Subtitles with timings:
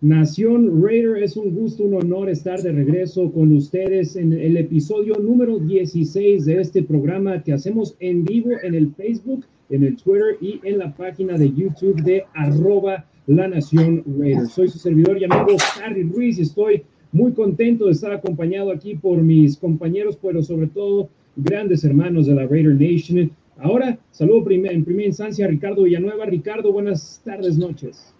[0.00, 5.16] Nación Raider, es un gusto, un honor estar de regreso con ustedes en el episodio
[5.16, 10.36] número 16 de este programa que hacemos en vivo en el Facebook, en el Twitter
[10.40, 14.46] y en la página de YouTube de arroba la Nación Raider.
[14.46, 18.94] Soy su servidor y amigo Harry Ruiz y estoy muy contento de estar acompañado aquí
[18.94, 23.32] por mis compañeros, pero sobre todo grandes hermanos de la Raider Nation.
[23.56, 26.24] Ahora, saludo en primera instancia a Ricardo Villanueva.
[26.24, 28.14] Ricardo, buenas tardes, noches.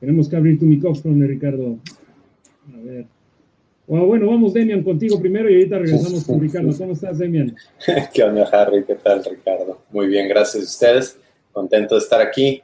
[0.00, 1.78] Tenemos que abrir tu micrófono, Ricardo.
[2.72, 3.06] A ver.
[3.86, 6.70] bueno, vamos, Demian, contigo primero y ahorita regresamos con Ricardo.
[6.76, 7.56] ¿Cómo estás, Demian?
[8.14, 8.84] ¿Qué onda, Harry?
[8.84, 9.80] ¿Qué tal, Ricardo?
[9.90, 11.18] Muy bien, gracias a ustedes.
[11.52, 12.62] Contento de estar aquí.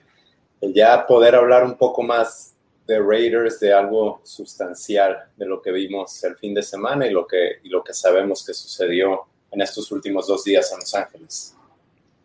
[0.61, 2.55] Ya poder hablar un poco más
[2.87, 7.27] de Raiders, de algo sustancial, de lo que vimos el fin de semana y lo
[7.27, 11.57] que, y lo que sabemos que sucedió en estos últimos dos días en Los Ángeles.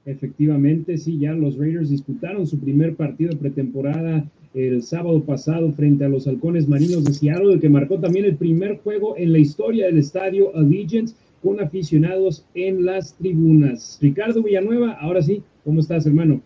[0.06, 6.10] Efectivamente, sí, ya los Raiders disputaron su primer partido pretemporada el sábado pasado frente a
[6.10, 10.00] los halcones marinos de Seattle, que marcó también el primer juego en la historia del
[10.00, 13.98] estadio Allegiance con aficionados en las tribunas.
[14.02, 16.42] Ricardo Villanueva, ahora sí, ¿cómo estás, hermano?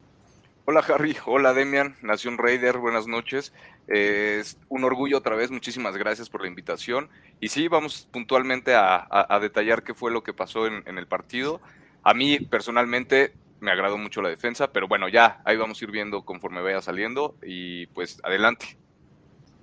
[0.65, 3.51] Hola Harry, hola Demian, Nación Raider, buenas noches.
[3.87, 7.09] es un orgullo otra vez, muchísimas gracias por la invitación.
[7.41, 11.59] Y sí, vamos puntualmente a, detallar qué fue lo que pasó en, en, el partido.
[12.03, 15.91] A mí personalmente me agradó mucho la defensa, pero bueno, ya ahí vamos a ir
[15.91, 18.77] viendo conforme vaya saliendo y pues adelante.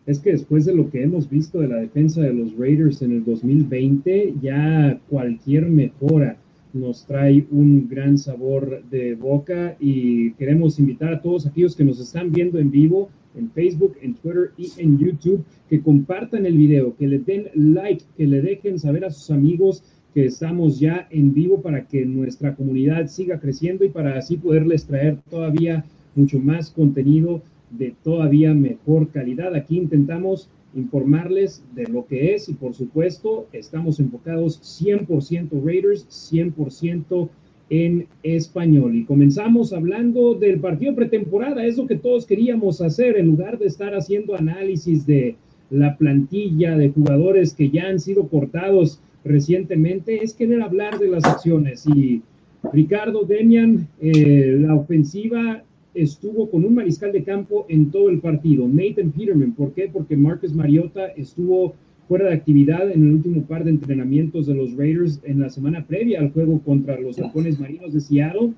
[0.06, 3.12] Es que después de lo que hemos visto de la defensa de los Raiders en
[3.12, 6.38] el 2020, ya cualquier mejora
[6.72, 12.00] nos trae un gran sabor de boca y queremos invitar a todos aquellos que nos
[12.00, 16.96] están viendo en vivo en Facebook, en Twitter y en YouTube que compartan el video,
[16.96, 19.82] que le den like, que le dejen saber a sus amigos
[20.14, 24.86] que estamos ya en vivo para que nuestra comunidad siga creciendo y para así poderles
[24.86, 25.84] traer todavía
[26.14, 29.54] mucho más contenido de todavía mejor calidad.
[29.54, 37.28] Aquí intentamos informarles de lo que es y por supuesto estamos enfocados 100% Raiders, 100%
[37.70, 38.96] en español.
[38.96, 43.66] Y comenzamos hablando del partido pretemporada, es lo que todos queríamos hacer en lugar de
[43.66, 45.36] estar haciendo análisis de
[45.70, 51.24] la plantilla de jugadores que ya han sido cortados recientemente es querer hablar de las
[51.24, 51.86] acciones.
[51.86, 52.22] Y
[52.72, 55.62] Ricardo Demian, eh, la ofensiva
[55.94, 59.52] estuvo con un mariscal de campo en todo el partido, Nathan Peterman.
[59.52, 59.90] ¿Por qué?
[59.92, 61.74] Porque Marcus Mariota estuvo
[62.08, 65.84] fuera de actividad en el último par de entrenamientos de los Raiders en la semana
[65.86, 68.52] previa al juego contra los halcones marinos de Seattle.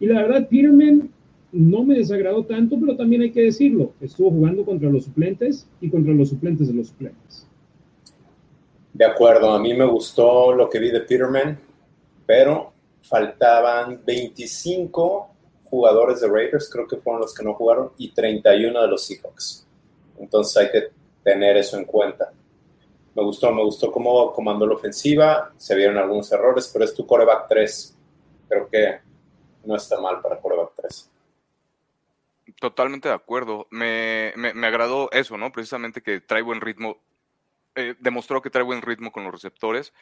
[0.00, 1.08] Y la verdad, Peterman
[1.52, 5.88] no me desagradó tanto, pero también hay que decirlo, estuvo jugando contra los suplentes y
[5.88, 7.46] contra los suplentes de los suplentes.
[8.92, 11.58] De acuerdo, a mí me gustó lo que vi de Peterman,
[12.26, 12.72] pero
[13.02, 15.30] faltaban 25
[15.64, 19.66] jugadores de Raiders, creo que fueron los que no jugaron, y 31 de los Seahawks.
[20.18, 20.88] Entonces hay que
[21.24, 22.32] tener eso en cuenta.
[23.14, 27.06] Me gustó, me gustó cómo comandó la ofensiva, se vieron algunos errores, pero es tu
[27.06, 27.98] coreback 3.
[28.48, 29.00] Creo que
[29.64, 31.10] no está mal para coreback 3.
[32.60, 33.66] Totalmente de acuerdo.
[33.70, 35.52] Me, me, me, agradó eso, ¿no?
[35.52, 36.98] Precisamente que trae buen ritmo.
[37.74, 39.94] Eh, demostró que trae buen ritmo con los receptores,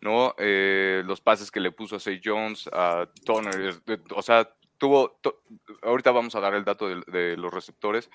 [0.00, 0.34] ¿no?
[0.38, 3.80] Eh, los pases que le puso a Say Jones, a Toner,
[4.14, 4.48] o sea,
[4.78, 5.18] tuvo,
[5.82, 8.10] ahorita vamos a dar el dato de, los receptores,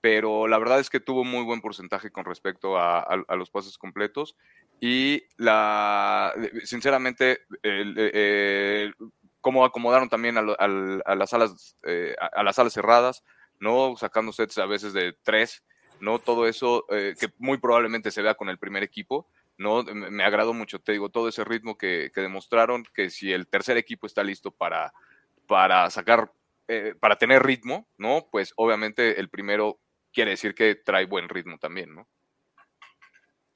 [0.00, 4.36] pero la verdad es que tuvo muy buen porcentaje con respecto a, los pases completos
[4.80, 6.32] y la,
[6.64, 8.94] sinceramente, el,
[9.40, 13.24] cómo acomodaron también a, las alas, eh, a, las alas cerradas,
[13.58, 13.96] ¿no?
[13.96, 15.64] Sacando sets a veces de tres,
[16.02, 16.18] ¿no?
[16.18, 19.84] Todo eso eh, que muy probablemente se vea con el primer equipo, ¿no?
[19.84, 24.08] Me, agradó mucho, te digo, todo ese ritmo que, demostraron, que si el tercer equipo
[24.08, 24.92] está listo para,
[25.46, 26.32] para sacar,
[26.66, 28.26] eh, para tener ritmo, ¿no?
[28.32, 29.78] Pues obviamente el primero
[30.12, 32.08] quiere decir que trae buen ritmo también, ¿no?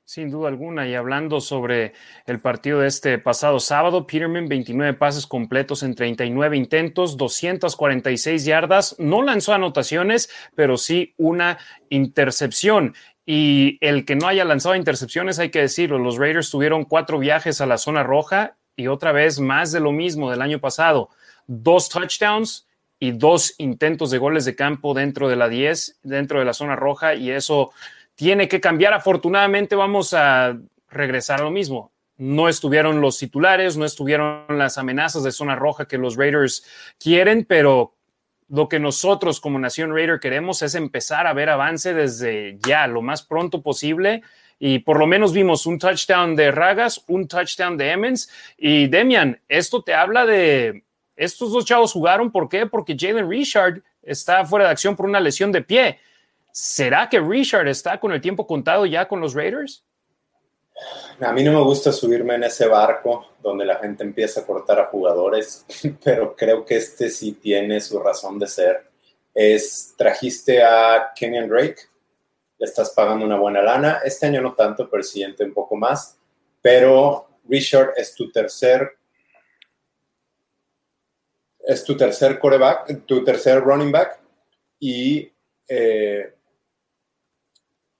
[0.08, 0.87] Sin duda alguna.
[0.87, 1.93] Y hablando sobre
[2.26, 8.94] el partido de este pasado sábado, Peterman, 29 pases completos en 39 intentos, 246 yardas.
[9.00, 11.58] No lanzó anotaciones, pero sí una
[11.91, 12.94] intercepción.
[13.26, 17.61] Y el que no haya lanzado intercepciones, hay que decirlo, los Raiders tuvieron cuatro viajes
[17.61, 21.11] a la zona roja y otra vez más de lo mismo del año pasado.
[21.49, 22.69] Dos touchdowns
[23.00, 26.76] y dos intentos de goles de campo dentro de la 10, dentro de la zona
[26.76, 27.73] roja, y eso
[28.16, 28.92] tiene que cambiar.
[28.94, 30.58] Afortunadamente vamos a
[30.88, 31.92] regresar a lo mismo.
[32.16, 36.64] No estuvieron los titulares, no estuvieron las amenazas de zona roja que los Raiders
[36.98, 37.94] quieren, pero
[38.48, 43.02] lo que nosotros como Nación Raider queremos es empezar a ver avance desde ya, lo
[43.02, 44.22] más pronto posible.
[44.58, 48.30] Y por lo menos vimos un touchdown de Ragas, un touchdown de Emmons.
[48.56, 50.84] Y Demian, esto te habla de
[51.16, 52.32] estos dos chavos jugaron.
[52.32, 52.64] ¿Por qué?
[52.64, 55.98] Porque Jalen Richard está fuera de acción por una lesión de pie.
[56.58, 59.85] ¿Será que Richard está con el tiempo contado ya con los Raiders?
[61.20, 64.81] A mí no me gusta subirme en ese barco donde la gente empieza a cortar
[64.81, 65.67] a jugadores,
[66.03, 68.88] pero creo que este sí tiene su razón de ser.
[69.35, 71.76] Es, trajiste a Kenyan Drake,
[72.56, 74.00] le estás pagando una buena lana.
[74.02, 76.17] Este año no tanto, pero el siguiente un poco más.
[76.62, 78.97] Pero Richard es tu tercer
[81.67, 84.20] es tu tercer coreback, tu tercer running back
[84.81, 85.31] y,
[85.69, 86.36] eh,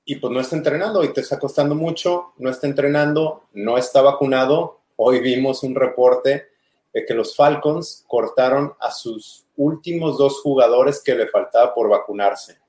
[0.08, 4.00] y pues no está entrenando y te está costando mucho, no está entrenando, no está
[4.03, 4.81] vacunado.
[4.94, 6.47] Hoy vimos un reporte
[6.94, 12.61] de que los Falcons cortaron a sus últimos dos jugadores que le faltaba por vacunarse.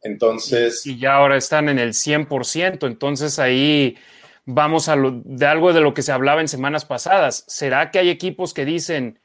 [0.00, 0.86] Entonces...
[0.86, 3.98] Y, ya ahora están en el 100%, entonces ahí
[4.44, 7.42] vamos a de algo de lo que se hablaba en semanas pasadas.
[7.48, 9.18] ¿Será que hay equipos que dicen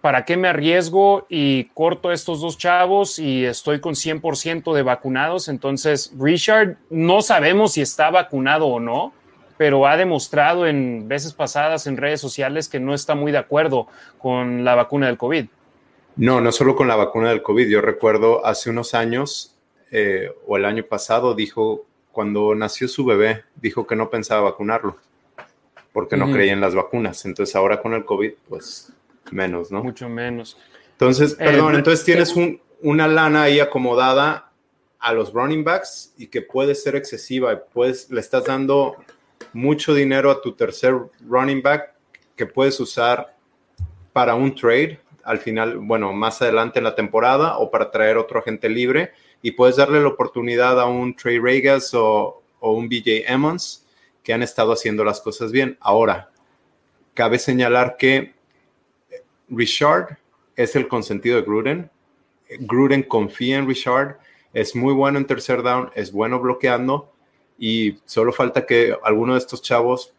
[0.00, 5.48] ¿para qué me arriesgo y corto estos dos chavos y estoy con 100% de vacunados?
[5.48, 9.12] Entonces, Richard, no sabemos si está vacunado o no,
[9.56, 13.88] pero ha demostrado en veces pasadas en redes sociales que no está muy de acuerdo
[14.18, 15.46] con la vacuna del COVID.
[16.16, 17.68] No, no solo con la vacuna del COVID.
[17.68, 19.54] Yo recuerdo hace unos años
[19.90, 24.96] eh, o el año pasado dijo, cuando nació su bebé, dijo que no pensaba vacunarlo
[25.92, 27.24] porque no creía en las vacunas.
[27.24, 28.92] Entonces ahora con el COVID, pues
[29.30, 29.82] menos, ¿no?
[29.82, 30.56] Mucho menos.
[30.92, 32.34] Entonces, eh, perdón, entonces tienes
[32.82, 34.52] una lana ahí acomodada
[34.98, 37.64] a los running backs y que puede ser excesiva.
[37.72, 38.96] Pues le estás dando
[39.52, 40.94] mucho dinero a tu tercer
[41.26, 41.94] running back
[42.36, 43.34] que puedes usar
[44.12, 48.40] para un trade al final, bueno, más adelante en la temporada o para traer otro
[48.40, 49.12] agente libre
[49.42, 53.86] y puedes darle la oportunidad a un Trey Regas o, o un BJ Emmons
[54.22, 55.78] que han estado haciendo las cosas bien.
[55.80, 56.30] Ahora,
[57.14, 58.34] cabe señalar que
[59.50, 60.18] Richard
[60.56, 61.90] es el consentido de Gruden.
[62.60, 64.18] Gruden confía en Richard,
[64.52, 67.12] es muy bueno en tercer down, es bueno bloqueando
[67.58, 70.14] y solo falta que alguno de estos chavos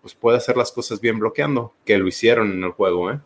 [0.00, 3.10] pues, pueda hacer las cosas bien bloqueando, que lo hicieron en el juego.
[3.10, 3.20] ¿eh?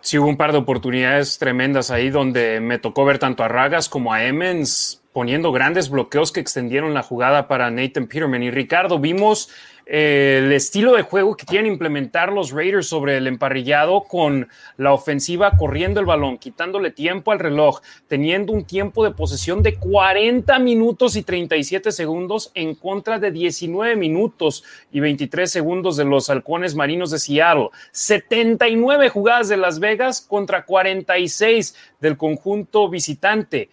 [0.00, 3.88] Sí, hubo un par de oportunidades tremendas ahí donde me tocó ver tanto a Ragas
[3.88, 8.42] como a Emmons poniendo grandes bloqueos que extendieron la jugada para Nathan Peterman.
[8.44, 9.50] Y Ricardo, vimos
[9.88, 15.52] el estilo de juego que quieren implementar los Raiders sobre el emparrillado con la ofensiva
[15.56, 21.16] corriendo el balón, quitándole tiempo al reloj, teniendo un tiempo de posesión de 40 minutos
[21.16, 24.62] y 37 segundos en contra de 19 minutos
[24.92, 30.66] y 23 segundos de los halcones marinos de Seattle, 79 jugadas de Las Vegas contra
[30.66, 33.70] 46 del conjunto visitante.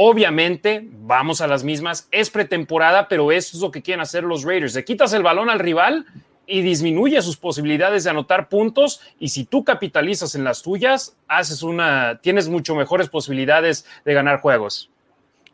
[0.00, 4.44] Obviamente, vamos a las mismas, es pretemporada, pero eso es lo que quieren hacer los
[4.44, 4.76] Raiders.
[4.76, 6.06] Le quitas el balón al rival
[6.46, 11.64] y disminuye sus posibilidades de anotar puntos y si tú capitalizas en las tuyas, haces
[11.64, 14.88] una tienes mucho mejores posibilidades de ganar juegos.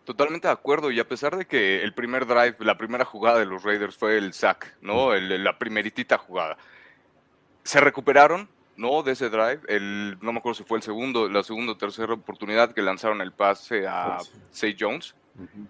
[0.05, 3.47] Totalmente de acuerdo, y a pesar de que el primer drive, la primera jugada de
[3.47, 5.15] los Raiders fue el sack, ¿no?
[5.15, 6.59] la primeritita jugada.
[7.63, 11.43] Se recuperaron, no de ese drive, el, no me acuerdo si fue el segundo, la
[11.43, 14.19] segunda o tercera oportunidad que lanzaron el pase a
[14.51, 15.15] Say Jones.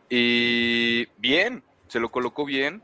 [0.09, 2.83] Y bien, se lo colocó bien.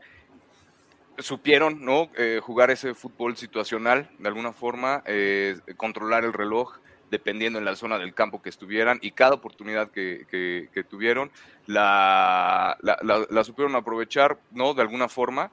[1.18, 2.10] Supieron ¿no?
[2.16, 6.78] Eh, jugar ese fútbol situacional de alguna forma, eh, controlar el reloj
[7.10, 11.30] dependiendo en la zona del campo que estuvieran y cada oportunidad que, que, tuvieron
[11.66, 14.74] la, la, la, supieron aprovechar ¿no?
[14.74, 15.50] de alguna forma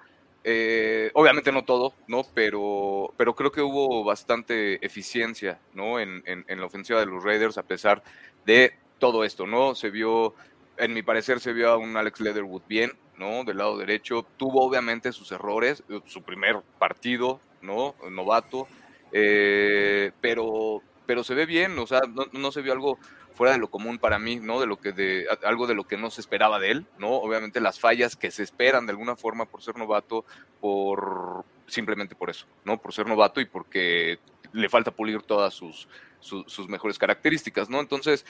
[0.49, 2.23] eh, obviamente no todo, ¿no?
[2.33, 5.99] Pero, pero creo que hubo bastante eficiencia, ¿no?
[5.99, 8.01] En, en, la ofensiva de los Raiders a pesar
[8.45, 9.75] de todo esto, ¿no?
[9.75, 10.35] Se vio,
[10.77, 13.43] en mi parecer, se vio a un Alex Leatherwood bien, ¿no?
[13.43, 14.25] Del lado derecho.
[14.37, 17.95] Tuvo obviamente sus errores, su primer partido, ¿no?
[18.09, 18.69] Novato.
[19.11, 22.97] Eh, pero, pero se ve bien, o sea, no, no se vio algo
[23.37, 24.59] fuera de lo común para mí, ¿no?
[24.59, 27.11] De lo que de algo de lo que no se esperaba de él, ¿no?
[27.11, 30.25] Obviamente las fallas que se esperan de alguna forma por ser novato,
[30.59, 32.81] por simplemente por eso, ¿no?
[32.81, 34.17] Por ser novato y porque
[34.53, 35.87] le falta pulir todas sus,
[36.19, 37.79] sus, mejores características, ¿no?
[37.79, 38.25] Entonces,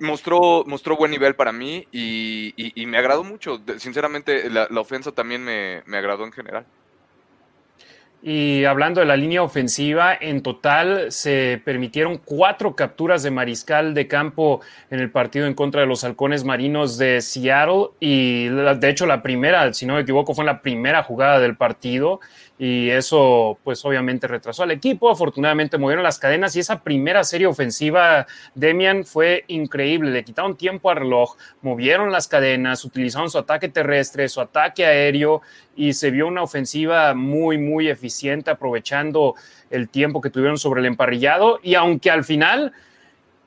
[0.00, 3.60] mostró, mostró buen nivel para mí y, me agradó mucho.
[3.76, 6.66] Sinceramente, la, ofensa también me, me agradó en general.
[8.24, 14.06] Y hablando de la línea ofensiva, en total se permitieron cuatro capturas de mariscal de
[14.06, 14.60] campo
[14.90, 17.88] en el partido en contra de los halcones marinos de Seattle.
[17.98, 22.20] Y de hecho la primera, si no me equivoco, fue la primera jugada del partido
[22.58, 25.10] y eso pues obviamente retrasó al equipo.
[25.10, 30.10] Afortunadamente movieron las cadenas y esa primera serie ofensiva, Demian, fue increíble.
[30.10, 35.42] Le quitaron tiempo al reloj, movieron las cadenas, utilizaron su ataque terrestre, su ataque aéreo
[35.74, 39.34] y se vio una ofensiva muy, muy eficiente aprovechando
[39.70, 42.72] el tiempo que tuvieron sobre el emparrillado y aunque al final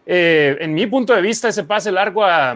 [0.07, 2.55] eh, en mi punto de vista, ese pase largo a,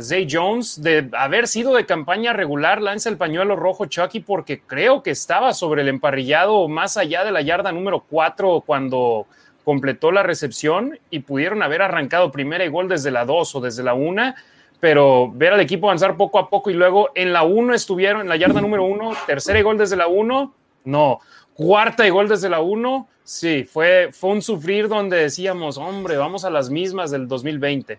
[0.00, 5.02] Zay Jones, de haber sido de campaña regular, lanza el pañuelo rojo Chucky porque creo
[5.02, 9.26] que estaba sobre el emparrillado más allá de la yarda número 4 cuando
[9.62, 13.82] completó la recepción y pudieron haber arrancado primera y gol desde la 2 o desde
[13.82, 14.34] la 1,
[14.80, 18.28] pero ver al equipo avanzar poco a poco y luego en la 1 estuvieron, en
[18.30, 21.20] la yarda número 1, tercera y gol desde la 1, no,
[21.54, 26.44] cuarta y gol desde la 1 Sí, fue, fue un sufrir donde decíamos, hombre, vamos
[26.44, 27.98] a las mismas del 2020.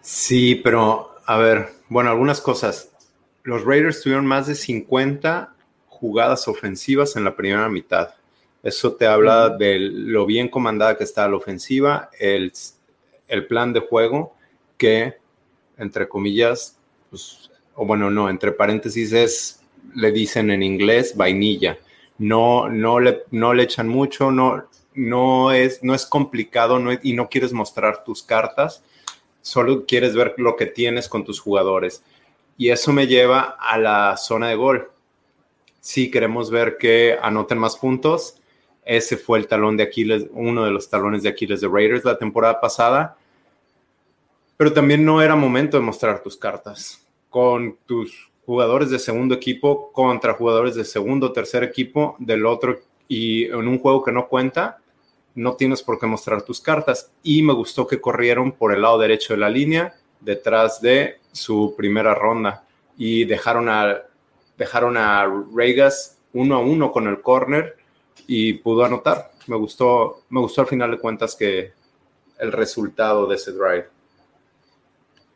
[0.00, 2.90] Sí, pero a ver, bueno, algunas cosas.
[3.42, 5.54] Los Raiders tuvieron más de 50
[5.88, 8.14] jugadas ofensivas en la primera mitad.
[8.62, 12.52] Eso te habla de lo bien comandada que está la ofensiva, el,
[13.28, 14.36] el plan de juego
[14.76, 15.14] que,
[15.78, 19.62] entre comillas, pues, o bueno, no, entre paréntesis es,
[19.94, 21.78] le dicen en inglés, vainilla
[22.22, 27.28] no, no, le, no le echan mucho, no, no, es, no es complicado y no
[27.28, 28.84] quieres mostrar tus cartas,
[29.40, 32.04] solo quieres ver lo que tienes con tus jugadores.
[32.56, 34.92] Y eso me lleva a la zona de gol.
[35.80, 38.36] Si queremos ver que anoten más puntos,
[38.84, 42.18] ese fue el talón de Aquiles, uno de los talones de Aquiles de Raiders la
[42.18, 43.16] temporada pasada.
[44.56, 47.04] Pero también no era momento de mostrar tus cartas.
[47.30, 52.80] Con tus jugadores de segundo equipo contra jugadores de segundo o tercer equipo del otro
[53.08, 54.78] y en un juego que no cuenta,
[55.34, 57.10] no tienes por qué mostrar tus cartas.
[57.22, 61.74] Y me gustó que corrieron por el lado derecho de la línea, detrás de su
[61.76, 62.64] primera ronda,
[62.96, 64.02] y dejaron a,
[64.56, 67.76] dejaron a Regas uno a uno con el corner
[68.26, 69.32] y pudo anotar.
[69.46, 71.72] Me gustó, me gustó al final de cuentas que
[72.38, 73.88] el resultado de ese drive.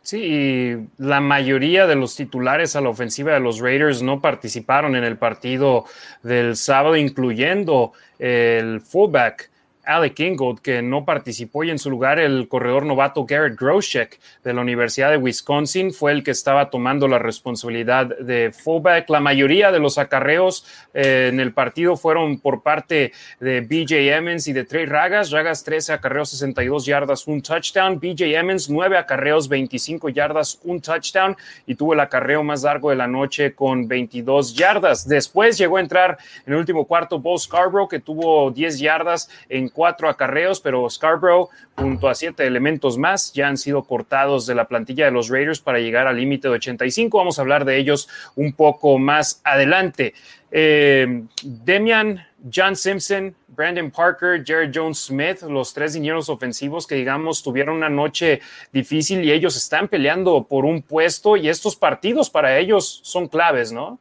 [0.06, 5.02] Sí, la mayoría de los titulares a la ofensiva de los Raiders no participaron en
[5.02, 5.84] el partido
[6.22, 9.50] del sábado, incluyendo el fullback
[9.86, 14.52] Alec Ingold, que no participó y en su lugar el corredor novato Garrett Groshek de
[14.52, 19.08] la Universidad de Wisconsin fue el que estaba tomando la responsabilidad de fullback.
[19.08, 24.48] La mayoría de los acarreos eh, en el partido fueron por parte de BJ Emmons
[24.48, 25.30] y de Trey Ragas.
[25.30, 27.98] Ragas 13 acarreos, 62 yardas, un touchdown.
[28.00, 32.96] BJ Emmons 9 acarreos, 25 yardas, un touchdown y tuvo el acarreo más largo de
[32.96, 35.06] la noche con 22 yardas.
[35.06, 39.68] Después llegó a entrar en el último cuarto Bo Scarborough que tuvo 10 yardas en
[39.76, 44.66] cuatro acarreos, pero Scarborough, junto a siete elementos más, ya han sido cortados de la
[44.66, 47.18] plantilla de los Raiders para llegar al límite de 85.
[47.18, 50.14] Vamos a hablar de ellos un poco más adelante.
[50.50, 57.42] Eh, Demian, John Simpson, Brandon Parker, Jared Jones Smith, los tres dineros ofensivos que digamos
[57.42, 58.40] tuvieron una noche
[58.72, 63.72] difícil y ellos están peleando por un puesto y estos partidos para ellos son claves,
[63.72, 63.98] ¿no?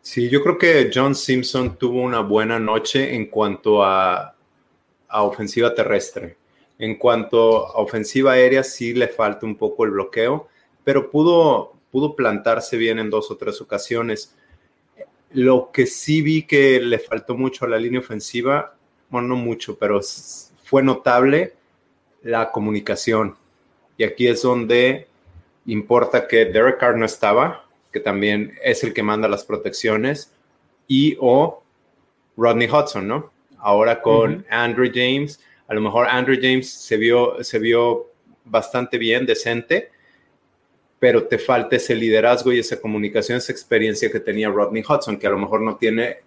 [0.00, 4.33] Sí, yo creo que John Simpson tuvo una buena noche en cuanto a
[5.08, 6.36] a ofensiva terrestre.
[6.78, 10.48] En cuanto a ofensiva aérea, sí le falta un poco el bloqueo,
[10.82, 14.34] pero pudo, pudo plantarse bien en dos o tres ocasiones.
[15.30, 18.76] Lo que sí vi que le faltó mucho a la línea ofensiva,
[19.08, 20.00] bueno, no mucho, pero
[20.64, 21.54] fue notable
[22.22, 23.36] la comunicación.
[23.96, 25.06] Y aquí es donde
[25.66, 30.32] importa que Derek Carr no estaba, que también es el que manda las protecciones,
[30.88, 31.62] y o
[32.36, 33.33] Rodney Hudson, ¿no?
[33.64, 35.40] Ahora con Andrew James.
[35.66, 38.10] A lo mejor Andrew James se vio, se vio
[38.44, 39.90] bastante bien, decente,
[40.98, 45.26] pero te falta ese liderazgo y esa comunicación, esa experiencia que tenía Rodney Hudson, que
[45.26, 46.18] a lo mejor no tiene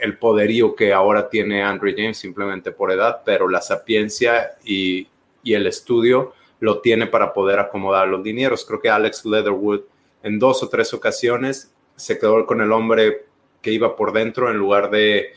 [0.00, 5.08] el poderío que ahora tiene Andrew James simplemente por edad, pero la sapiencia y,
[5.42, 8.64] y el estudio lo tiene para poder acomodar los dineros.
[8.64, 9.82] Creo que Alex Leatherwood
[10.22, 13.26] en dos o tres ocasiones se quedó con el hombre
[13.60, 15.34] que iba por dentro en lugar de,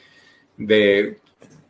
[0.58, 1.21] de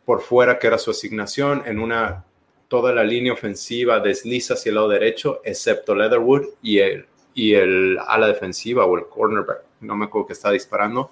[0.04, 2.24] por fuera, que era su asignación, en una
[2.68, 7.98] toda la línea ofensiva desliza hacia el lado derecho, excepto Leatherwood y el, y el
[8.06, 11.10] ala defensiva o el cornerback, no me acuerdo que está disparando,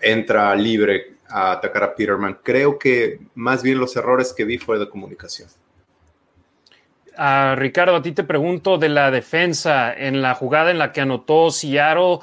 [0.00, 2.38] entra libre a atacar a Peterman.
[2.42, 5.48] Creo que más bien los errores que vi fue de comunicación.
[7.16, 11.00] Ah, Ricardo, a ti te pregunto de la defensa en la jugada en la que
[11.00, 12.18] anotó Seattle,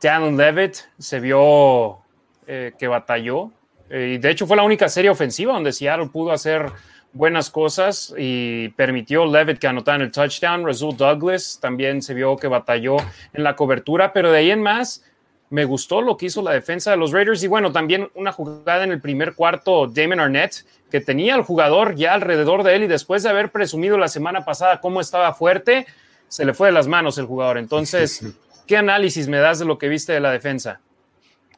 [0.00, 1.98] Dan Levitt se vio
[2.46, 3.50] eh, que batalló.
[3.92, 6.72] Y de hecho fue la única serie ofensiva donde Seattle pudo hacer
[7.12, 10.64] buenas cosas y permitió Levitt que anotara en el touchdown.
[10.64, 12.96] Rasul Douglas también se vio que batalló
[13.32, 15.04] en la cobertura, pero de ahí en más
[15.50, 18.84] me gustó lo que hizo la defensa de los Raiders y bueno, también una jugada
[18.84, 22.86] en el primer cuarto, Damon Arnett, que tenía al jugador ya alrededor de él y
[22.86, 25.86] después de haber presumido la semana pasada cómo estaba fuerte,
[26.28, 27.58] se le fue de las manos el jugador.
[27.58, 28.24] Entonces,
[28.66, 30.80] ¿qué análisis me das de lo que viste de la defensa?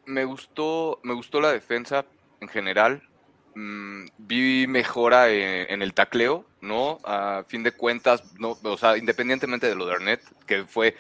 [0.07, 2.05] Me gustó, me gustó la defensa
[2.45, 3.03] en general.
[3.55, 6.99] Mm, vi mejora en, el tacleo, ¿no?
[7.05, 10.97] A fin de cuentas, no, o sea, independientemente de lo de Arnett, que fue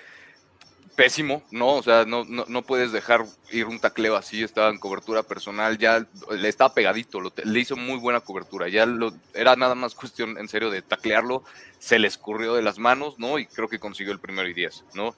[0.94, 1.74] pésimo, ¿no?
[1.74, 6.06] O sea, no, no, puedes dejar ir un tacleo así, estaba en cobertura personal, ya
[6.30, 10.48] le estaba pegadito, le hizo muy buena cobertura, ya lo, era nada más cuestión en
[10.48, 11.42] serio de taclearlo,
[11.78, 13.40] se le escurrió de las manos, ¿no?
[13.40, 15.16] Y creo que consiguió el primero y diez, ¿no?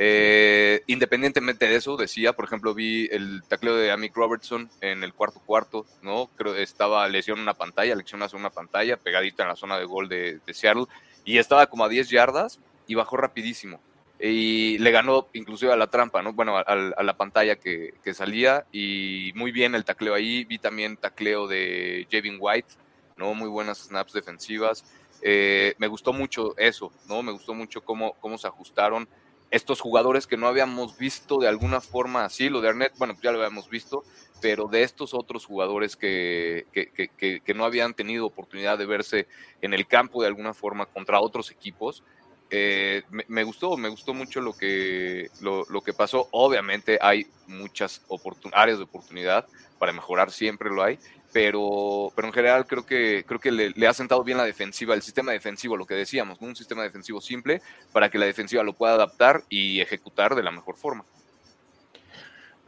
[0.00, 5.12] Eh, independientemente de eso, decía, por ejemplo, vi el tacleo de Amick Robertson en el
[5.12, 6.30] cuarto cuarto, ¿no?
[6.36, 10.08] Creo estaba lesión una pantalla, lección hace una pantalla, pegadita en la zona de gol
[10.08, 10.84] de, Seattle,
[11.24, 13.80] y estaba como a 10 yardas y bajó rapidísimo.
[14.20, 16.32] Y le ganó inclusive a la trampa, ¿no?
[16.32, 20.44] Bueno, a, la pantalla que, salía y muy bien el tacleo ahí.
[20.44, 22.74] Vi también tacleo de Javin White,
[23.16, 23.34] ¿no?
[23.34, 24.84] Muy buenas snaps defensivas.
[25.22, 27.22] Eh, me gustó mucho eso, ¿no?
[27.22, 29.08] Me gustó mucho cómo, cómo se ajustaron
[29.50, 33.32] estos jugadores que no habíamos visto de alguna forma así, lo de Arnett, bueno, ya
[33.32, 34.04] lo habíamos visto,
[34.40, 39.26] pero de estos otros jugadores que, que, no habían tenido oportunidad de verse
[39.62, 42.04] en el campo de alguna forma contra otros equipos,
[42.50, 46.28] eh, me, gustó, me gustó mucho lo que, lo, lo que pasó.
[46.30, 48.02] Obviamente hay muchas
[48.52, 49.46] áreas de oportunidad
[49.78, 50.98] para mejorar, siempre lo hay,
[51.32, 55.02] pero, pero en general creo que, creo que le, ha sentado bien la defensiva, el
[55.02, 57.60] sistema defensivo, lo que decíamos, un sistema defensivo simple
[57.92, 61.04] para que la defensiva lo pueda adaptar y ejecutar de la mejor forma.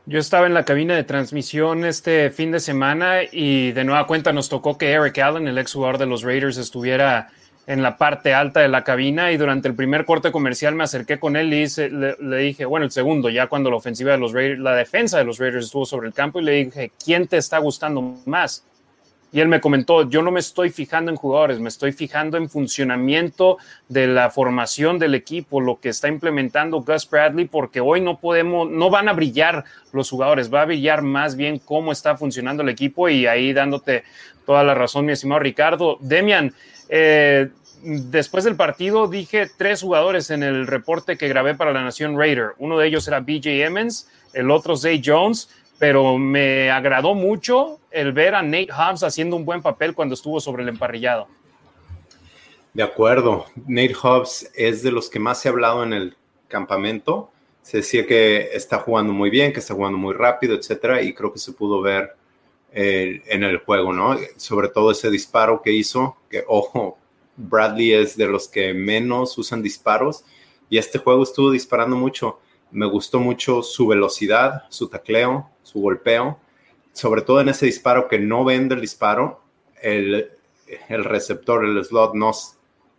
[0.07, 4.33] Yo estaba en la cabina de transmisión este fin de semana y de nueva cuenta
[4.33, 7.31] nos tocó que Eric Allen, el ex jugador de los Raiders, estuviera
[7.67, 11.19] en la parte alta de la cabina y durante el primer corte comercial me acerqué
[11.19, 14.61] con él y le, dije, bueno, el segundo, ya cuando la ofensiva de los Raiders,
[14.61, 17.59] la defensa de los Raiders estuvo sobre el campo y le dije, ¿quién te está
[17.59, 18.65] gustando más?
[19.33, 22.49] Y él me comentó, yo no me estoy fijando en jugadores, me estoy fijando en
[22.49, 28.19] funcionamiento de la formación del equipo, lo que está implementando Gus Bradley, porque hoy no
[28.19, 32.65] podemos, no van a brillar los jugadores, va a brillar más bien cómo está funcionando
[32.65, 34.03] el equipo y ahí dándote
[34.45, 35.99] toda la razón, mi estimado Ricardo.
[36.01, 36.53] Demian,
[36.91, 37.51] eh,
[37.83, 42.51] después del partido dije tres jugadores en el reporte que grabé para la Nación Raider.
[42.59, 45.49] Uno de ellos era BJ Emmons, el otro Zay Jones,
[45.79, 50.41] pero me agradó mucho el ver a Nate Hobbs haciendo un buen papel cuando estuvo
[50.41, 51.29] sobre el emparrillado.
[52.75, 56.17] De acuerdo, Nate Hobbs es de los que más se ha hablado en el
[56.49, 57.31] campamento.
[57.63, 61.33] Se decía que está jugando muy bien, que está jugando muy rápido, etcétera, y creo
[61.33, 62.15] que se pudo ver
[62.73, 64.17] eh, en el juego, ¿no?
[64.37, 66.99] Sobre todo ese disparo que hizo, que ojo,
[67.37, 70.25] Bradley es de los que menos usan disparos
[70.69, 72.39] y este juego estuvo disparando mucho.
[72.71, 76.39] Me gustó mucho su velocidad, su tacleo, su golpeo,
[76.93, 79.43] sobre todo en ese disparo que no vende el disparo,
[79.83, 80.31] el,
[80.89, 82.31] receptor, el slot no,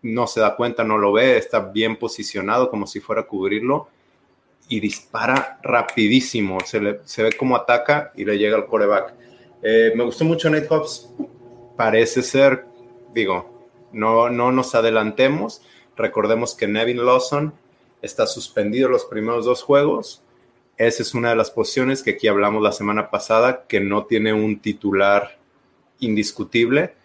[0.02, 3.88] no se da cuenta, no lo ve, está bien posicionado como si fuera a cubrirlo
[4.68, 9.14] y dispara rapidísimo, se, ve cómo ataca y le llega al coreback.
[9.64, 11.10] Eh, me gustó mucho Nate Hobbs,
[11.76, 12.66] parece ser,
[13.14, 15.62] digo, no, no nos adelantemos.
[15.96, 17.54] Recordemos que Nevin Lawson
[18.02, 20.24] está suspendido los primeros dos juegos.
[20.78, 24.34] Esa es una de las posiciones que aquí hablamos la semana pasada, que no tiene
[24.34, 25.38] un titular
[26.00, 26.96] indiscutible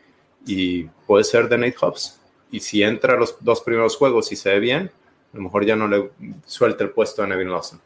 [0.47, 2.21] y puede ser de Nate Hobbs.
[2.51, 4.90] Y si entra los dos primeros juegos y se ve bien,
[5.33, 6.11] a lo mejor ya no le
[6.47, 7.81] suelta el puesto a Nevin Lawson.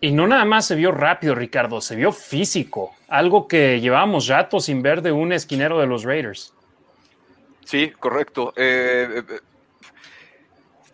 [0.00, 4.60] Y no nada más se vio rápido, Ricardo, se vio físico, algo que llevábamos rato
[4.60, 6.54] sin ver de un esquinero de los Raiders.
[7.64, 8.54] Sí, correcto.
[8.56, 9.40] Eh, eh,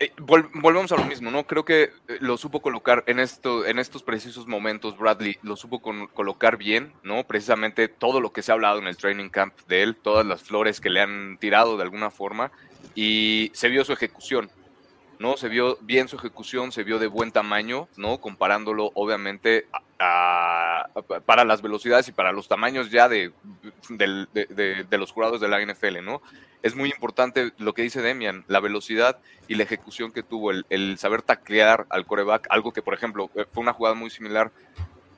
[0.01, 1.47] eh, volvemos a lo mismo, ¿no?
[1.47, 1.91] Creo que
[2.21, 7.25] lo supo colocar en, esto, en estos precisos momentos, Bradley, lo supo colocar bien, ¿no?
[7.25, 10.43] Precisamente todo lo que se ha hablado en el training camp de él, todas las
[10.43, 12.51] flores que le han tirado de alguna forma,
[12.95, 14.51] y se vio su ejecución,
[15.19, 15.37] ¿no?
[15.37, 18.21] Se vio bien su ejecución, se vio de buen tamaño, ¿no?
[18.21, 19.67] Comparándolo, obviamente,
[19.99, 23.33] para las velocidades y para los tamaños ya de,
[23.89, 26.21] de, los jurados de la NFL, ¿no?
[26.63, 30.99] Es muy importante lo que dice Demian, la velocidad y la ejecución que tuvo, el,
[30.99, 34.51] saber taclear al coreback, algo que, por ejemplo, eh, fue una jugada muy similar,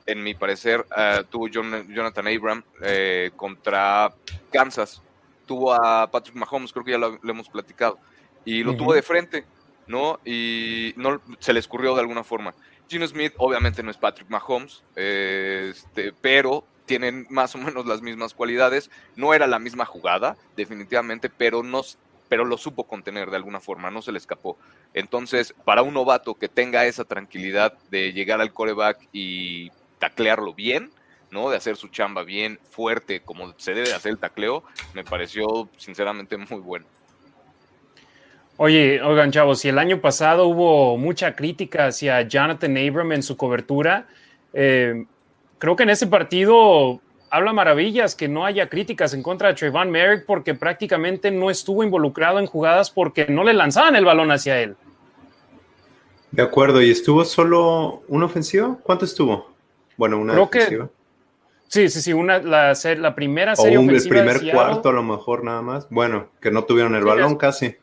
[0.05, 4.13] en mi parecer, eh, tuvo Jonathan Abram eh, contra
[4.51, 5.01] Kansas,
[5.45, 7.99] tuvo a Patrick Mahomes, creo que ya lo, hemos platicado,
[8.45, 9.45] y lo tuvo de frente,
[9.87, 10.19] ¿no?
[10.25, 12.53] Y no se le escurrió de alguna forma.
[12.89, 18.33] Gino Smith obviamente no es Patrick Mahomes, este, pero tienen más o menos las mismas
[18.33, 18.89] cualidades.
[19.15, 21.81] No era la misma jugada, definitivamente, pero, no,
[22.29, 24.57] pero lo supo contener de alguna forma, no se le escapó.
[24.93, 29.69] Entonces, para un novato que tenga esa tranquilidad de llegar al coreback y
[29.99, 30.91] taclearlo bien,
[31.29, 31.49] ¿no?
[31.49, 36.37] De hacer su chamba bien, fuerte, como se debe hacer el tacleo, me pareció sinceramente
[36.37, 36.85] muy bueno.
[38.59, 43.37] Oye, oigan, chavos, si el año pasado hubo mucha crítica hacia Jonathan Abram en su
[43.37, 44.07] cobertura,
[44.51, 45.05] eh,
[45.59, 49.91] creo que en ese partido habla maravillas que no haya críticas en contra de Trayvon
[49.91, 54.59] Merrick porque prácticamente no estuvo involucrado en jugadas porque no le lanzaban el balón hacia
[54.59, 54.75] él.
[56.31, 58.77] De acuerdo, ¿y estuvo solo una ofensiva?
[58.81, 59.51] ¿Cuánto estuvo?
[59.97, 60.89] Bueno, una ofensiva.
[61.67, 65.03] sí, sí, sí, una, la, la primera serie o un, El primer cuarto a lo
[65.03, 65.87] mejor nada más.
[65.91, 67.75] Bueno, que no tuvieron el balón casi.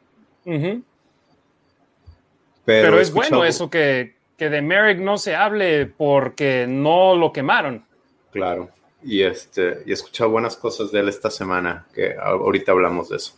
[2.64, 7.85] Pero, es bueno eso que, que de Merrick no se hable porque no lo quemaron.
[8.30, 8.70] Claro,
[9.02, 13.16] y, este, y he escuchado buenas cosas de él esta semana, que ahorita hablamos de
[13.16, 13.35] eso.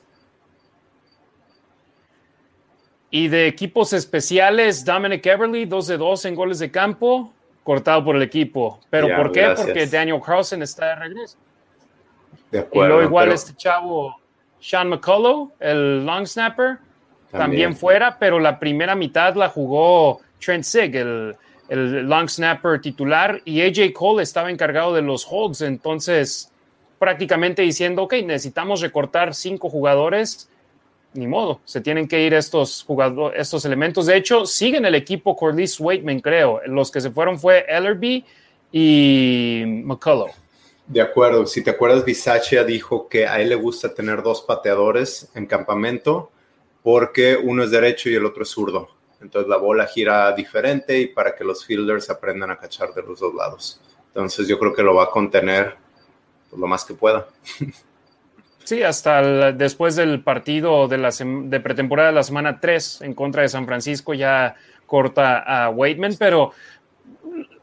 [3.11, 7.33] Y de equipos especiales, Dominic Everly, 2 de 2 en goles de campo,
[7.65, 8.81] cortado por el equipo.
[8.91, 9.55] ¿Pero por qué?
[9.57, 11.37] Porque Daniel Carlson está de regreso.
[12.51, 12.87] De acuerdo.
[12.87, 14.17] Y luego igual este chavo,
[14.61, 16.79] Sean McCullough, el long snapper,
[17.31, 17.77] también.
[17.77, 21.37] fuera, pero la primera mitad la jugó Trent Sig, el,
[21.69, 26.53] el long snapper titular, y AJ Cole estaba encargado de los holds, entonces
[26.99, 30.49] prácticamente diciendo, ok, necesitamos recortar cinco jugadores,
[31.15, 34.07] ni modo, se tienen que ir estos jugadores, estos elementos.
[34.07, 36.61] De hecho, siguen el equipo Corliss Waitman, creo.
[36.67, 38.25] Los que se fueron fue Ellerby
[38.73, 40.33] y McCullough.
[40.87, 45.31] De acuerdo, si te acuerdas, Bisaccia dijo que a él le gusta tener dos pateadores
[45.35, 46.31] en campamento
[46.87, 48.89] porque uno es derecho y el otro es zurdo.
[49.21, 53.19] Entonces la bola gira diferente y para que los fielders aprendan a cachar de los
[53.19, 53.81] dos lados.
[54.07, 55.75] Entonces yo creo que lo va a contener
[56.49, 57.27] pues, lo más que pueda.
[58.63, 63.43] Sí, hasta después del partido de, la de pretemporada de la semana 3 en contra
[63.43, 66.51] de San Francisco ya corta a Waitman, pero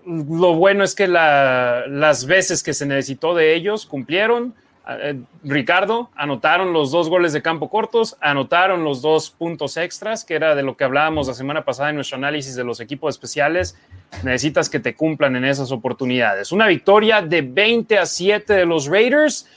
[0.05, 4.55] lo bueno es que las veces que se necesitó de ellos cumplieron.
[4.87, 10.35] Eh, Ricardo, anotaron los dos goles de campo cortos, anotaron los dos puntos extras, que
[10.35, 13.77] era de lo que hablábamos la semana pasada en nuestro análisis de los equipos especiales.
[14.23, 16.51] Necesitas que te cumplan en esas oportunidades.
[16.51, 19.47] Una victoria de 20 a 7 de los Raiders.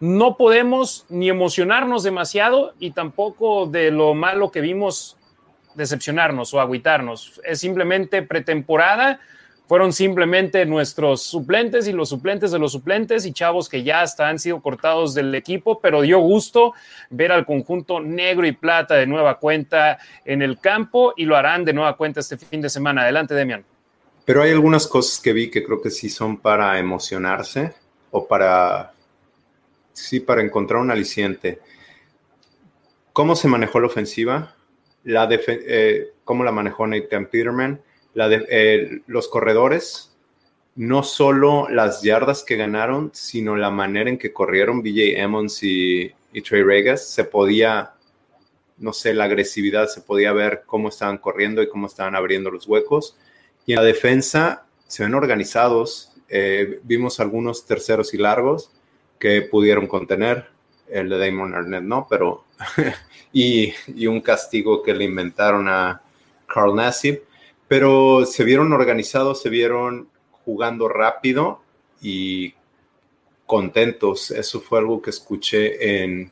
[0.00, 5.16] No podemos ni emocionarnos demasiado y tampoco de lo malo que vimos
[5.76, 7.40] decepcionarnos o agüitarnos.
[7.44, 9.20] Es simplemente pretemporada
[9.72, 14.28] fueron simplemente nuestros suplentes y los suplentes de los suplentes y chavos que ya hasta
[14.28, 16.74] han sido cortados del equipo, pero dio gusto
[17.08, 21.64] ver al conjunto negro y plata de nueva cuenta en el campo y lo harán
[21.64, 23.00] de nueva cuenta este fin de semana.
[23.00, 23.64] Adelante, Demian.
[24.26, 27.72] Pero hay algunas cosas que vi que creo que sí son para emocionarse
[28.10, 28.92] o para,
[29.94, 31.60] sí, para encontrar un aliciente.
[33.14, 34.54] ¿Cómo se manejó la ofensiva?
[35.04, 37.80] La eh, ¿Cómo la manejó Nathan Peterman?
[38.14, 40.12] Eh, los corredores,
[40.74, 46.12] no solo las yardas que ganaron, sino la manera en que corrieron BJ Emmons y,
[46.44, 47.94] Trey Regas, se podía,
[48.78, 52.66] no sé, la agresividad, se podía ver cómo estaban corriendo y cómo estaban abriendo los
[52.66, 53.16] huecos.
[53.66, 58.72] Y en la defensa se ven organizados, eh, vimos algunos terceros y largos
[59.18, 60.48] que pudieron contener,
[60.88, 62.44] el de Damon Arnett no, pero,
[63.32, 66.02] y, y un castigo que le inventaron a
[66.46, 67.22] Carl Nassib
[67.72, 70.10] pero se vieron organizados, se vieron
[70.44, 71.62] jugando rápido
[72.02, 72.52] y
[73.46, 74.30] contentos.
[74.30, 76.30] Eso fue algo que escuché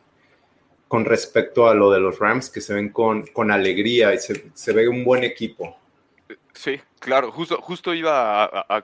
[0.87, 4.87] con respecto a lo de los Rams, que se ven con, alegría y se, ve
[4.87, 5.79] un buen equipo.
[6.53, 8.83] Sí, claro, justo, justo iba a,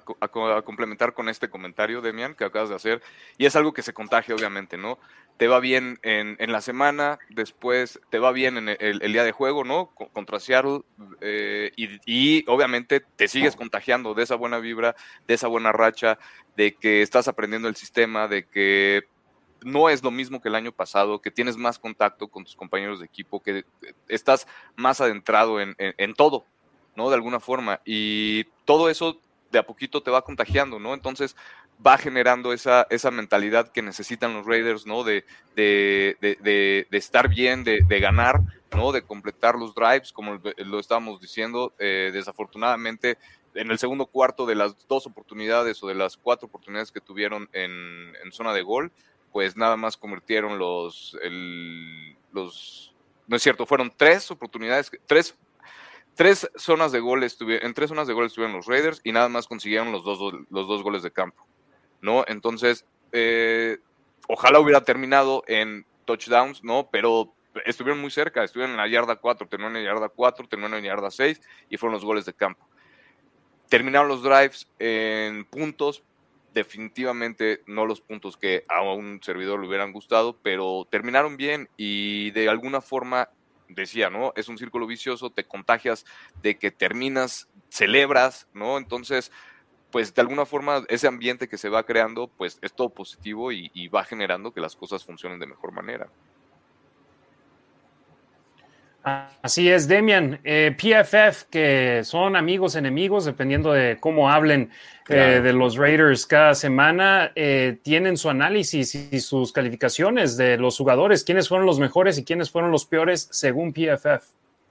[0.64, 3.02] complementar con este comentario, Demian, que acabas de hacer,
[3.36, 4.98] y es algo que se contagia, obviamente, ¿no?
[5.36, 9.64] Te va bien en, la semana, después te va bien en el, día de juego,
[9.64, 9.90] ¿no?
[10.12, 10.80] Contra Seattle,
[11.20, 14.96] eh, y, obviamente te sigues contagiando de esa buena vibra,
[15.26, 16.18] de esa buena racha,
[16.56, 19.08] de que estás aprendiendo el sistema, de que
[19.62, 23.00] no es lo mismo que el año pasado, que tienes más contacto con tus compañeros
[23.00, 23.64] de equipo, que
[24.08, 26.46] estás más adentrado en todo,
[26.96, 27.10] ¿no?
[27.10, 27.80] De alguna forma.
[27.84, 29.20] Y todo eso
[29.56, 30.92] de a poquito te va contagiando, ¿no?
[30.92, 31.34] Entonces
[31.84, 35.02] va generando esa, esa mentalidad que necesitan los Raiders, ¿no?
[35.02, 38.40] De, de, de, estar bien, de, ganar,
[38.74, 38.92] ¿no?
[38.92, 41.72] De completar los drives, como lo estábamos diciendo.
[41.78, 43.16] Eh, desafortunadamente,
[43.54, 47.48] en el segundo cuarto de las dos oportunidades o de las cuatro oportunidades que tuvieron
[47.52, 48.92] en, en zona de gol,
[49.32, 52.94] pues nada más convirtieron los, el, los,
[53.26, 55.34] no es cierto, fueron tres oportunidades, tres
[56.16, 59.46] tres zonas de goles en tres zonas de goles estuvieron los Raiders y nada más
[59.46, 60.18] consiguieron los dos,
[60.50, 61.46] los dos goles de campo,
[62.00, 62.24] ¿no?
[62.26, 63.78] Entonces, eh,
[64.26, 66.88] ojalá hubiera terminado en touchdowns, ¿no?
[66.90, 67.34] Pero
[67.66, 70.84] estuvieron muy cerca, estuvieron en la yarda 4, terminaron en la yarda 4, terminaron en
[70.84, 72.66] la yarda 6 y fueron los goles de campo.
[73.68, 76.02] Terminaron los drives en puntos,
[76.54, 82.30] definitivamente no los puntos que a un servidor le hubieran gustado, pero terminaron bien y
[82.30, 83.28] de alguna forma
[83.68, 84.32] decía, ¿no?
[84.36, 86.04] Es un círculo vicioso, te contagias
[86.42, 88.78] de que terminas, celebras, ¿no?
[88.78, 89.32] Entonces,
[89.90, 93.70] pues de alguna forma ese ambiente que se va creando, pues es todo positivo y,
[93.74, 96.08] y va generando que las cosas funcionen de mejor manera.
[99.40, 100.40] Así es, Demian.
[100.42, 104.70] Eh, PFF, que son amigos, enemigos, dependiendo de cómo hablen
[105.08, 110.76] eh, de los Raiders cada semana, eh, tienen su análisis y sus calificaciones de los
[110.76, 111.22] jugadores.
[111.22, 114.24] ¿Quiénes fueron los mejores y quiénes fueron los peores según PFF?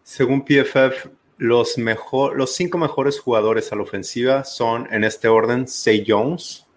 [0.03, 5.65] Según PFF, los, mejor, los cinco mejores jugadores a la ofensiva son en este orden:
[5.65, 6.67] Say Jones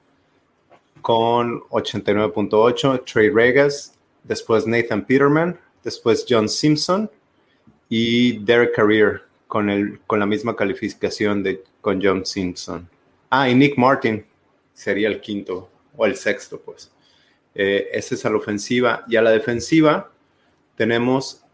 [1.02, 7.10] con 89.8, Trey Regas, después Nathan Peterman, después John Simpson
[7.88, 12.88] y Derek Carrier con, el, con la misma calificación de, con John Simpson.
[13.30, 14.24] Ah, y Nick Martin
[14.72, 16.92] sería el quinto o el sexto, pues.
[17.54, 19.04] Eh, ese es a la ofensiva.
[19.08, 20.10] Y a la defensiva
[20.76, 21.44] tenemos,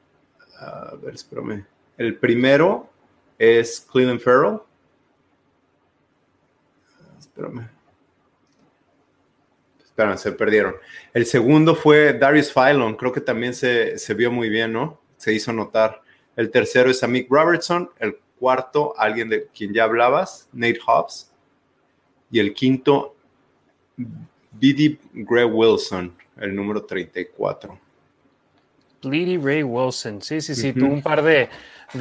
[0.58, 1.64] a ver, espérame.
[1.96, 2.90] El primero
[3.38, 4.60] es Cleveland Farrell.
[7.18, 7.68] Espérame.
[9.82, 10.74] Espérame, se perdieron.
[11.12, 12.96] El segundo fue Darius Phylon.
[12.96, 15.00] Creo que también se, se vio muy bien, ¿no?
[15.16, 16.03] Se hizo notar.
[16.36, 17.90] El tercero es Mick Robertson.
[17.98, 21.30] El cuarto, alguien de quien ya hablabas, Nate Hobbs.
[22.30, 23.14] Y el quinto,
[23.96, 24.98] B.D.
[25.12, 27.78] Gray Wilson, el número 34.
[29.02, 29.38] B.D.
[29.42, 31.48] Ray Wilson, sí, sí, sí, tuvo un par de,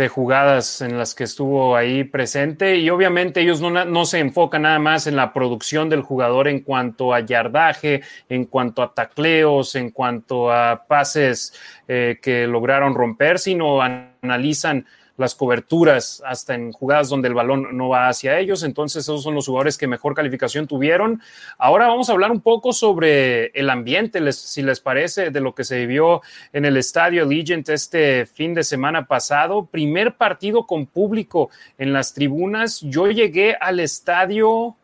[0.10, 2.78] jugadas en las que estuvo ahí presente.
[2.78, 7.14] Y obviamente ellos no, se enfocan nada más en la producción del jugador en cuanto
[7.14, 11.54] a yardaje, en cuanto a tacleos, en cuanto a pases
[11.88, 14.86] eh, que lograron romper, sino analizan
[15.18, 18.64] las coberturas hasta en jugadas donde el balón no va hacia ellos.
[18.64, 21.22] Entonces, esos son los jugadores que mejor calificación tuvieron.
[21.58, 25.64] Ahora vamos a hablar un poco sobre el ambiente, si les parece, de lo que
[25.64, 26.22] se vivió
[26.52, 29.66] en el estadio Allegiant este fin de semana pasado.
[29.66, 32.82] Primer partido con público en las tribunas.
[32.82, 34.76] Yo llegué al estadio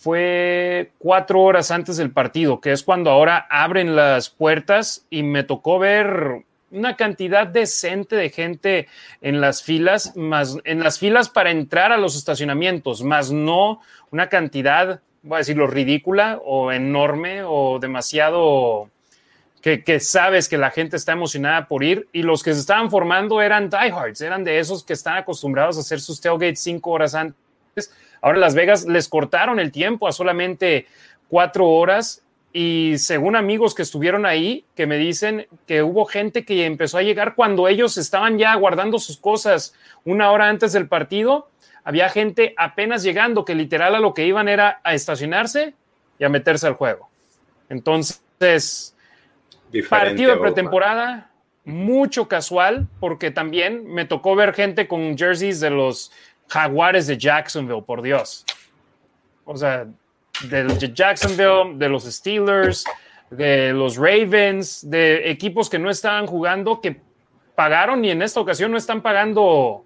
[0.00, 5.42] fue cuatro horas antes del partido, que es cuando ahora abren las puertas y me
[5.42, 8.88] tocó ver una cantidad decente de gente
[9.20, 13.80] en las filas, más en las filas para entrar a los estacionamientos, más no
[14.10, 18.88] una cantidad, voy a decirlo, ridícula o enorme o demasiado
[19.60, 22.90] que, que, sabes que la gente está emocionada por ir y los que se estaban
[22.90, 27.14] formando eran diehards, eran de esos que están acostumbrados a hacer sus tailgates cinco horas
[27.14, 27.92] antes.
[28.22, 30.86] Ahora Las Vegas les cortaron el tiempo a solamente
[31.28, 36.66] cuatro horas y según amigos que estuvieron ahí, que me dicen que hubo gente que
[36.66, 41.48] empezó a llegar cuando ellos estaban ya guardando sus cosas una hora antes del partido,
[41.84, 45.74] había gente apenas llegando que literal a lo que iban era a estacionarse
[46.18, 47.08] y a meterse al juego.
[47.68, 48.96] Entonces,
[49.88, 51.30] partido de pretemporada,
[51.64, 56.10] mucho casual, porque también me tocó ver gente con jerseys de los
[56.48, 58.44] jaguares de Jacksonville, por Dios.
[59.44, 59.86] O sea,
[60.48, 62.84] de Jacksonville, de los Steelers,
[63.30, 67.00] de los Ravens, de equipos que no estaban jugando, que
[67.54, 69.84] pagaron y en esta ocasión no están pagando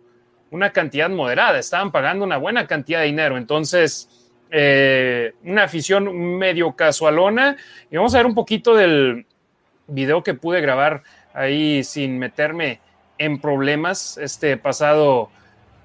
[0.51, 3.37] una cantidad moderada, estaban pagando una buena cantidad de dinero.
[3.37, 4.09] Entonces,
[4.57, 7.57] eh, una afición medio casualona.
[7.91, 9.27] Y vamos a ver un poquito del
[9.89, 12.79] video que pude grabar ahí sin meterme
[13.19, 15.29] en problemas este pasado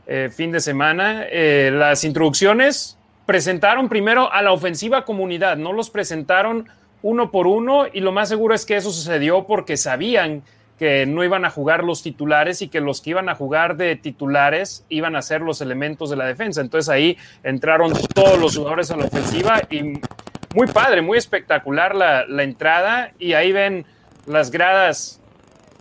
[0.05, 1.25] eh, fin de semana.
[1.31, 2.98] Eh, las introducciones
[3.29, 6.67] presentaron primero a la ofensiva comunidad, no los presentaron
[7.03, 10.41] uno por uno y lo más seguro es que eso sucedió porque sabían
[10.79, 13.95] que no iban a jugar los titulares y que los que iban a jugar de
[13.95, 16.61] titulares iban a ser los elementos de la defensa.
[16.61, 19.99] Entonces ahí entraron todos los jugadores a la ofensiva y
[20.55, 23.85] muy padre, muy espectacular la, entrada y ahí ven
[24.25, 25.21] las gradas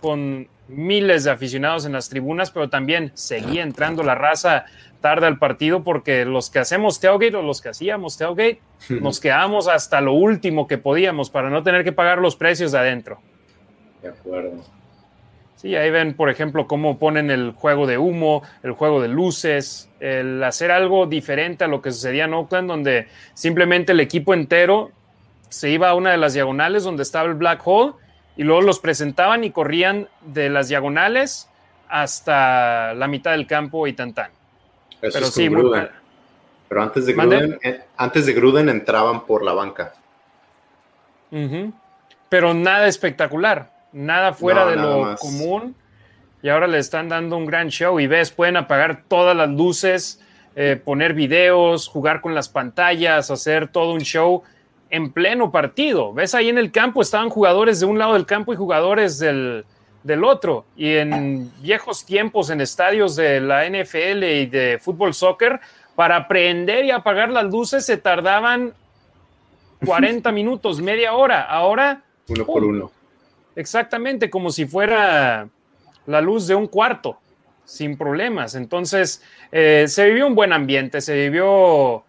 [0.02, 4.66] con miles de aficionados en las tribunas, pero también seguía entrando la raza
[5.00, 8.60] tarde al partido porque los que hacemos tailgate o los que hacíamos tailgate
[9.00, 12.78] nos quedamos hasta lo último que podíamos para no tener que pagar los precios de
[12.78, 13.20] adentro.
[14.02, 14.64] De acuerdo.
[15.56, 19.90] Sí, ahí ven, por ejemplo, cómo ponen el juego de humo, el juego de luces,
[19.98, 24.92] el hacer algo diferente a lo que sucedía en Oakland, donde simplemente el equipo entero
[25.48, 27.94] se iba a una de las diagonales donde estaba el black hole
[28.36, 31.50] y luego los presentaban y corrían de las diagonales
[31.88, 34.37] hasta la mitad del campo y tan tan.
[35.00, 35.48] Pero sí,
[36.68, 39.94] Pero antes de, Gruden, eh, antes de Gruden entraban por la banca.
[42.28, 45.74] Pero nada espectacular, nada fuera de lo común.
[46.40, 50.22] Y ahora le están dando un gran show y ves, pueden apagar todas las luces,
[50.54, 54.44] eh, poner videos, jugar con las pantallas, hacer todo un show
[54.88, 56.12] en pleno partido.
[56.14, 59.64] Ves ahí en el campo estaban jugadores de un lado del campo y jugadores del,
[60.02, 60.64] del otro.
[60.76, 65.60] Y en viejos tiempos, en estadios de la NFL y de fútbol soccer,
[65.94, 68.72] para prender y apagar las luces se tardaban
[69.84, 71.42] 40 minutos, media hora.
[71.42, 72.02] Ahora.
[72.28, 72.90] Uno por uno.
[73.56, 75.48] Exactamente, como si fuera
[76.06, 77.18] la luz de un cuarto,
[77.64, 78.54] sin problemas.
[78.54, 82.04] Entonces, eh, se vivió un buen ambiente, se vivió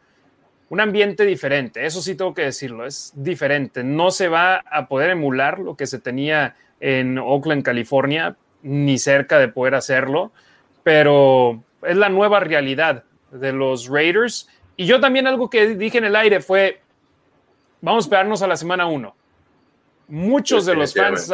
[0.70, 1.86] un ambiente diferente.
[1.86, 3.84] Eso sí tengo que decirlo, es diferente.
[3.84, 9.40] No se va a poder emular lo que se tenía en Oakland, California, ni cerca
[9.40, 10.32] de poder hacerlo,
[10.84, 14.48] pero es la nueva realidad de los Raiders.
[14.76, 16.82] Y yo también algo que dije en el aire fue,
[17.82, 19.16] vamos a esperarnos a la semana 1.
[20.08, 21.32] Muchos de los fans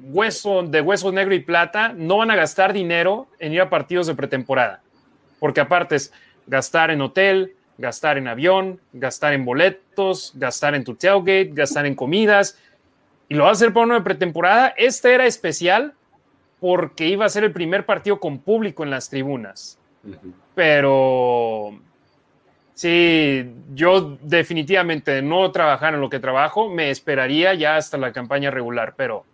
[0.00, 4.06] hueso, de Hueso Negro y Plata no van a gastar dinero en ir a partidos
[4.06, 4.80] de pretemporada,
[5.40, 6.12] porque aparte es
[6.46, 11.96] gastar en hotel, gastar en avión, gastar en boletos, gastar en tu tailgate, gastar en
[11.96, 12.56] comidas,
[13.28, 14.68] y lo va a hacer para uno de pretemporada.
[14.76, 15.94] Este era especial
[16.60, 19.78] porque iba a ser el primer partido con público en las tribunas.
[20.54, 21.78] Pero
[22.74, 28.50] sí, yo definitivamente no trabajar en lo que trabajo, me esperaría ya hasta la campaña
[28.50, 29.24] regular, pero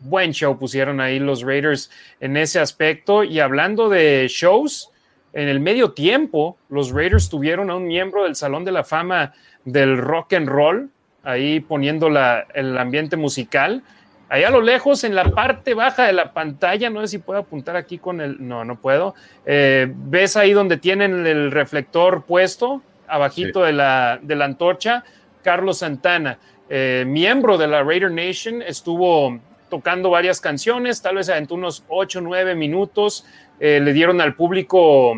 [0.00, 3.24] buen show pusieron ahí los Raiders en ese aspecto.
[3.24, 4.90] Y hablando de shows,
[5.32, 9.32] en el medio tiempo, los Raiders tuvieron a un miembro del Salón de la Fama
[9.64, 10.90] del Rock and Roll,
[11.22, 13.82] ahí poniendo el ambiente musical.
[14.28, 17.40] Allá a lo lejos, en la parte baja de la pantalla, no sé si puedo
[17.40, 19.14] apuntar aquí con el, no, no puedo.
[19.44, 25.02] Eh, ves ahí donde tienen el reflector puesto, abajito de, la, de la antorcha,
[25.42, 31.54] Carlos Santana, eh, miembro de la Raider Nation, estuvo tocando varias canciones, tal vez aventó
[31.54, 33.26] unos 8 o 9 minutos,
[33.58, 35.14] eh, le dieron al público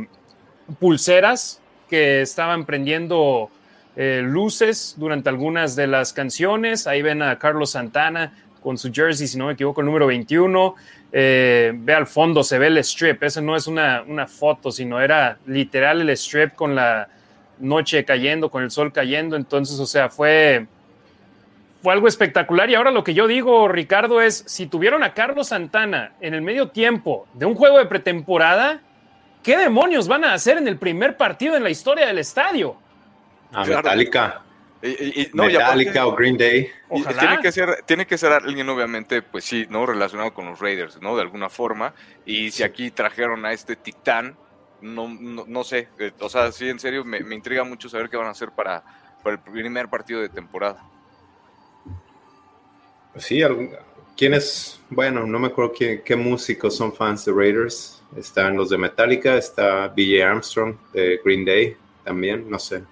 [0.81, 1.61] pulseras
[1.91, 3.51] que estaban prendiendo
[3.95, 6.87] eh, luces durante algunas de las canciones.
[6.87, 10.75] Ahí ven a Carlos Santana con su jersey, si no me equivoco, el número 21.
[11.13, 13.23] Eh, ve al fondo, se ve el strip.
[13.23, 17.09] Esa no es una, una, foto, sino era literal el strip con la
[17.59, 19.37] noche cayendo, con el sol cayendo.
[19.37, 20.67] Entonces, o sea, fue,
[21.83, 22.71] fue algo espectacular.
[22.71, 26.41] Y ahora lo que yo digo, Ricardo, es, si tuvieron a Carlos Santana en el
[26.41, 28.81] medio tiempo de un juego de pretemporada,
[29.43, 32.77] ¿qué demonios van a hacer en el primer partido en la historia del estadio?
[33.53, 34.43] A Metallica.
[35.33, 36.71] Metallica o Green Day.
[37.19, 39.87] Tiene que, ser, tiene que ser alguien, obviamente, pues sí, ¿no?
[39.87, 41.15] Relacionado con los Raiders, ¿no?
[41.17, 41.95] De alguna forma.
[42.27, 44.37] Y si aquí trajeron a este Titán,
[44.81, 45.89] no, no, sé.
[45.99, 48.83] Eh, o sea, sí, en serio, me, intriga mucho saber qué van a hacer para,
[49.23, 50.83] para el primer partido de temporada.
[53.13, 53.41] Pues sí,
[54.17, 54.81] ¿quiénes?
[54.91, 58.03] Bueno, no me acuerdo qué, qué músicos son fans de Raiders.
[58.17, 62.83] Están los de Metallica, está BJ Armstrong de Green Day también, no sé.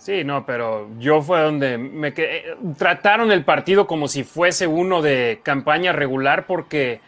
[0.00, 2.56] Sí, no, pero yo fue donde me quedé.
[2.78, 7.02] Trataron el partido como si fuese uno de campaña regular porque,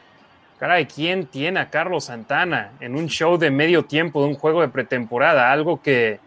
[0.59, 4.61] caray, ¿quién tiene a Carlos Santana en un show de medio tiempo de un juego
[4.61, 5.51] de pretemporada?
[5.51, 6.21] Algo que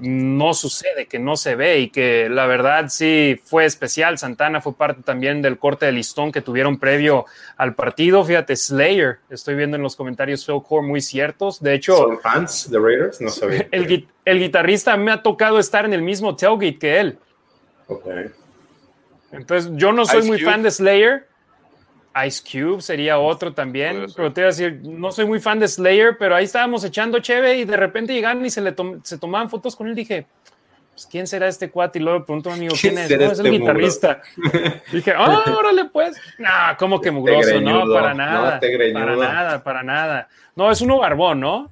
[0.00, 4.18] no sucede, que no se ve y que la verdad sí fue especial.
[4.18, 8.24] Santana fue parte también del corte de listón que tuvieron previo al partido.
[8.24, 11.60] Fíjate, Slayer, estoy viendo en los comentarios Phil Core muy ciertos.
[11.62, 13.20] De hecho, ¿son fans de Raiders?
[13.20, 13.68] No sabía.
[13.72, 17.18] El, el, guitarrista me ha tocado estar en el mismo tailgate que él.
[17.86, 18.06] Ok.
[19.32, 21.27] Entonces, yo no soy muy fan de Slayer,
[22.26, 24.06] Ice Cube sería otro también.
[24.14, 27.18] Pero te iba a decir, no soy muy fan de Slayer, pero ahí estábamos echando
[27.20, 29.94] cheve y de repente llegaron y se le se tomaban fotos con él.
[29.94, 30.26] Dije,
[30.98, 32.00] pues, ¿quién será este cuate?
[32.00, 33.08] Y luego pregunto a mi amigo, ¿quién es?
[33.08, 34.20] No, es el este guitarrista.
[34.92, 36.16] Dije, ah, órale pues.
[36.38, 38.60] No, como que mugroso, no, para nada.
[38.92, 40.28] para nada, para nada.
[40.56, 41.70] No, es uno barbón, ¿no?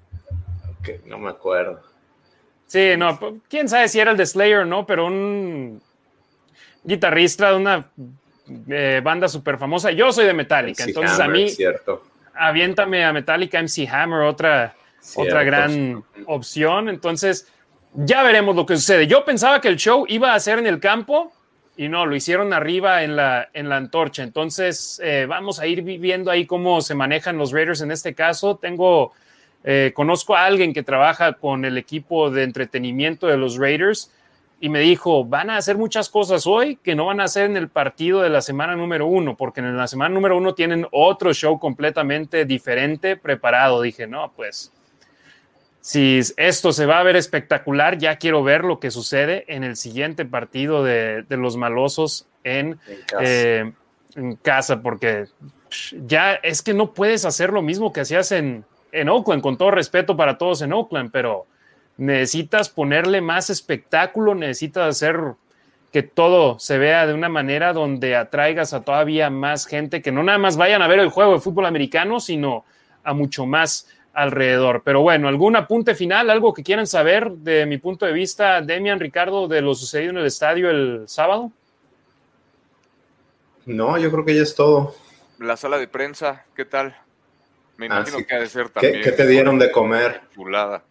[1.07, 1.81] no me acuerdo.
[2.67, 5.83] Sí, no, quién sabe si era el de Slayer o no, pero un
[6.85, 7.87] guitarrista de una
[8.69, 9.91] eh, banda súper famosa.
[9.91, 11.49] Yo soy de Metallica, entonces a mí,
[12.35, 14.75] aviéntame a Metallica, MC Hammer, otra,
[15.17, 16.89] otra gran opción.
[16.89, 17.49] Entonces,
[17.95, 19.07] ya veremos lo que sucede.
[19.07, 21.33] Yo pensaba que el show iba a ser en el campo
[21.77, 24.23] y no, lo hicieron arriba en la, en la antorcha.
[24.23, 28.57] Entonces, eh, vamos a ir viendo ahí cómo se manejan los Raiders en este caso.
[28.57, 29.13] Tengo,
[29.65, 34.11] eh, conozco a alguien que trabaja con el equipo de entretenimiento de los Raiders
[34.59, 37.57] y me dijo, van a hacer muchas cosas hoy que no van a hacer en
[37.57, 41.35] el partido de la semana número uno, porque en la semana número uno tienen otro
[41.35, 43.83] show completamente diferente preparado.
[43.83, 44.73] Dije, no, pues
[45.83, 49.77] si esto se va a ver espectacular, ya quiero ver lo que sucede en el
[49.77, 52.81] siguiente partido de, los malosos en,
[53.21, 54.75] en, casa.
[54.75, 55.27] Eh, porque
[56.07, 59.71] ya es que no puedes hacer lo mismo que hacías en, en Oakland, con todo
[59.71, 61.47] respeto para todos en Oakland, pero
[61.97, 65.35] necesitas ponerle más espectáculo, necesitas hacer
[65.93, 70.23] que todo se vea de una manera donde atraigas a todavía más gente que no
[70.23, 72.65] nada más vayan a ver el juego de fútbol americano, sino
[73.03, 74.83] a mucho más alrededor.
[74.85, 79.01] Pero bueno, ¿algún apunte final, algo que quieran saber de mi punto de vista, Demian,
[79.01, 81.53] Ricardo, de lo sucedido en el estadio el sábado?
[83.67, 84.95] No, yo creo que ya es todo.
[85.39, 86.97] La sala de prensa, ¿qué tal?
[87.77, 89.03] Me ah, imagino que ha de ser también.
[89.03, 90.23] ¿Qué, te dieron de comer?
[90.35, 90.83] Chulada.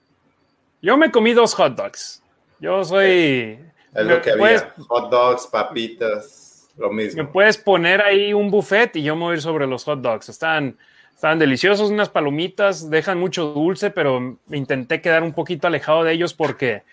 [0.86, 2.22] Yo me comí dos hot dogs.
[2.60, 3.60] Yo soy.
[3.92, 4.72] Es lo que había.
[4.88, 7.24] Hot dogs, papitas, lo mismo.
[7.24, 10.00] Me puedes poner ahí un buffet y yo me voy a ir sobre los hot
[10.02, 10.30] dogs.
[10.30, 10.78] Están,
[11.12, 16.36] están deliciosos, unas palomitas, dejan mucho dulce, pero intenté quedar un poquito alejado de ellos
[16.36, 16.84] porque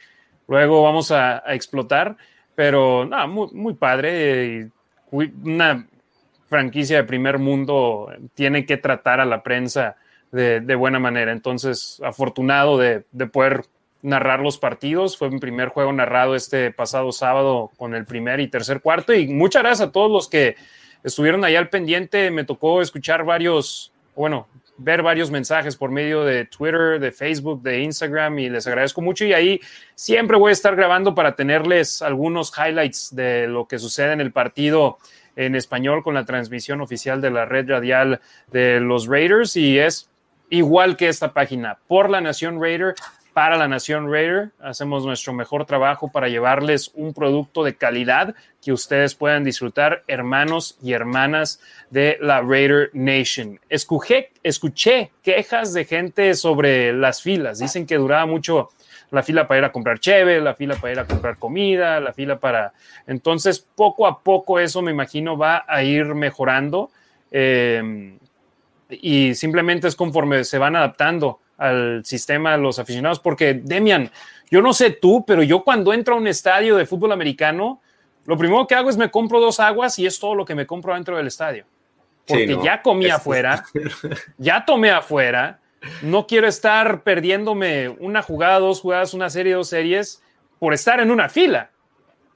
[0.49, 2.17] luego vamos a, explotar.
[2.55, 4.71] Pero nada, muy, muy padre.
[5.11, 5.87] Una
[6.49, 9.97] franquicia de primer mundo tiene que tratar a la prensa
[10.31, 11.31] de, buena manera.
[11.31, 13.65] Entonces, afortunado de, de poder
[14.03, 15.17] narrar los partidos.
[15.17, 19.15] Fue mi primer juego narrado este pasado sábado con el primer y tercer cuarto.
[19.15, 20.57] Y muchas gracias a todos los que
[21.03, 22.31] estuvieron ahí al pendiente.
[22.31, 27.81] Me tocó escuchar varios, bueno, ver varios mensajes por medio de Twitter, de Facebook, de
[27.81, 29.25] Instagram y les agradezco mucho.
[29.25, 29.61] Y ahí
[29.95, 34.33] siempre voy a estar grabando para tenerles algunos highlights de lo que sucede en el
[34.33, 34.99] partido
[35.37, 39.57] en español con la transmisión oficial de la red radial de los Raiders.
[39.57, 40.11] Y es
[40.51, 42.95] igual que esta página, por la Nación Raider
[43.33, 44.51] para la Nación Raider.
[44.61, 50.79] Hacemos nuestro mejor trabajo para llevarles un producto de calidad que ustedes puedan disfrutar, hermanos
[50.83, 51.61] y hermanas
[51.91, 53.59] de la Raider Nation.
[53.69, 57.59] Escuché, escuché quejas de gente sobre las filas.
[57.59, 58.71] Dicen que duraba mucho
[59.11, 62.13] la fila para ir a comprar cheve, la fila para ir a comprar comida, la
[62.13, 62.73] fila para...
[63.07, 66.91] Entonces, poco a poco eso me imagino va a ir mejorando.
[67.31, 68.17] Eh,
[68.89, 74.11] y simplemente es conforme se van adaptando al sistema de los aficionados, porque Demian,
[74.51, 77.81] yo no sé tú, pero yo cuando entro a un estadio de fútbol americano,
[78.27, 80.67] lo primero que hago es me compro dos aguas y es todo lo que me
[80.67, 81.65] compro dentro del estadio.
[82.27, 83.65] Porque ya comí afuera,
[84.39, 85.61] ya tomé afuera,
[86.03, 90.23] no quiero estar perdiéndome una jugada, dos jugadas, una serie, dos series
[90.59, 91.71] por estar en una fila.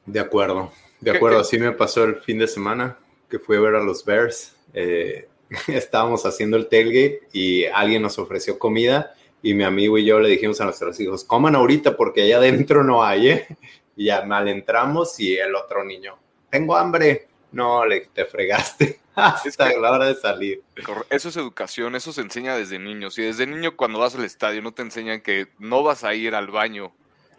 [0.04, 2.96] De acuerdo, de acuerdo, así me pasó el fin de semana
[3.28, 4.56] que fui a ver a los Bears.
[4.72, 5.28] Eh,
[5.68, 10.28] estábamos haciendo el tailgate y alguien nos ofreció comida y mi amigo y yo le
[10.28, 13.47] dijimos a nuestros hijos, coman ahorita porque allá adentro no hay, ¿eh?
[13.94, 16.18] Y ya mal entramos y el otro niño,
[16.51, 17.28] tengo hambre.
[17.53, 20.62] No, le te fregaste hasta la hora de salir.
[21.09, 23.16] Eso es educación, eso se enseña desde niños.
[23.18, 26.34] Y desde niño cuando vas al estadio no te enseñan que no vas a ir
[26.34, 26.92] al baño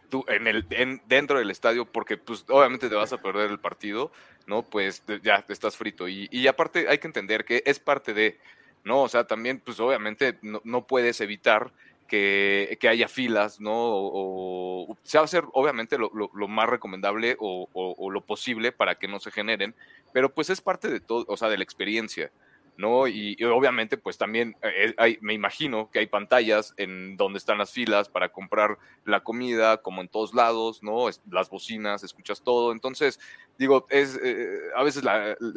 [0.09, 0.65] tú en el
[1.07, 4.11] dentro del estadio porque pues obviamente te vas a perder el partido
[4.47, 4.63] ¿no?
[4.63, 6.07] Pues ya estás frito.
[6.07, 8.39] Y, y aparte hay que entender que es parte de,
[8.83, 9.03] ¿no?
[9.03, 11.71] O sea, también, pues obviamente no, no puedes evitar
[12.07, 13.73] que, que, haya filas, ¿no?
[13.75, 18.95] O, se va a hacer obviamente lo, lo, más recomendable o, o, lo posible para
[18.95, 19.75] que no se generen,
[20.13, 22.31] pero pues es parte de todo, o sea, de la experiencia.
[22.77, 23.07] ¿No?
[23.07, 27.71] Y, obviamente, pues también eh, hay, me imagino que hay pantallas en donde están las
[27.71, 31.09] filas para comprar la comida, como en todos lados, ¿no?
[31.29, 32.71] Las bocinas, escuchas todo.
[32.71, 33.19] Entonces,
[33.57, 35.03] digo, es, eh, a veces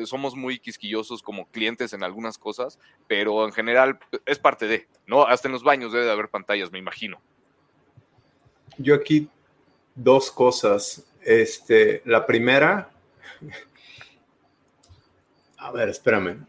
[0.07, 5.27] somos muy quisquillosos como clientes en algunas cosas, pero en general es parte de, ¿no?
[5.27, 7.21] Hasta en los baños debe de haber pantallas, me imagino.
[8.79, 9.29] Yo aquí
[9.95, 11.07] dos cosas.
[11.23, 12.89] Este, la primera,
[15.59, 16.47] a ver, espérame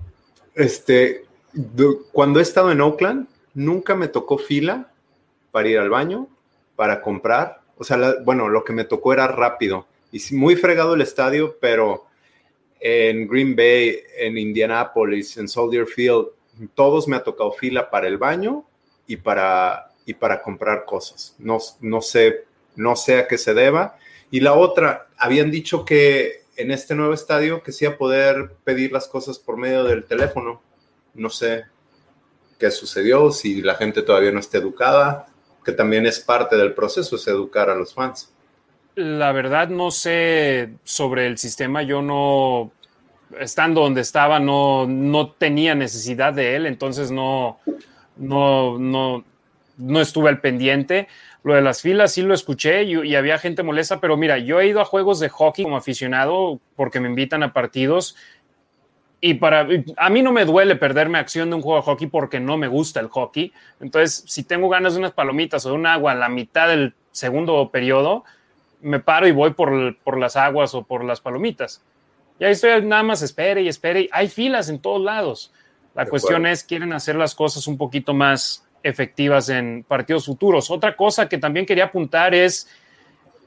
[0.55, 1.25] este,
[2.11, 4.91] cuando he estado en Oakland, nunca me tocó fila
[5.51, 6.27] para ir al baño,
[6.75, 7.61] para comprar.
[7.77, 9.87] O sea, bueno, lo que me tocó era rápido.
[10.11, 12.05] Y muy fregado el estadio, pero
[12.79, 16.27] en Green Bay, en Indianapolis, en Soldier Field,
[16.73, 18.65] todos me ha tocado fila para el baño
[19.07, 21.35] y para, y para comprar cosas.
[21.39, 22.45] No, no, sé,
[22.75, 23.97] no sé a qué se deba.
[24.29, 29.07] Y la otra, habían dicho que en este nuevo estadio que sea poder pedir las
[29.07, 30.61] cosas por medio del teléfono.
[31.13, 31.65] No sé
[32.59, 35.27] qué sucedió, si la gente todavía no está educada,
[35.65, 38.31] que también es parte del proceso, es educar a los fans.
[38.95, 42.71] La verdad no sé sobre el sistema, yo no,
[43.39, 47.59] estando donde estaba, no, no tenía necesidad de él, entonces no,
[48.17, 49.23] no, no,
[49.77, 51.07] no estuve al pendiente.
[51.43, 54.59] Lo de las filas sí lo escuché y, y, había gente molesta, pero mira, yo
[54.59, 58.15] he ido a juegos de hockey como aficionado porque me invitan a partidos
[59.23, 59.67] y para
[59.97, 62.67] a mí no me duele perderme acción de un juego de hockey porque no me
[62.67, 63.53] gusta el hockey.
[63.79, 66.95] Entonces, si tengo ganas de unas palomitas o de un agua a la mitad del
[67.11, 68.23] segundo periodo,
[68.81, 71.83] me paro y voy por, por las aguas o por las palomitas.
[72.39, 74.09] Y ahí estoy nada más espere y espere.
[74.11, 75.53] Hay filas en todos lados.
[75.93, 80.71] La cuestión es, quieren hacer las cosas un poquito más efectivas en partidos futuros.
[80.71, 82.67] Otra cosa que también quería apuntar es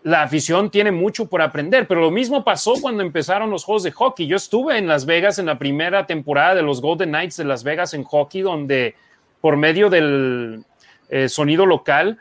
[0.04, 3.90] la afición tiene mucho por aprender, pero lo mismo pasó cuando empezaron los juegos de
[3.90, 4.26] hockey.
[4.26, 7.64] Yo estuve en Las Vegas en la primera temporada de los Golden Knights de Las
[7.64, 8.94] Vegas en hockey, donde
[9.40, 10.62] por medio del
[11.08, 12.18] eh, sonido local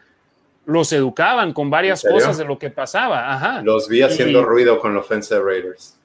[0.65, 3.33] los educaban con varias cosas de lo que pasaba.
[3.33, 3.61] Ajá.
[3.61, 5.99] Los vi haciendo y, ruido con la ofensa de Raiders.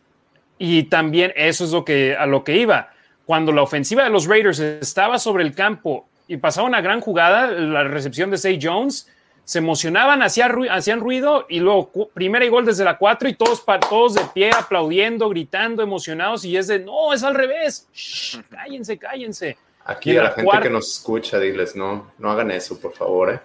[0.58, 2.90] Y también eso es lo que, a lo que iba.
[3.24, 7.50] Cuando la ofensiva de los Raiders estaba sobre el campo y pasaba una gran jugada,
[7.50, 9.08] la recepción de Say Jones,
[9.44, 13.64] se emocionaban, hacían, hacían ruido y luego primera y gol desde la 4 y todos,
[13.88, 18.98] todos de pie aplaudiendo, gritando, emocionados y es de, no, es al revés, Shh, cállense,
[18.98, 19.56] cállense.
[19.86, 22.92] Aquí a la, la gente cuarta, que nos escucha, diles, no, no hagan eso, por
[22.92, 23.30] favor.
[23.32, 23.40] ¿eh?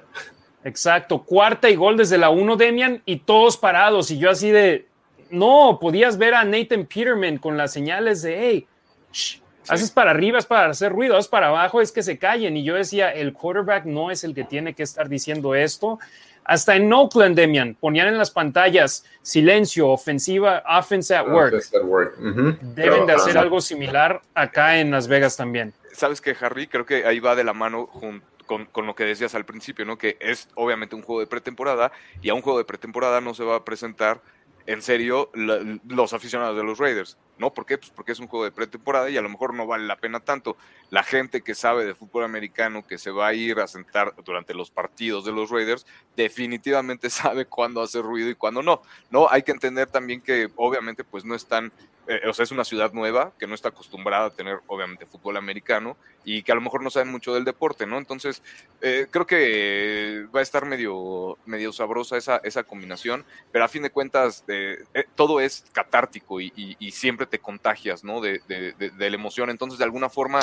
[0.65, 4.89] Exacto, cuarta y gol desde la 1, Demian, y todos parados y yo así de,
[5.29, 8.67] no, podías ver a Nathan Peterman con las señales de, hey,
[9.13, 9.73] shh, Sí.
[9.73, 12.57] Haces para arriba es para hacer ruido, haces para abajo es que se callen.
[12.57, 15.99] Y yo decía, el quarterback no es el que tiene que estar diciendo esto.
[16.45, 21.53] Hasta en Oakland, Demian, ponían en las pantallas silencio, ofensiva, offense at work.
[21.53, 22.17] Offense at work.
[22.19, 22.57] Uh -huh.
[22.59, 25.73] Deben Pero, de hacer algo similar acá en Las Vegas también.
[25.93, 26.67] ¿Sabes qué, Harry?
[26.67, 29.85] Creo que ahí va de la mano junto con, con, lo que decías al principio,
[29.85, 29.97] ¿no?
[29.97, 31.91] Que es obviamente un juego de pretemporada
[32.21, 34.21] y a un juego de pretemporada no se va a presentar
[34.65, 37.17] en serio la, los aficionados de los Raiders.
[37.37, 37.53] ¿No?
[37.53, 37.77] ¿Por qué?
[37.77, 40.19] Pues porque es un juego de pretemporada y a lo mejor no vale la pena
[40.19, 40.55] tanto.
[40.89, 44.53] La gente que sabe de fútbol americano, que se va a ir a sentar durante
[44.53, 48.81] los partidos de los Raiders, definitivamente sabe cuándo hacer ruido y cuándo no.
[49.09, 51.71] No, hay que entender también que obviamente pues no están
[52.05, 55.37] eh, o sea, es una ciudad nueva que no está acostumbrada a tener, obviamente, fútbol
[55.37, 57.97] americano y que a lo mejor no saben mucho del deporte, ¿no?
[57.97, 58.41] Entonces,
[58.81, 63.23] eh, creo que va a estar medio, medio sabrosa esa, esa combinación,
[63.53, 64.83] pero a fin de cuentas, eh,
[65.15, 68.21] todo es catártico y, y, y, siempre te contagias, ¿no?
[68.21, 69.49] De, de, de, la emoción.
[69.49, 70.41] Entonces, de alguna forma,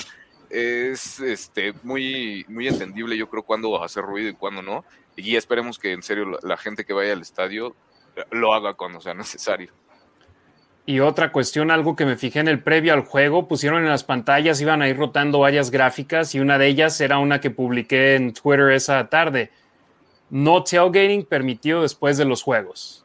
[0.48, 4.84] es este, muy, muy entendible, yo creo, cuándo hacer ruido y cuándo no.
[5.16, 7.74] Y esperemos que, en serio, la, la gente que vaya al estadio
[8.30, 9.72] lo haga cuando sea necesario.
[10.86, 14.02] Y otra cuestión, algo que me fijé en el previo al juego, pusieron en las
[14.02, 18.16] pantallas, iban a ir rotando varias gráficas y una de ellas era una que publiqué
[18.16, 19.52] en Twitter esa tarde.
[20.30, 23.04] No tailgating permitido después de los juegos.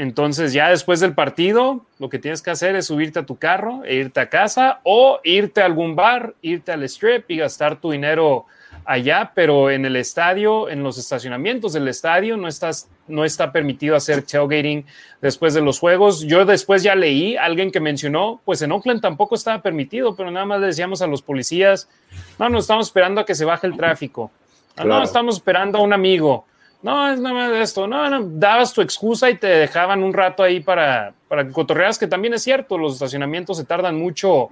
[0.00, 3.84] Entonces ya después del partido, lo que tienes que hacer es subirte a tu carro
[3.84, 7.90] e irte a casa o irte a algún bar, irte al strip y gastar tu
[7.90, 8.46] dinero
[8.86, 13.94] allá, pero en el estadio, en los estacionamientos del estadio, no, estás, no está permitido
[13.94, 14.86] hacer tailgating
[15.20, 16.22] después de los juegos.
[16.22, 20.46] Yo después ya leí, alguien que mencionó, pues en Oakland tampoco estaba permitido, pero nada
[20.46, 21.90] más le decíamos a los policías,
[22.38, 24.30] no, no estamos esperando a que se baje el tráfico.
[24.78, 25.00] No, claro.
[25.00, 26.46] no estamos esperando a un amigo.
[26.82, 27.86] No, es nada más de esto.
[27.86, 31.98] No, no, dabas tu excusa y te dejaban un rato ahí para, para que cotorreas,
[31.98, 34.50] que también es cierto, los estacionamientos se tardan mucho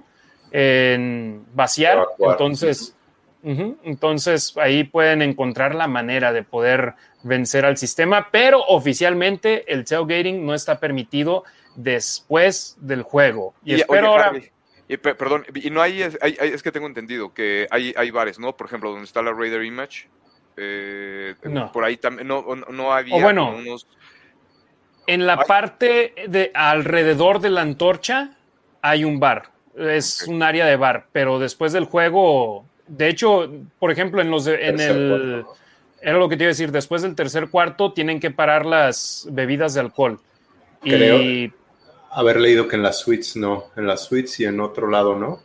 [0.51, 2.95] en vaciar, entonces...
[3.41, 3.77] Uh -huh.
[3.83, 10.45] Entonces ahí pueden encontrar la manera de poder vencer al sistema, pero oficialmente el tailgating
[10.45, 11.45] no está permitido
[11.77, 13.53] después del juego.
[13.63, 14.41] Y, y espero oye, ahora.
[14.89, 18.39] Y, perdón, y no hay, hay, hay, es que tengo entendido que hay, hay bares,
[18.39, 18.57] ¿no?
[18.57, 20.09] Por ejemplo, donde está la Raider Image,
[20.59, 21.71] eh, no.
[21.71, 23.87] por ahí también no, no había o bueno, unos...
[25.07, 28.37] En la parte de alrededor de la antorcha
[28.81, 30.35] hay un bar, es okay.
[30.35, 34.67] un área de bar, pero después del juego de hecho, por ejemplo, en los de,
[34.67, 35.55] en el cuarto.
[36.01, 39.27] era lo que te iba a decir, después del tercer cuarto tienen que parar las
[39.31, 40.19] bebidas de alcohol.
[40.81, 41.53] Creo y
[42.11, 45.39] haber leído que en las suites no, en las suites y en otro lado no.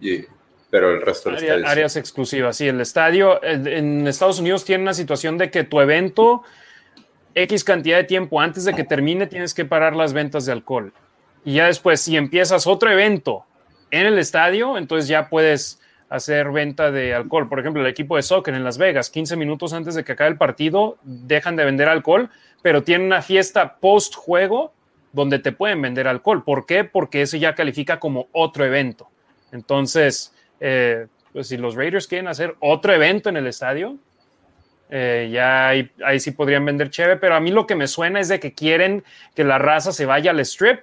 [0.00, 0.26] Y,
[0.74, 1.68] pero el resto del área, estadio.
[1.68, 1.98] Áreas sí.
[2.00, 2.66] exclusivas, sí.
[2.66, 6.42] El estadio en Estados Unidos tiene una situación de que tu evento,
[7.36, 10.92] X cantidad de tiempo antes de que termine, tienes que parar las ventas de alcohol.
[11.44, 13.46] Y ya después, si empiezas otro evento
[13.92, 17.48] en el estadio, entonces ya puedes hacer venta de alcohol.
[17.48, 20.30] Por ejemplo, el equipo de soccer en Las Vegas, 15 minutos antes de que acabe
[20.30, 22.30] el partido, dejan de vender alcohol,
[22.62, 24.72] pero tienen una fiesta post juego
[25.12, 26.42] donde te pueden vender alcohol.
[26.42, 26.82] ¿Por qué?
[26.82, 29.08] Porque eso ya califica como otro evento.
[29.52, 33.96] Entonces, eh, pues si los Raiders quieren hacer otro evento en el estadio,
[34.90, 38.20] eh, ya ahí, ahí, sí podrían vender chévere, pero a mí lo que me suena
[38.20, 39.02] es de que quieren
[39.34, 40.80] que la raza se vaya al strip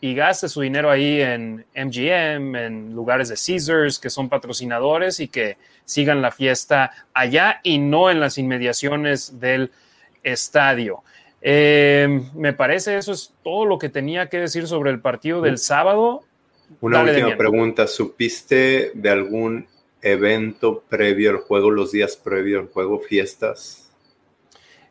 [0.00, 5.28] y gaste su dinero ahí en MGM, en lugares de Caesars que son patrocinadores y
[5.28, 9.72] que sigan la fiesta allá y no en las inmediaciones del
[10.22, 11.02] estadio.
[11.40, 15.58] Eh, me parece eso es todo lo que tenía que decir sobre el partido del
[15.58, 16.24] sábado.
[16.80, 17.86] Una última pregunta.
[17.86, 19.66] ¿Supiste de algún
[20.02, 23.90] evento previo al juego, los días previo al juego, fiestas?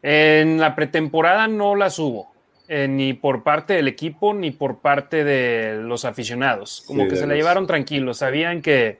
[0.01, 2.32] En la pretemporada no las hubo,
[2.67, 6.84] eh, ni por parte del equipo ni por parte de los aficionados.
[6.86, 8.99] Como que se la llevaron tranquilos, sabían que,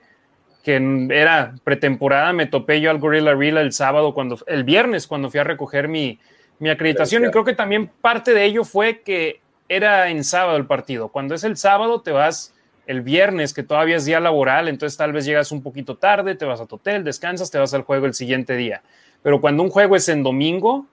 [0.64, 2.32] que era pretemporada.
[2.32, 5.86] Me topé yo al Gorilla Reel el sábado, cuando, el viernes, cuando fui a recoger
[5.86, 6.18] mi,
[6.58, 7.24] mi acreditación.
[7.24, 11.08] Y creo que también parte de ello fue que era en sábado el partido.
[11.08, 12.52] Cuando es el sábado, te vas
[12.86, 16.44] el viernes, que todavía es día laboral, entonces tal vez llegas un poquito tarde, te
[16.44, 18.82] vas a tu hotel, descansas, te vas al juego el siguiente día.
[19.22, 20.86] Pero cuando un juego es en domingo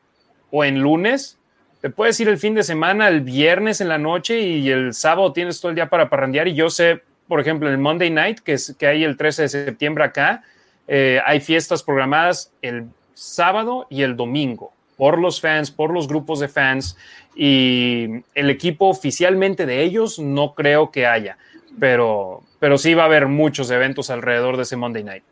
[0.51, 1.37] o en lunes,
[1.81, 5.33] te puedes ir el fin de semana, el viernes en la noche y el sábado
[5.33, 6.47] tienes todo el día para parrandear.
[6.47, 9.49] Y yo sé, por ejemplo, el Monday Night, que, es, que hay el 13 de
[9.49, 10.43] septiembre acá,
[10.87, 16.39] eh, hay fiestas programadas el sábado y el domingo por los fans, por los grupos
[16.39, 16.97] de fans
[17.35, 21.37] y el equipo oficialmente de ellos no creo que haya
[21.79, 25.23] pero, pero sí va a haber muchos eventos alrededor de ese Monday Night.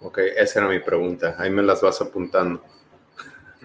[0.00, 1.36] Ok, esa era mi pregunta.
[1.38, 2.62] Ahí me las vas apuntando.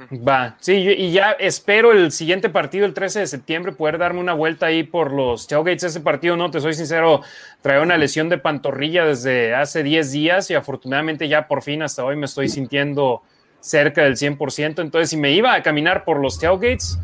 [0.10, 4.34] Va, sí, y ya espero el siguiente partido, el 13 de septiembre, poder darme una
[4.34, 5.84] vuelta ahí por los tailgates.
[5.84, 7.22] Ese partido, no, te soy sincero,
[7.62, 12.04] trae una lesión de pantorrilla desde hace 10 días y afortunadamente ya por fin hasta
[12.04, 13.22] hoy me estoy sintiendo
[13.60, 14.82] cerca del 100%.
[14.82, 16.98] Entonces, si me iba a caminar por los tailgates,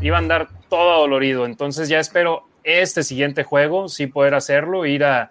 [0.00, 1.46] iba a andar todo dolorido.
[1.46, 5.30] Entonces, ya espero este siguiente juego sí poder hacerlo, ir a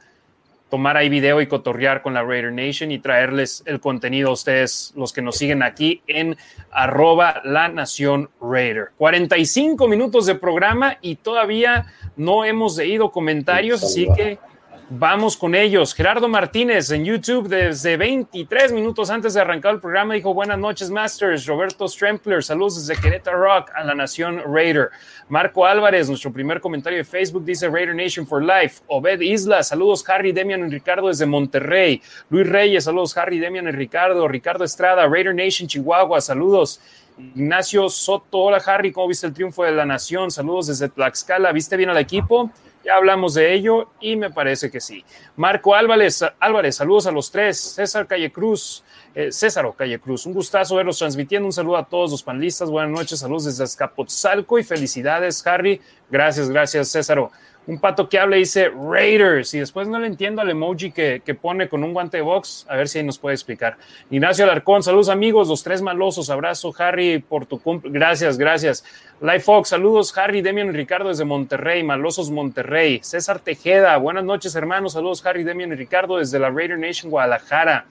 [0.70, 4.94] tomar ahí video y cotorrear con la Raider Nation y traerles el contenido a ustedes,
[4.96, 6.38] los que nos siguen aquí en
[6.72, 8.90] arroba la nación Raider.
[8.98, 14.40] 45 minutos de programa y todavía no hemos leído comentarios, así que
[14.88, 15.96] Vamos con ellos.
[15.96, 20.92] Gerardo Martínez en YouTube desde 23 minutos antes de arrancar el programa dijo buenas noches
[20.92, 21.48] Masters.
[21.48, 24.92] Roberto Strempler, saludos desde Querétaro Rock a la Nación Raider.
[25.28, 28.84] Marco Álvarez, nuestro primer comentario de Facebook dice Raider Nation for Life.
[28.86, 32.00] Obed Isla, saludos Harry, Demian y Ricardo desde Monterrey.
[32.30, 34.28] Luis Reyes, saludos Harry, Demian y Ricardo.
[34.28, 36.80] Ricardo Estrada, Raider Nation Chihuahua, saludos.
[37.18, 40.30] Ignacio Soto, hola Harry, ¿cómo viste el triunfo de la Nación?
[40.30, 42.52] Saludos desde Tlaxcala, ¿viste bien al equipo?
[42.86, 45.04] Ya hablamos de ello y me parece que sí.
[45.36, 47.60] Marco Álvarez, Álvarez saludos a los tres.
[47.60, 48.84] César Calle Cruz,
[49.16, 51.48] eh, César Calle Cruz, un gustazo verlos transmitiendo.
[51.48, 52.70] Un saludo a todos los panelistas.
[52.70, 55.82] Buenas noches, saludos desde Azcapotzalco y felicidades, Harry.
[56.12, 57.28] Gracias, gracias, César
[57.68, 61.68] un pato que habla dice Raiders y después no le entiendo al emoji que, pone
[61.68, 63.78] con un guante de box, a ver si ahí nos puede explicar.
[64.10, 68.86] Ignacio Alarcón, saludos amigos, los tres malosos, abrazo Harry por tu cumple, gracias, gracias.
[69.22, 73.00] Life Fox, saludos Harry, Demian y Ricardo desde Monterrey, malosos Monterrey.
[73.02, 77.86] César Tejeda, buenas noches hermanos, saludos Harry, Demian y Ricardo desde la Raider Nation Guadalajara.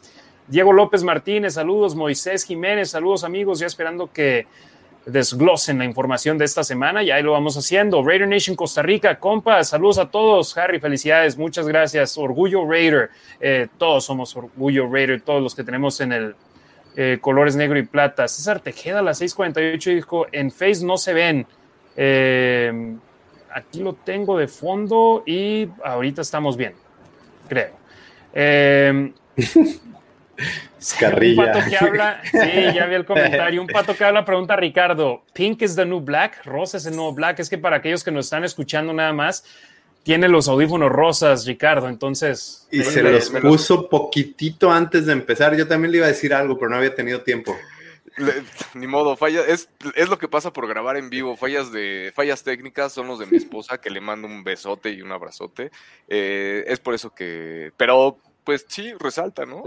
[0.47, 4.47] Diego López Martínez, saludos Moisés Jiménez, saludos amigos, ya esperando que
[5.07, 8.03] desglosen la información de esta semana y ahí lo vamos haciendo.
[8.03, 10.57] Raider Nation Costa Rica, compas, saludos a todos.
[10.57, 12.17] Harry, felicidades, muchas gracias.
[12.17, 16.35] Orgullo Raider, eh, todos somos Orgullo Raider, todos los que tenemos en el
[16.97, 18.27] eh, colores negro y plata.
[18.29, 21.47] César Tejeda, las 6:48, dijo: En Face no se ven.
[21.97, 22.97] Eh,
[23.53, 26.75] aquí lo tengo de fondo y ahorita estamos bien,
[27.49, 27.73] creo.
[30.37, 32.39] Un pato que habla, sí,
[32.75, 33.61] ya vi el comentario.
[33.61, 36.45] Un pato que habla, pregunta Ricardo: ¿Pink is the new black?
[36.45, 37.39] ¿Rosa es el nuevo black?
[37.39, 39.45] Es que para aquellos que nos están escuchando nada más,
[40.03, 41.89] tiene los audífonos rosas, Ricardo.
[41.89, 42.69] Entonces.
[42.71, 45.57] Y se los puso poquitito antes de empezar.
[45.57, 47.57] Yo también le iba a decir algo, pero no había tenido tiempo.
[48.75, 51.37] ni modo, falla, es, es lo que pasa por grabar en vivo.
[51.37, 55.01] Fallas de fallas técnicas son los de mi esposa, que le mando un besote y
[55.01, 55.71] un abrazote.
[56.09, 57.73] Eh, es por eso que.
[57.77, 59.63] Pero pues sí, resalta, ¿no?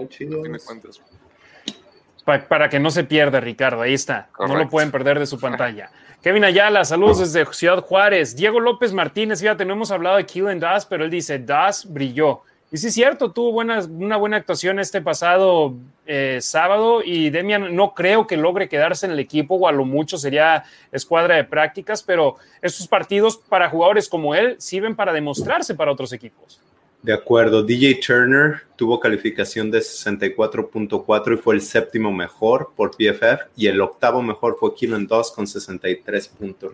[2.47, 4.29] para que no se pierda, Ricardo, ahí está.
[4.39, 5.89] No lo pueden perder de su pantalla.
[6.21, 8.35] Kevin Ayala, saludos desde Ciudad Juárez.
[8.35, 12.41] Diego López Martínez, fíjate, no hemos hablado de Killen Das, pero él dice, Das brilló.
[12.69, 15.75] Y sí es cierto, tuvo una buena actuación este pasado
[16.05, 19.85] eh, sábado y Demian no creo que logre quedarse en el equipo o a lo
[19.85, 25.75] mucho sería escuadra de prácticas, pero estos partidos para jugadores como él sirven para demostrarse
[25.75, 26.61] para otros equipos.
[27.07, 33.43] De acuerdo, DJ Turner tuvo calificación de 64.4 y fue el séptimo mejor por PFF
[33.55, 36.69] y el octavo mejor fue Keelan 2 con 63.9.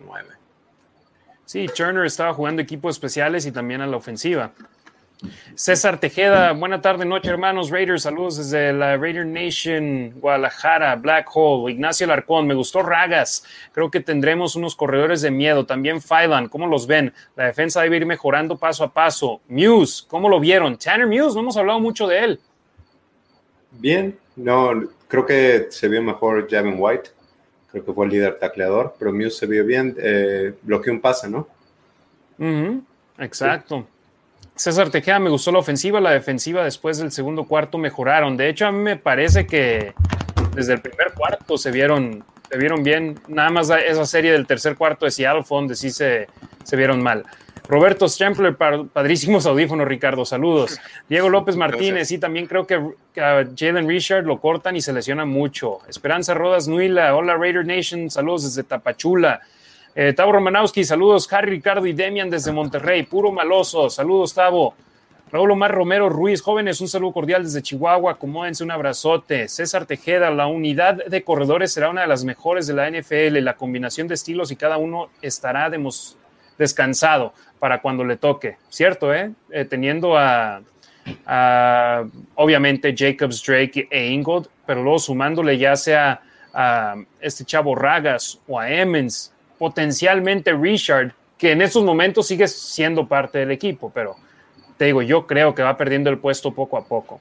[1.44, 4.50] Sí, Turner estaba jugando equipos especiales y también a la ofensiva.
[5.54, 8.02] César Tejeda, buena tarde, noche, hermanos Raiders.
[8.02, 11.72] Saludos desde la Raider Nation, Guadalajara, Black Hole.
[11.72, 13.44] Ignacio Larcón, me gustó Ragas.
[13.72, 15.64] Creo que tendremos unos corredores de miedo.
[15.64, 17.12] También Fylan, ¿cómo los ven?
[17.36, 19.40] La defensa debe ir mejorando paso a paso.
[19.48, 20.76] Muse, ¿cómo lo vieron?
[20.76, 22.40] Tanner Muse, no hemos hablado mucho de él.
[23.70, 27.10] Bien, no, creo que se vio mejor Javin White.
[27.70, 29.96] Creo que fue el líder tacleador, pero Muse se vio bien.
[29.98, 31.48] Eh, bloqueó un pase, ¿no?
[33.18, 33.86] Exacto.
[34.56, 38.36] César Tejeda, me gustó la ofensiva, la defensiva después del segundo cuarto mejoraron.
[38.36, 39.94] De hecho, a mí me parece que
[40.54, 43.18] desde el primer cuarto se vieron, se vieron bien.
[43.26, 46.28] Nada más esa serie del tercer cuarto de Seattle fue donde sí se,
[46.62, 47.24] se vieron mal.
[47.66, 50.78] Roberto Stempler, padrísimos audífonos, Ricardo, saludos.
[51.08, 52.74] Diego López Martínez, sí, también creo que,
[53.20, 55.78] a Jalen Richard lo cortan y se lesiona mucho.
[55.88, 59.40] Esperanza Rodas Nuila, hola Raider Nation, saludos desde Tapachula.
[59.96, 61.32] Eh, Tavo Romanowski, saludos.
[61.32, 63.04] Harry, Ricardo y Demian desde Monterrey.
[63.04, 63.88] Puro maloso.
[63.88, 64.74] Saludos, Tavo.
[65.30, 68.12] Raúl Omar Romero Ruiz, jóvenes, un saludo cordial desde Chihuahua.
[68.12, 69.48] Acomódense un abrazote.
[69.48, 73.38] César Tejeda, la unidad de corredores será una de las mejores de la NFL.
[73.38, 75.70] La combinación de estilos y cada uno estará
[76.58, 78.56] descansado para cuando le toque.
[78.68, 79.32] Cierto, ¿eh?
[79.50, 80.60] eh teniendo a,
[82.34, 86.20] obviamente, Jacobs, Drake e Ingold, pero luego sumándole ya sea
[86.52, 89.33] a este chavo Ragas o a Emmons
[89.64, 94.14] potencialmente Richard, que en estos momentos sigue siendo parte del equipo, pero
[94.76, 97.18] te digo, yo creo que va perdiendo el puesto poco a poco.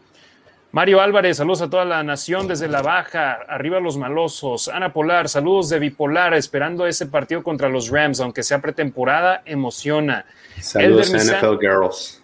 [0.74, 4.68] Mario Álvarez, saludos a toda la nación desde la baja, arriba los malosos.
[4.68, 10.26] Ana Polar, saludos de Bipolar, esperando ese partido contra los Rams, aunque sea pretemporada, emociona.
[10.60, 12.22] Saludos NFL Girls.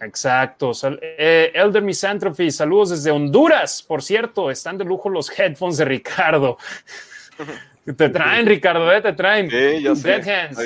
[0.00, 0.72] Exacto.
[1.02, 3.82] Eh, Elder Misanthropy, saludos desde Honduras.
[3.82, 6.56] Por cierto, están de lujo los headphones de Ricardo.
[7.84, 9.00] Te traen, Ricardo, ¿eh?
[9.00, 9.50] te traen.
[9.50, 9.56] Sí,
[10.02, 10.58] Dead Hands.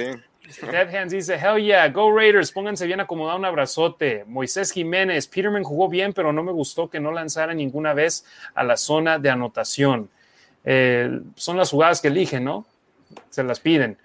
[0.61, 4.25] Dead Hands dice, hell yeah, go Raiders, pónganse bien acomodado, un abrazote.
[4.27, 8.63] Moisés Jiménez, Peterman jugó bien, pero no me gustó que no lanzara ninguna vez a
[8.63, 10.09] la zona de anotación.
[10.65, 12.67] Eh, son las jugadas que eligen, ¿no?
[13.31, 13.99] Se las piden.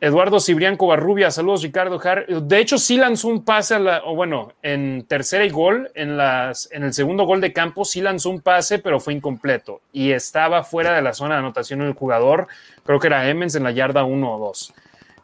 [0.00, 1.98] Eduardo Cibrián Covarrubia, saludos Ricardo
[2.40, 6.16] De hecho, sí lanzó un pase, a la, o bueno, en tercera y gol, en,
[6.16, 10.12] las, en el segundo gol de campo, sí lanzó un pase, pero fue incompleto y
[10.12, 12.46] estaba fuera de la zona de anotación del jugador.
[12.84, 14.74] Creo que era Emmons en la yarda 1 o 2.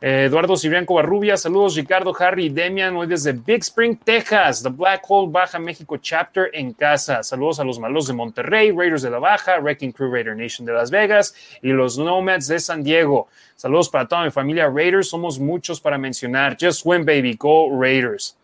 [0.03, 5.03] Eduardo Cibrián Covarrubia, saludos Ricardo, Harry y Demian, hoy desde Big Spring, Texas, The Black
[5.07, 7.23] Hole Baja México Chapter en casa.
[7.23, 10.73] Saludos a los malos de Monterrey, Raiders de la Baja, Wrecking Crew Raider Nation de
[10.73, 13.29] Las Vegas y los Nomads de San Diego.
[13.57, 16.57] Saludos para toda mi familia Raiders, somos muchos para mencionar.
[16.59, 18.39] Just win, baby, go Raiders.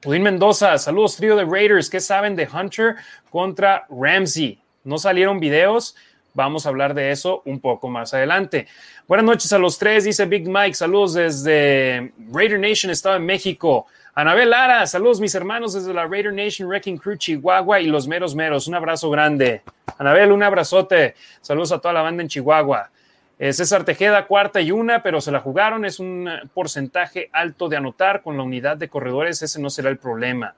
[0.00, 2.96] Pudín Mendoza, saludos trío de Raiders, ¿qué saben de Hunter
[3.30, 4.58] contra Ramsey?
[4.82, 5.94] ¿No salieron videos?
[6.34, 8.66] Vamos a hablar de eso un poco más adelante.
[9.06, 10.74] Buenas noches a los tres, dice Big Mike.
[10.74, 13.86] Saludos desde Raider Nation, Estado de México.
[14.14, 18.34] Anabel Lara, saludos mis hermanos desde la Raider Nation Wrecking Crew Chihuahua y los meros
[18.34, 18.66] meros.
[18.66, 19.62] Un abrazo grande.
[19.98, 21.14] Anabel, un abrazote.
[21.40, 22.90] Saludos a toda la banda en Chihuahua.
[23.38, 25.84] Eh, César Tejeda, cuarta y una, pero se la jugaron.
[25.84, 29.42] Es un porcentaje alto de anotar con la unidad de corredores.
[29.42, 30.54] Ese no será el problema.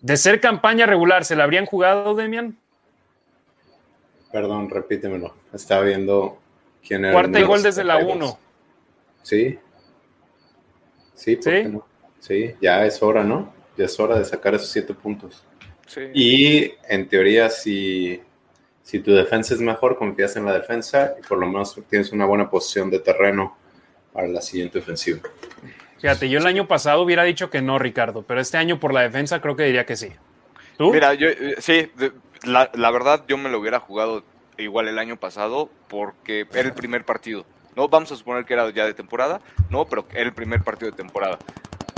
[0.00, 2.56] De ser campaña regular, ¿se la habrían jugado, Demian?
[4.32, 5.34] Perdón, repítemelo.
[5.52, 6.38] Estaba viendo
[6.86, 7.12] quién era.
[7.12, 8.38] Cuarta y gol desde la 1.
[9.22, 9.58] Sí.
[11.14, 11.78] Sí, ¿Sí?
[12.18, 13.52] Sí, ya es hora, ¿no?
[13.76, 15.44] Ya es hora de sacar esos siete puntos.
[15.86, 16.02] Sí.
[16.14, 18.20] Y en teoría, si,
[18.82, 22.26] si tu defensa es mejor, confías en la defensa y por lo menos tienes una
[22.26, 23.56] buena posición de terreno
[24.12, 25.20] para la siguiente ofensiva.
[25.98, 29.02] Fíjate, yo el año pasado hubiera dicho que no, Ricardo, pero este año por la
[29.02, 30.10] defensa creo que diría que sí.
[30.78, 30.92] ¿Tú?
[30.92, 31.90] Mira, yo eh, sí,
[32.44, 34.24] la, la, verdad yo me lo hubiera jugado
[34.58, 37.44] igual el año pasado porque era el primer partido.
[37.76, 40.90] No vamos a suponer que era ya de temporada, no, pero era el primer partido
[40.90, 41.38] de temporada.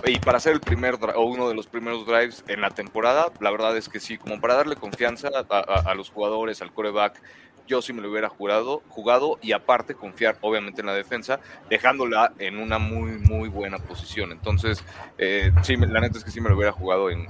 [0.04, 3.50] Y para ser el primer o uno de los primeros drives en la temporada, la
[3.50, 7.20] verdad es que sí, como para darle confianza a, a los jugadores, al coreback,
[7.66, 12.32] yo sí me lo hubiera jurado, jugado y aparte confiar obviamente en la defensa, dejándola
[12.38, 14.32] en una muy, muy buena posición.
[14.32, 14.84] Entonces,
[15.18, 17.22] eh, sí, la neta es que sí me lo hubiera jugado en,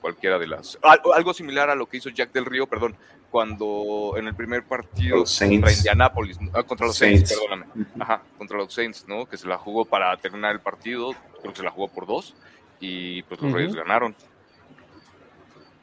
[0.00, 0.78] cualquiera de las...
[0.82, 2.96] Algo similar a lo que hizo Jack del Río, perdón,
[3.30, 7.66] cuando en el primer partido contra Indianapolis, ah, contra los Saints, perdóname,
[7.98, 9.26] ajá, contra los Saints, ¿no?
[9.26, 12.34] Que se la jugó para terminar el partido, creo que se la jugó por dos
[12.78, 14.14] y pues los Reyes ganaron.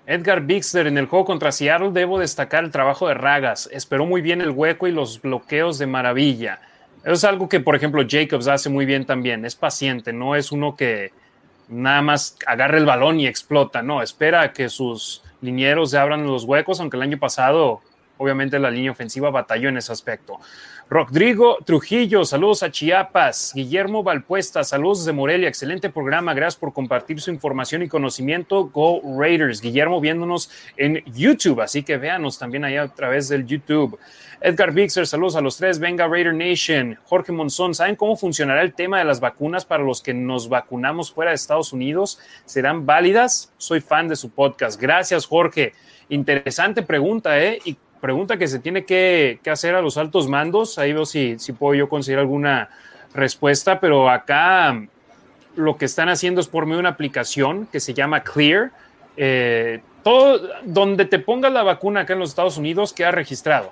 [0.05, 3.69] Edgar Bixler en el juego contra Seattle debo destacar el trabajo de Ragas.
[3.71, 6.59] Esperó muy bien el hueco y los bloqueos de maravilla.
[7.03, 9.45] Eso es algo que, por ejemplo, Jacobs hace muy bien también.
[9.45, 11.11] Es paciente, no es uno que
[11.67, 13.81] nada más agarre el balón y explota.
[13.81, 17.81] No, espera a que sus linieros se abran los huecos, aunque el año pasado
[18.17, 20.39] obviamente la línea ofensiva batalló en ese aspecto.
[20.93, 23.53] Rodrigo Trujillo, saludos a Chiapas.
[23.55, 25.47] Guillermo Valpuesta, saludos de Morelia.
[25.47, 26.33] Excelente programa.
[26.33, 28.65] Gracias por compartir su información y conocimiento.
[28.65, 29.61] Go Raiders.
[29.61, 33.97] Guillermo viéndonos en YouTube, así que véanos también allá a través del YouTube.
[34.41, 35.79] Edgar Bixer, saludos a los tres.
[35.79, 36.99] Venga Raider Nation.
[37.05, 41.13] Jorge Monzón, ¿saben cómo funcionará el tema de las vacunas para los que nos vacunamos
[41.13, 42.19] fuera de Estados Unidos?
[42.43, 43.53] ¿Serán válidas?
[43.57, 44.77] Soy fan de su podcast.
[44.77, 45.71] Gracias, Jorge.
[46.09, 47.59] Interesante pregunta, ¿eh?
[47.63, 50.77] Y pregunta que se tiene que, hacer a los altos mandos.
[50.77, 52.69] Ahí veo si, puedo yo conseguir alguna
[53.13, 54.85] respuesta, pero acá
[55.55, 58.71] lo que están haciendo es por medio una aplicación que se llama Clear.
[59.15, 63.71] Eh, todo donde te pongas la vacuna acá en los Estados Unidos queda registrado.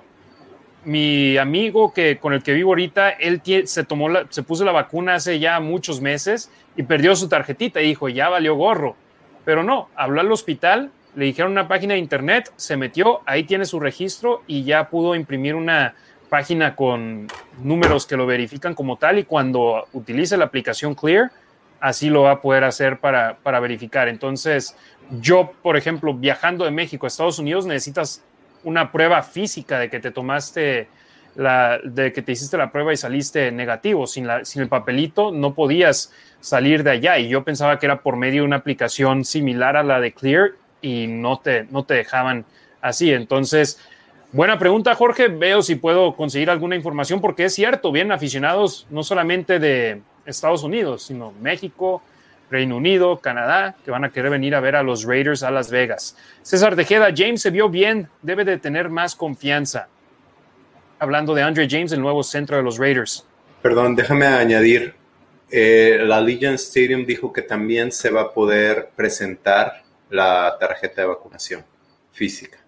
[0.84, 5.16] Mi amigo que con el que vivo ahorita, él se tomó se puso la vacuna
[5.16, 8.96] hace ya muchos meses y perdió su tarjetita y dijo, ya valió gorro.
[9.44, 13.64] Pero no, habló al hospital le dijeron una página de internet, se metió, ahí tiene
[13.64, 15.94] su registro y ya pudo imprimir una
[16.28, 17.26] página con
[17.62, 21.30] números que lo verifican como tal y cuando utilice la aplicación Clear,
[21.80, 24.08] así lo va a poder hacer para, para verificar.
[24.08, 24.76] Entonces,
[25.20, 28.22] yo, por ejemplo, viajando de México a Estados Unidos, necesitas
[28.62, 30.88] una prueba física de que te tomaste
[31.34, 34.06] la, de que te hiciste la prueba y saliste negativo.
[34.06, 37.18] Sin, la, sin el papelito no podías salir de allá.
[37.18, 40.52] Y yo pensaba que era por medio de una aplicación similar a la de Clear
[40.80, 42.44] y no te, no te dejaban
[42.80, 43.12] así.
[43.12, 43.78] Entonces,
[44.32, 45.28] buena pregunta, Jorge.
[45.28, 50.62] Veo si puedo conseguir alguna información, porque es cierto, vienen aficionados no solamente de Estados
[50.62, 52.02] Unidos, sino México,
[52.50, 55.70] Reino Unido, Canadá, que van a querer venir a ver a los Raiders a Las
[55.70, 56.16] Vegas.
[56.42, 59.88] César Tejeda, James se vio bien, debe de tener más confianza.
[60.98, 63.24] Hablando de Andre James, el nuevo centro de los Raiders.
[63.62, 64.94] Perdón, déjame añadir,
[65.50, 71.08] eh, la Legion Stadium dijo que también se va a poder presentar la tarjeta de
[71.08, 71.64] vacunación
[72.12, 72.58] física.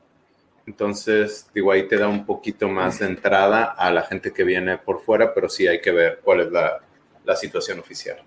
[0.67, 4.79] Entonces, digo, ahí te da un poquito más de entrada a la gente que viene
[4.79, 6.81] por fuera, pero sí hay que ver cuál es la,
[7.25, 8.19] la situación oficial.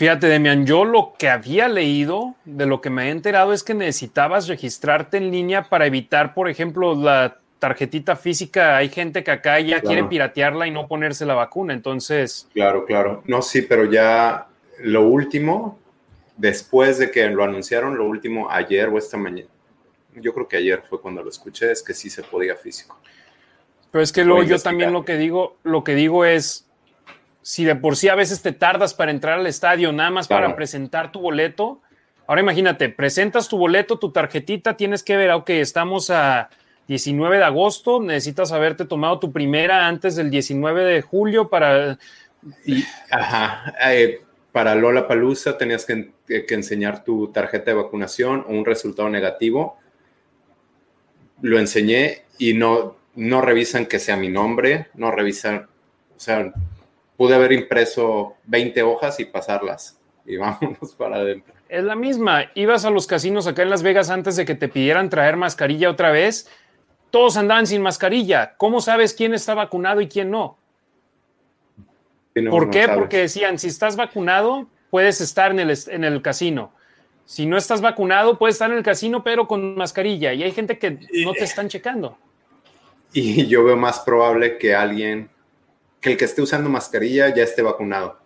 [0.00, 3.74] Fíjate, Demian, yo lo que había leído, de lo que me he enterado, es que
[3.74, 8.78] necesitabas registrarte en línea para evitar, por ejemplo, la tarjetita física.
[8.78, 12.48] Hay gente que acá ya quiere piratearla y no ponerse la vacuna, entonces.
[12.54, 13.22] Claro, claro.
[13.26, 14.46] No, sí, pero ya
[14.78, 15.78] lo último,
[16.40, 19.48] después de que lo anunciaron, lo último, ayer o esta mañana,
[20.14, 22.98] yo creo que ayer fue cuando lo escuché, es que sí se podía físico.
[23.90, 26.66] Pero es que luego yo también lo que digo, lo que digo es,
[27.42, 30.56] si de por sí a veces te tardas para entrar al estadio, nada más para
[30.56, 31.82] presentar tu boleto,
[32.26, 36.48] ahora imagínate, presentas tu boleto, tu tarjetita, tienes que ver, ok, estamos a
[36.88, 41.98] 19 de agosto, necesitas haberte tomado tu primera antes del 19 de julio para...
[43.10, 44.22] ajá, eh,
[44.52, 49.78] para Lola Palusa tenías que, enseñar tu tarjeta de vacunación o un resultado negativo.
[51.40, 55.68] Lo enseñé y no, no revisan que sea mi nombre, no revisan,
[56.16, 56.52] o sea,
[57.16, 61.54] pude haber impreso 20 hojas y pasarlas y vámonos para adentro.
[61.68, 64.68] Es la misma, ibas a los casinos acá en Las Vegas antes de que te
[64.68, 66.48] pidieran traer mascarilla otra vez,
[67.10, 68.54] todos andaban sin mascarilla.
[68.56, 70.59] ¿Cómo sabes quién está vacunado y quién no?
[72.48, 72.88] ¿Por qué?
[72.88, 76.72] Porque decían, si estás vacunado, puedes estar en el, en el casino.
[77.24, 80.32] Si no estás vacunado, puedes estar en el casino, pero con mascarilla.
[80.32, 82.18] Y hay gente que no te están checando.
[83.12, 85.30] Y yo veo más probable que alguien,
[86.00, 88.18] que el que esté usando mascarilla ya esté vacunado.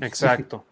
[0.00, 0.64] Exacto.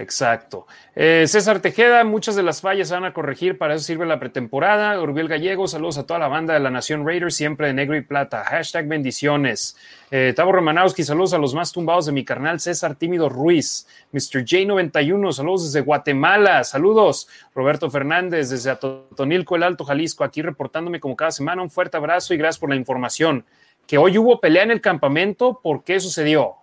[0.00, 0.66] Exacto.
[0.96, 4.18] Eh, César Tejeda, muchas de las fallas se van a corregir, para eso sirve la
[4.18, 4.98] pretemporada.
[4.98, 8.00] Urbiel Gallego, saludos a toda la banda de la Nación Raiders, siempre de negro y
[8.00, 8.42] plata.
[8.44, 9.76] Hashtag bendiciones.
[10.10, 13.86] Eh, Tavo Romanowski, saludos a los más tumbados de mi carnal César Tímido Ruiz.
[14.12, 14.42] Mr.
[14.42, 16.64] J91, saludos desde Guatemala.
[16.64, 17.28] Saludos.
[17.54, 21.60] Roberto Fernández, desde Atotonilco, el Alto Jalisco, aquí reportándome como cada semana.
[21.60, 23.44] Un fuerte abrazo y gracias por la información.
[23.86, 26.59] Que hoy hubo pelea en el campamento, ¿por qué sucedió?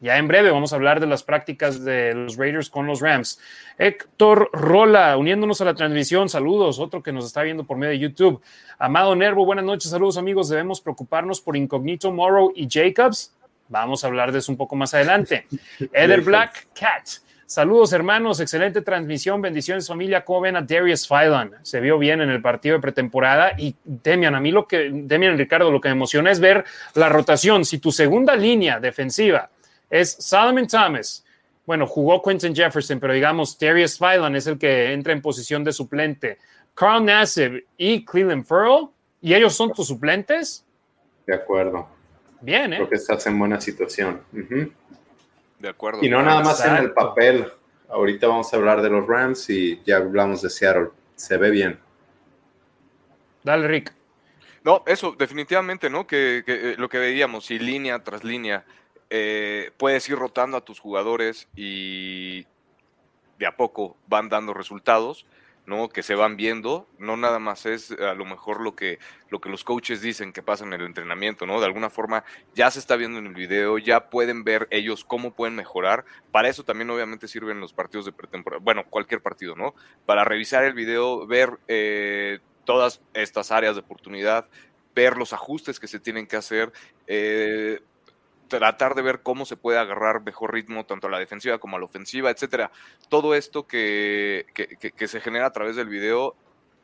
[0.00, 3.38] Ya en breve vamos a hablar de las prácticas de los Raiders con los Rams.
[3.76, 7.98] Héctor Rola, uniéndonos a la transmisión, saludos, otro que nos está viendo por medio de
[7.98, 8.40] YouTube.
[8.78, 10.48] Amado Nervo, buenas noches, saludos amigos.
[10.48, 13.36] Debemos preocuparnos por Incognito Morrow y Jacobs.
[13.68, 15.46] Vamos a hablar de eso un poco más adelante.
[15.92, 17.06] Eder Black Cat.
[17.44, 21.56] Saludos hermanos, excelente transmisión, bendiciones familia, ¿cómo ven a Darius Phylon?
[21.62, 25.36] Se vio bien en el partido de pretemporada y Demian, a mí lo que, Demian
[25.36, 27.66] Ricardo, lo que me emociona es ver la rotación.
[27.66, 29.50] Si tu segunda línea defensiva
[29.90, 31.24] es Solomon Thomas.
[31.66, 35.72] Bueno, jugó Quentin Jefferson, pero digamos, Darius Phylon es el que entra en posición de
[35.72, 36.38] suplente.
[36.74, 38.88] Carl Nassib y Cleveland Furl,
[39.20, 40.64] ¿y ellos son tus suplentes?
[41.26, 41.88] De acuerdo.
[42.40, 42.76] Bien, ¿eh?
[42.76, 44.22] Creo que estás en buena situación.
[45.58, 46.00] De acuerdo.
[46.02, 47.46] Y no nada más en el papel.
[47.88, 50.88] Ahorita vamos a hablar de los Rams y ya hablamos de Seattle.
[51.16, 51.78] Se ve bien.
[53.42, 53.92] Dale, Rick.
[54.64, 56.06] No, eso, definitivamente, ¿no?
[56.06, 58.64] Que, que eh, lo que veíamos, si línea tras línea
[59.10, 62.46] eh, puedes ir rotando a tus jugadores y
[63.38, 65.26] de a poco van dando resultados,
[65.66, 65.88] ¿no?
[65.88, 68.98] Que se van viendo, no nada más es a lo mejor lo que,
[69.28, 71.60] lo que los coaches dicen que pasa en el entrenamiento, ¿no?
[71.60, 75.32] De alguna forma ya se está viendo en el video, ya pueden ver ellos cómo
[75.32, 76.04] pueden mejorar.
[76.32, 79.74] Para eso también obviamente sirven los partidos de pretemporada, bueno, cualquier partido, ¿no?
[80.06, 84.48] Para revisar el video, ver eh, todas estas áreas de oportunidad,
[84.94, 86.72] ver los ajustes que se tienen que hacer,
[87.06, 87.80] eh,
[88.50, 91.78] tratar de ver cómo se puede agarrar mejor ritmo tanto a la defensiva como a
[91.78, 92.70] la ofensiva, etcétera.
[93.08, 96.36] Todo esto que, que, se genera a través del video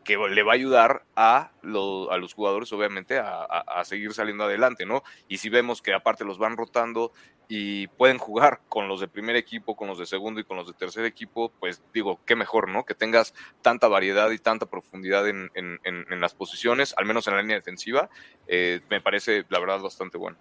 [0.04, 5.02] que le va a ayudar a, a los jugadores, obviamente, a, seguir saliendo adelante, ¿no?
[5.28, 7.12] Y si vemos que aparte los van rotando
[7.48, 10.68] y pueden jugar con los de primer equipo, con los de segundo y con los
[10.68, 12.84] de tercer equipo, pues digo, qué mejor, ¿no?
[12.84, 17.34] Que tengas tanta variedad y tanta profundidad en, en, en, las posiciones, al menos en
[17.34, 18.08] la línea defensiva,
[18.46, 20.38] eh, me parece, la verdad, bastante bueno.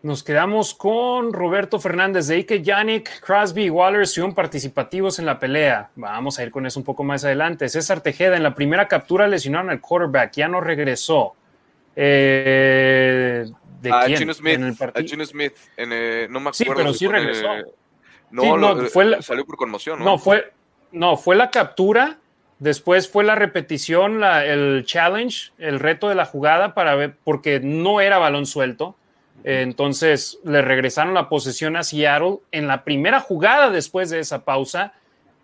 [0.00, 5.40] Nos quedamos con Roberto Fernández de Ike, Yannick, Crosby y Waller son participativos en la
[5.40, 5.90] pelea.
[5.96, 7.68] Vamos a ir con eso un poco más adelante.
[7.68, 11.34] César Tejeda, en la primera captura lesionaron al quarterback, ya no regresó.
[11.96, 13.44] Eh,
[13.82, 14.18] ¿De quién?
[14.18, 14.60] Gino Smith,
[14.94, 16.52] a Gino Smith, en, no me acuerdo.
[16.52, 17.48] Sí, pero sí regresó.
[18.30, 19.98] no, no fue salió por conmoción.
[19.98, 20.04] ¿no?
[20.04, 20.52] no, fue,
[20.92, 22.18] no, fue la captura,
[22.60, 27.58] después fue la repetición, la, el challenge, el reto de la jugada para ver, porque
[27.58, 28.94] no era balón suelto
[29.44, 32.38] entonces le regresaron la posesión a Seattle.
[32.50, 34.92] En la primera jugada después de esa pausa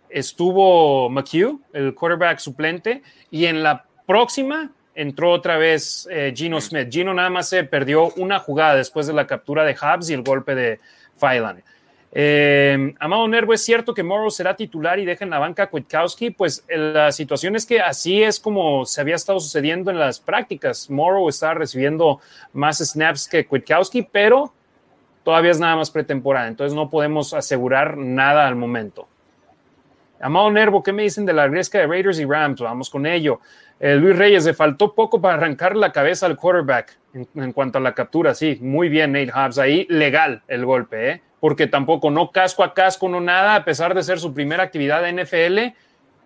[0.09, 6.89] estuvo McHugh, el quarterback suplente, y en la próxima entró otra vez eh, Gino Smith.
[6.91, 10.23] Gino nada más se perdió una jugada después de la captura de Hubs y el
[10.23, 10.81] golpe de
[11.19, 11.63] Phylan.
[12.17, 15.67] Eh, Amado Nervo, ¿es cierto que Morrow será titular y deja en la banca a
[15.67, 16.31] Kwiatkowski?
[16.31, 20.21] Pues eh, la situación es que así es como se había estado sucediendo en las
[20.21, 20.89] prácticas.
[20.89, 22.21] Morrow está recibiendo
[22.53, 24.53] más snaps que Kwiatkowski, pero
[25.25, 29.09] todavía es nada más pretemporada, entonces no podemos asegurar nada al momento.
[30.21, 32.61] Amado Nervo, ¿qué me dicen de la riesca de Raiders y Rams?
[32.61, 33.41] Vamos con ello.
[33.81, 37.79] Eh, Luis Reyes, le faltó poco para arrancar la cabeza al quarterback en, en, cuanto
[37.79, 38.35] a la captura.
[38.35, 39.59] Sí, muy bien, Nate Hobbs.
[39.59, 41.23] Ahí legal el golpe, ¿eh?
[41.45, 45.03] Porque tampoco no casco a casco, no nada, a pesar de ser su primera actividad
[45.03, 45.77] de NFL,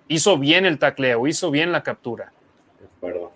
[0.07, 2.31] hizo bien el tacleo, hizo bien la captura.
[2.79, 3.33] De acuerdo.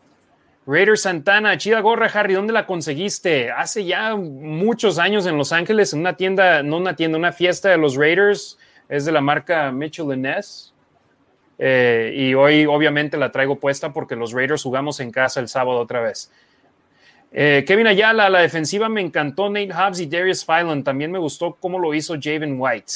[0.64, 3.51] Raider Santana, chida gorra, Harry, ¿dónde la conseguiste?
[3.51, 7.70] Hace ya muchos años en Los Ángeles, en una tienda, no una tienda, una fiesta
[7.70, 10.72] de los Raiders, es de la marca Mitchell Ness.
[11.59, 15.80] Eh, y hoy obviamente la traigo puesta porque los Raiders jugamos en casa el sábado
[15.80, 16.30] otra vez.
[17.35, 20.85] Eh, Kevin Ayala, la defensiva me encantó Nate Hobbs y Darius Phylan.
[20.85, 22.93] También me gustó cómo lo hizo Javen White.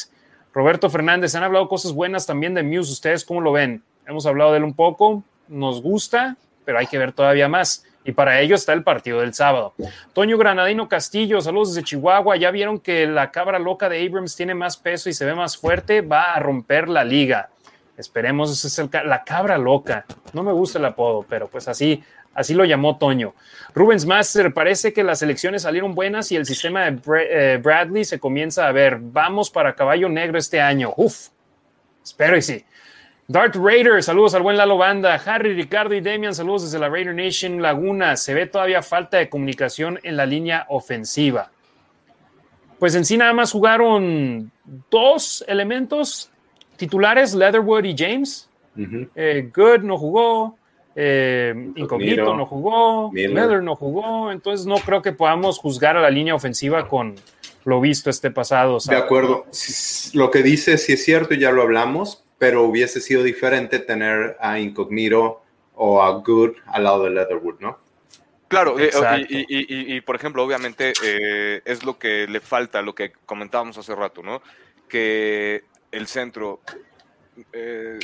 [0.53, 2.93] Roberto Fernández, han hablado cosas buenas también de Muse.
[2.93, 3.83] ¿Ustedes cómo lo ven?
[4.07, 7.85] Hemos hablado de él un poco, nos gusta, pero hay que ver todavía más.
[8.05, 9.75] Y para ello está el partido del sábado.
[10.13, 12.37] Toño Granadino Castillo, saludos desde Chihuahua.
[12.37, 15.57] Ya vieron que la cabra loca de Abrams tiene más peso y se ve más
[15.57, 17.51] fuerte, va a romper la liga.
[17.97, 20.05] Esperemos, ese es el, la cabra loca.
[20.33, 22.03] No me gusta el apodo, pero pues así,
[22.37, 23.35] Así lo llamó Toño.
[23.75, 28.21] Rubens Master, parece que las elecciones salieron buenas y el sistema de eh, Bradley se
[28.21, 28.99] comienza a ver.
[29.01, 30.93] Vamos para caballo negro este año.
[30.97, 31.29] Uf,
[32.05, 32.65] espero y sí.
[33.27, 35.15] Dart Raider, saludos al buen Lalo Banda.
[35.15, 38.17] Harry, Ricardo y Demian, saludos desde la Raider Nation Laguna.
[38.17, 41.51] Se ve todavía falta de comunicación en la línea ofensiva.
[42.79, 44.53] Pues en sí nada más jugaron
[44.91, 46.31] dos elementos
[46.77, 48.51] titulares, Leatherwood y James.
[49.15, 50.59] Eh, Good no jugó,
[50.99, 53.63] eh, Incognito no jugó, Miller.
[53.63, 57.17] no jugó, entonces no creo que podamos juzgar a la línea ofensiva con
[57.65, 58.79] lo visto este pasado.
[58.89, 59.45] De acuerdo,
[60.15, 64.59] lo que dice sí es cierto, ya lo hablamos, pero hubiese sido diferente tener a
[64.59, 65.43] Incognito
[65.75, 67.79] o a Good al lado de Leatherwood, ¿no?
[68.49, 68.91] Claro, eh,
[69.29, 74.23] y, por ejemplo, obviamente eh, es lo que le falta, lo que comentábamos hace rato,
[74.23, 74.41] ¿no?
[74.89, 76.61] Que el centro
[77.53, 77.99] eh,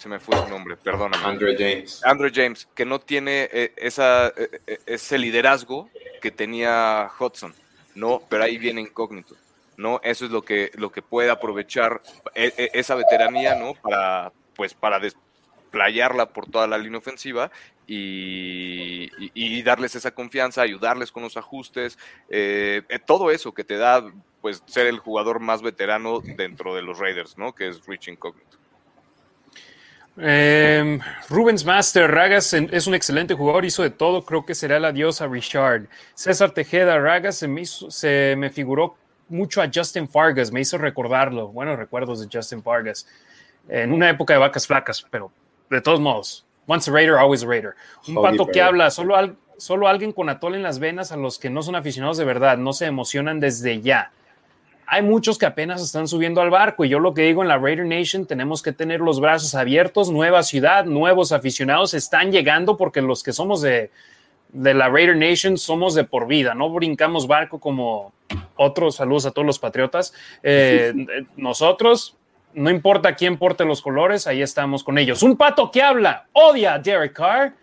[0.00, 1.22] se me fue su nombre, perdóname.
[1.22, 2.00] Andrew James.
[2.04, 5.90] Andrew James, que no tiene eh, esa, eh, eh, ese liderazgo
[6.22, 7.54] que tenía Hudson,
[7.94, 8.22] ¿no?
[8.30, 9.36] Pero ahí viene incógnito,
[9.76, 10.00] ¿no?
[10.02, 12.00] Eso es lo que, lo que puede aprovechar
[12.34, 13.74] esa veteranía, ¿no?
[13.74, 17.50] Para, pues, para desplayarla por toda la línea ofensiva
[17.86, 21.98] y, y, darles esa confianza, ayudarles con los ajustes,
[23.04, 27.36] todo eso que te da, pues, ser el jugador más veterano dentro de los Raiders,
[27.36, 27.54] ¿no?
[27.54, 28.59] Que es Rich Incógnito.
[30.22, 30.98] Eh,
[31.28, 35.20] Rubens Master, Ragas es un excelente jugador, hizo de todo, creo que será el adiós
[35.20, 35.86] a Richard.
[36.14, 38.96] César Tejeda, Ragas se me, se me figuró
[39.28, 43.06] mucho a Justin Fargas, me hizo recordarlo, buenos recuerdos de Justin Fargas,
[43.68, 45.30] en una época de vacas flacas, pero
[45.70, 47.74] de todos modos, Once a Raider, always a Raider.
[48.06, 51.50] Un pato que habla, solo, solo alguien con atol en las venas a los que
[51.50, 54.12] no son aficionados de verdad, no se emocionan desde ya.
[54.92, 57.58] Hay muchos que apenas están subiendo al barco y yo lo que digo en la
[57.58, 63.00] Raider Nation, tenemos que tener los brazos abiertos, nueva ciudad, nuevos aficionados están llegando porque
[63.00, 63.92] los que somos de,
[64.48, 68.12] de la Raider Nation somos de por vida, no brincamos barco como
[68.56, 70.12] otros, saludos a todos los patriotas.
[70.42, 70.92] Eh,
[71.36, 72.16] nosotros,
[72.52, 75.22] no importa quién porte los colores, ahí estamos con ellos.
[75.22, 77.54] Un pato que habla, odia a Derek Carr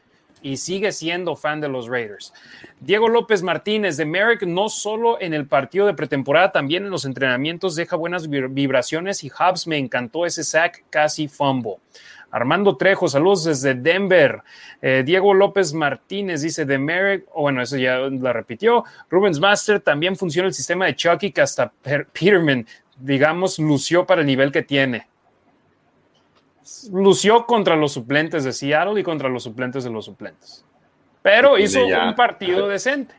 [0.48, 2.34] y sigue siendo fan de los Raiders.
[2.80, 7.04] Diego López Martínez de Merrick, no solo en el partido de pretemporada, también en los
[7.04, 11.76] entrenamientos deja buenas vibraciones y Hubs me encantó ese sack casi fumble.
[12.32, 14.42] Armando Trejo, saludos desde Denver.
[14.82, 18.86] Eh, Diego López Martínez dice de Merrick, o bueno, eso ya la repitió.
[19.10, 22.66] Rubens Master, también funciona el sistema de Chucky que hasta Peterman,
[22.98, 25.08] digamos, lució para el nivel que tiene
[26.92, 30.66] lució contra los suplentes de Seattle y contra los suplentes de los suplentes.
[31.22, 33.16] Pero hizo un partido decente.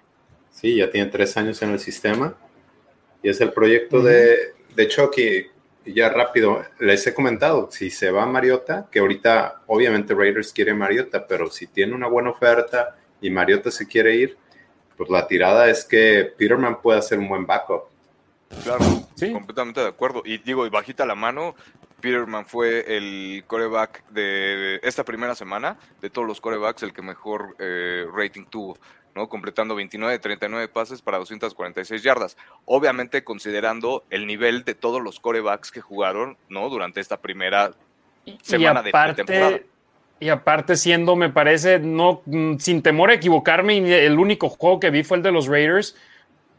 [0.51, 2.35] Sí, ya tiene tres años en el sistema.
[3.23, 5.47] Y es el proyecto de, de Chucky.
[5.85, 11.27] ya rápido, les he comentado, si se va Mariota, que ahorita obviamente Raiders quiere Mariota,
[11.27, 14.37] pero si tiene una buena oferta y Mariota se quiere ir,
[14.97, 17.85] pues la tirada es que Peterman puede hacer un buen backup.
[18.63, 18.85] Claro,
[19.15, 19.31] sí.
[19.33, 20.23] completamente de acuerdo.
[20.25, 21.55] Y digo, y bajita la mano,
[22.01, 27.57] Peterman fue el coreback de esta primera semana, de todos los corebacks, el que mejor
[27.59, 28.79] eh, rating tuvo,
[29.15, 29.29] ¿no?
[29.29, 32.37] Completando 29 de 39 pases para 246 yardas.
[32.67, 36.69] Obviamente considerando el nivel de todos los corebacks que jugaron, ¿no?
[36.69, 37.73] Durante esta primera
[38.43, 39.61] semana de temporada.
[40.21, 44.91] Y aparte siendo, me parece, no, mm, sin temor a equivocarme, el único juego que
[44.91, 45.97] vi fue el de los Raiders.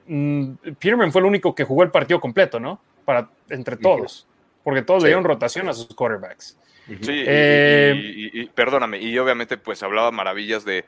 [0.08, 2.80] Mm, Peterman fue el único que jugó el partido completo, ¿no?
[3.04, 4.29] Para, entre todos
[4.70, 6.56] porque todos le dieron rotación a sus quarterbacks.
[7.02, 10.86] Sí, eh, y, perdóname, y obviamente pues hablaba maravillas de,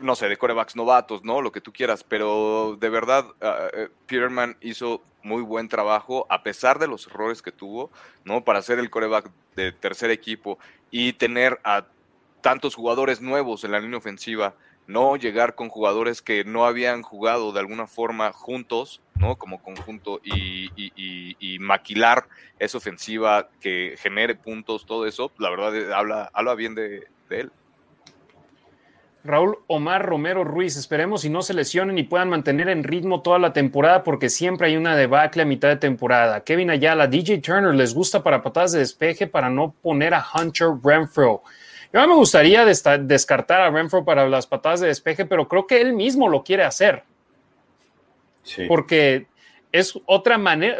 [0.00, 1.42] no sé, de corebacks novatos, ¿no?
[1.42, 6.78] Lo que tú quieras, pero de verdad eh, Peterman hizo muy buen trabajo a pesar
[6.78, 7.90] de los errores que tuvo,
[8.24, 8.44] ¿no?
[8.44, 10.60] Para ser el coreback de tercer equipo
[10.92, 11.86] y tener a
[12.42, 14.54] tantos jugadores nuevos en la línea ofensiva
[14.86, 19.36] no llegar con jugadores que no habían jugado de alguna forma juntos, ¿no?
[19.36, 22.28] Como conjunto y, maquilar
[22.58, 27.50] esa ofensiva que genere puntos, todo eso, la verdad eh, habla, habla bien de, él.
[29.24, 33.40] Raúl Omar Romero Ruiz, esperemos y no se lesionen y puedan mantener en ritmo toda
[33.40, 36.44] la temporada porque siempre hay una debacle a mitad de temporada.
[36.44, 40.68] Kevin Ayala, DJ Turner, les gusta para patadas de despeje para no poner a Hunter
[40.82, 41.42] Renfro.
[41.96, 45.94] Yo me gustaría descartar a Renfro para las patadas de despeje, pero creo que él
[45.94, 47.04] mismo lo quiere hacer.
[48.68, 49.28] Porque
[49.72, 50.76] es otra manera.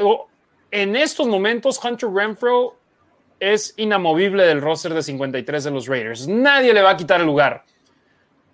[0.70, 2.76] En estos momentos, Hunter Renfro
[3.40, 6.28] es inamovible del roster de 53 de los Raiders.
[6.28, 7.64] Nadie le va a quitar el lugar.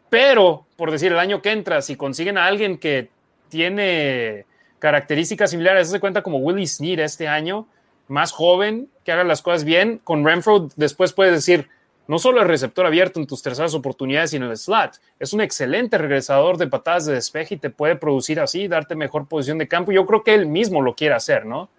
[0.09, 3.11] Pero, por decir, el año que entra, si consiguen a alguien que
[3.49, 4.47] tiene
[4.79, 7.67] características similares, se cuenta como Willie Snead este año,
[8.07, 11.69] más joven, que haga las cosas bien, con Renfro después puedes decir,
[12.09, 15.41] no solo el receptor abierto en tus terceras oportunidades y en el slot, es un
[15.41, 19.69] excelente regresador de patadas de despeje y te puede producir así, darte mejor posición de
[19.69, 19.93] campo.
[19.93, 21.71] Yo creo que él mismo lo quiere hacer, ¿no?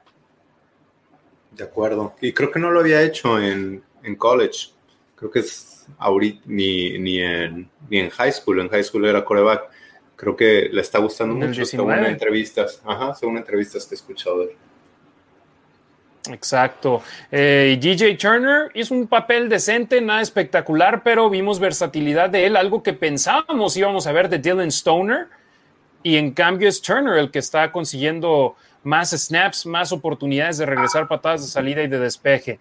[1.52, 2.16] De acuerdo.
[2.22, 3.84] Y creo que no lo había hecho en,
[4.18, 4.70] college.
[5.16, 8.60] Creo que es ahorita ni, ni, en, ni en high school.
[8.60, 9.70] En high school era coreback.
[10.16, 12.82] Creo que le está gustando mucho según entrevistas.
[12.86, 14.58] Ajá, según entrevistas que he escuchado de él.
[16.32, 17.04] Exacto.
[17.32, 22.82] Eh, DJ Turner hizo un papel decente, nada espectacular, pero vimos versatilidad de él, algo
[22.82, 25.28] que pensábamos íbamos a ver de Dylan Stoner,
[26.02, 31.08] y en cambio es Turner el que está consiguiendo más snaps, más oportunidades de regresar
[31.08, 32.60] patadas de salida y de despeje.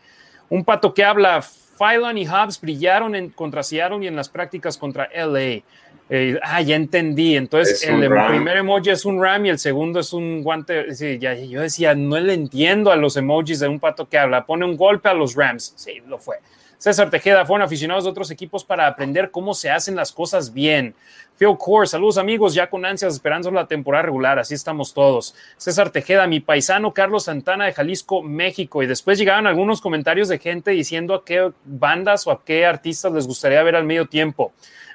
[0.49, 1.43] Un pato que habla,
[1.79, 5.63] Phylon y Hobbs brillaron en, contra Seattle y en las prácticas contra LA.
[6.11, 7.37] Eh, ah, ya entendí.
[7.37, 10.95] Entonces, el, primer emoji es un ram y el segundo es un guante.
[10.95, 14.45] Sí, ya, yo decía, no le entiendo a los emojis de un pato que habla.
[14.45, 15.73] Pone un golpe a los Rams.
[15.77, 16.37] Sí, lo fue.
[16.83, 20.97] César Tejeda, fueron aficionados de otros equipos para aprender cómo se hacen las cosas bien.
[21.39, 25.37] Phil Core, saludos amigos, ya con ansias esperando la temporada regular, así estamos todos.
[25.57, 28.83] César Tejeda, mi paisano Carlos Santana de Jalisco, México.
[28.83, 33.13] Y después llegaban algunos comentarios de gente diciendo a qué bandas o a qué artistas
[33.13, 34.53] les gustaría ver al medio tiempo.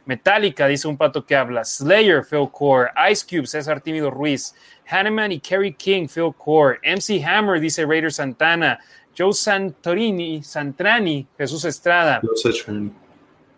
[0.07, 1.63] Metallica, dice un pato que habla.
[1.63, 2.89] Slayer, Phil Core.
[3.11, 4.55] Ice Cube, César Tímido Ruiz.
[4.89, 6.79] Hanneman y Kerry King, Phil Core.
[6.83, 8.79] MC Hammer, dice Raider Santana.
[9.17, 12.21] Joe Santorini, Santrani, Jesús Estrada.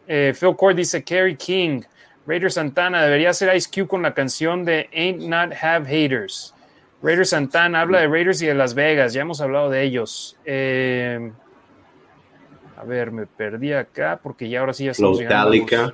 [0.07, 1.83] Eh, Phil Core dice Kerry King.
[2.25, 6.53] Raider Santana, debería ser Ice Cube con la canción de Ain't Not Have Haters.
[7.01, 10.37] Raider Santana habla de Raiders y de Las Vegas, ya hemos hablado de ellos.
[10.45, 11.31] Eh,
[12.77, 15.93] A ver, me perdí acá porque ya ahora sí ya estamos Flotalica.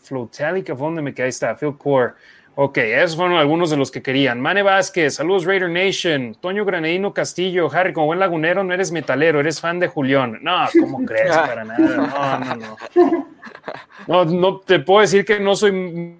[0.00, 1.24] Flotalica, ¿dónde me quedé?
[1.24, 2.12] Ahí está, Phil Core.
[2.56, 4.40] Ok, esos fueron algunos de los que querían.
[4.40, 6.34] Mane Vázquez, saludos Raider Nation.
[6.34, 10.38] Toño Granadino Castillo, Harry, como buen lagunero, no eres metalero, eres fan de Julián.
[10.42, 11.36] No, ¿cómo crees?
[11.36, 11.78] Para nada.
[11.78, 13.26] No, no, no.
[14.06, 15.72] No, no te puedo decir que no soy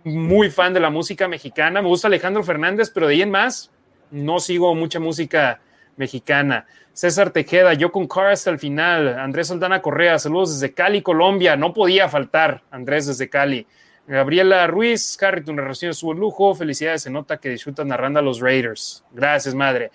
[0.04, 1.82] muy fan de la música mexicana.
[1.82, 3.70] Me gusta Alejandro Fernández, pero de ahí en más,
[4.10, 5.60] no sigo mucha música
[5.96, 6.66] mexicana.
[6.92, 9.18] César Tejeda, yo con Car hasta el final.
[9.18, 11.56] Andrés Saldana Correa, saludos desde Cali, Colombia.
[11.56, 13.66] No podía faltar, Andrés desde Cali.
[14.06, 16.54] Gabriela Ruiz, Harry, tu narración es un lujo.
[16.54, 19.04] Felicidades, se nota que disfrutas narrando a los Raiders.
[19.12, 19.90] Gracias, madre.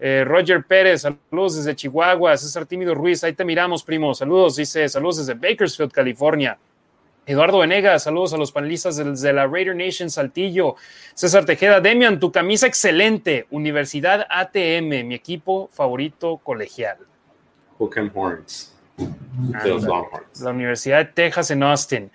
[0.00, 2.36] Eh, Roger Pérez, saludos desde Chihuahua.
[2.36, 4.14] César Tímido Ruiz, ahí te miramos, primo.
[4.14, 6.58] Saludos, dice, saludos desde Bakersfield, California.
[7.26, 10.76] Eduardo Venegas, saludos a los panelistas de la Raider Nation Saltillo.
[11.14, 13.46] César Tejeda, Demian, tu camisa excelente.
[13.50, 16.98] Universidad ATM, mi equipo favorito colegial.
[17.78, 18.74] Hook Horns.
[20.42, 22.10] La Universidad de Texas en Austin.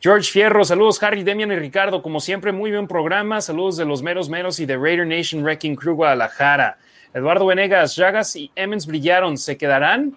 [0.00, 4.02] George Fierro, saludos Harry, Demian y Ricardo, como siempre, muy buen programa, saludos de los
[4.02, 6.78] meros meros y de Raider Nation Wrecking Crew Guadalajara.
[7.12, 10.16] Eduardo Venegas, Jagas y Emmons brillaron, ¿se quedarán?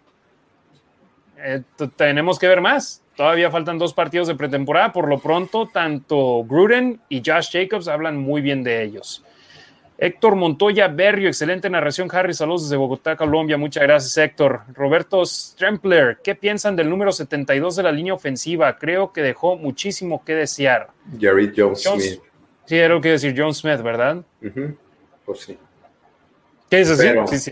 [1.44, 1.62] Eh,
[1.96, 3.04] tenemos que ver más.
[3.16, 4.92] Todavía faltan dos partidos de pretemporada.
[4.92, 9.24] Por lo pronto, tanto Gruden y Josh Jacobs hablan muy bien de ellos.
[9.98, 12.34] Héctor Montoya Berrio, excelente narración, Harry.
[12.34, 13.58] Saludos desde Bogotá, Colombia.
[13.58, 14.62] Muchas gracias, Héctor.
[14.74, 18.78] Roberto Strempler, ¿qué piensan del número 72 de la línea ofensiva?
[18.78, 20.90] Creo que dejó muchísimo que desear.
[21.20, 22.22] Jerry Jones, Smith.
[22.66, 24.24] Sí, era lo que decir John Smith, ¿verdad?
[25.26, 25.58] Pues sí.
[26.70, 27.52] ¿Qué es así?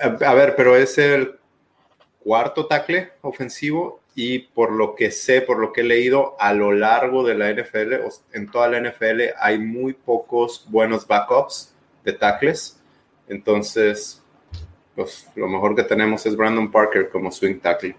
[0.00, 1.36] a, ver, pero es el
[2.26, 6.72] cuarto tackle ofensivo y por lo que sé, por lo que he leído a lo
[6.72, 7.92] largo de la NFL,
[8.32, 11.72] en toda la NFL hay muy pocos buenos backups
[12.02, 12.80] de tackles.
[13.28, 14.20] Entonces,
[14.96, 17.94] pues lo mejor que tenemos es Brandon Parker como swing tackle.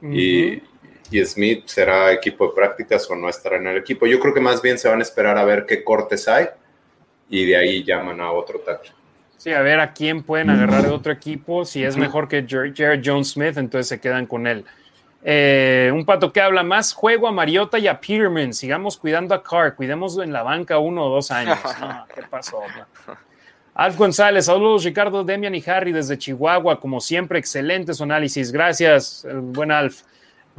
[0.00, 0.62] y,
[1.10, 4.06] y, Smith será equipo de prácticas o no estará en el equipo.
[4.06, 6.46] Yo creo que más bien se van a esperar a ver qué cortes hay
[7.28, 8.97] y de ahí llaman a otro tackle.
[9.38, 11.64] Sí, a ver a quién pueden agarrar de otro equipo.
[11.64, 14.64] Si es mejor que Jared Jones Smith, entonces se quedan con él.
[15.22, 18.52] Eh, un pato que habla más juego a Mariota y a Peterman.
[18.52, 21.56] Sigamos cuidando a Carr, cuidemos en la banca uno o dos años.
[22.14, 22.62] ¿Qué pasó?
[23.74, 26.80] Alf González, saludos Ricardo, Demian y Harry desde Chihuahua.
[26.80, 28.50] Como siempre, excelente su análisis.
[28.50, 30.02] Gracias, buen Alf.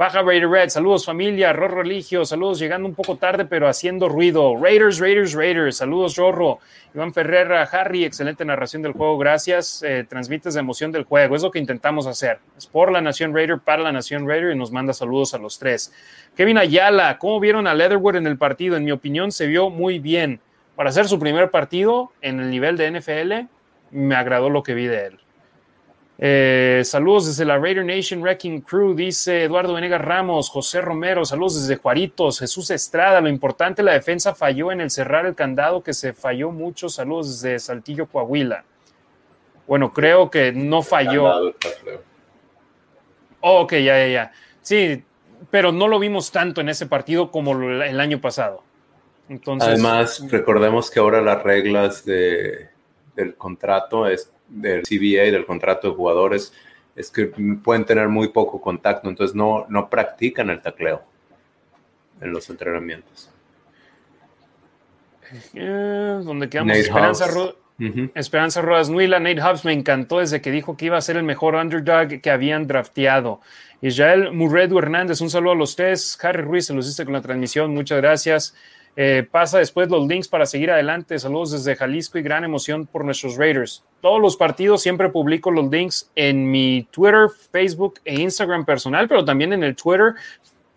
[0.00, 4.56] Baja Raider Red, saludos familia, Rorro Religio, saludos llegando un poco tarde pero haciendo ruido.
[4.58, 6.58] Raiders, Raiders, Raiders, saludos Rorro.
[6.94, 9.82] Iván Ferrera, Harry, excelente narración del juego, gracias.
[9.82, 12.38] Eh, transmites la emoción del juego, es lo que intentamos hacer.
[12.56, 15.58] Es por la Nación Raider, para la Nación Raider y nos manda saludos a los
[15.58, 15.92] tres.
[16.34, 18.78] Kevin Ayala, ¿cómo vieron a Leatherwood en el partido?
[18.78, 20.40] En mi opinión se vio muy bien.
[20.76, 23.50] Para hacer su primer partido en el nivel de NFL,
[23.90, 25.18] me agradó lo que vi de él.
[26.22, 31.62] Eh, saludos desde la Raider Nation Wrecking Crew, dice Eduardo Venegas Ramos, José Romero, saludos
[31.62, 35.94] desde Juaritos, Jesús Estrada, lo importante, la defensa falló en el cerrar el candado, que
[35.94, 38.64] se falló mucho, saludos desde Saltillo, Coahuila.
[39.66, 41.54] Bueno, creo que no falló.
[43.40, 44.32] Oh, ok, ya, ya, ya.
[44.60, 45.02] Sí,
[45.50, 48.62] pero no lo vimos tanto en ese partido como el año pasado.
[49.30, 52.68] Entonces, Además, recordemos que ahora las reglas de,
[53.16, 56.52] del contrato es del CBA, del contrato de jugadores,
[56.96, 57.26] es que
[57.62, 61.02] pueden tener muy poco contacto, entonces no, no practican el tacleo
[62.20, 63.30] en los entrenamientos.
[65.54, 67.26] Eh, donde quedamos Esperanza,
[68.14, 71.22] Esperanza Rodas Nuila, Nate Hobbs me encantó desde que dijo que iba a ser el
[71.22, 73.40] mejor underdog que habían drafteado.
[73.80, 76.18] Israel Murredo Hernández, un saludo a los tres.
[76.22, 78.54] Harry Ruiz, se los hice con la transmisión, muchas gracias.
[78.96, 81.18] Eh, pasa después los links para seguir adelante.
[81.18, 83.84] Saludos desde Jalisco y gran emoción por nuestros Raiders.
[84.00, 89.24] Todos los partidos siempre publico los links en mi Twitter, Facebook e Instagram personal, pero
[89.24, 90.14] también en el Twitter,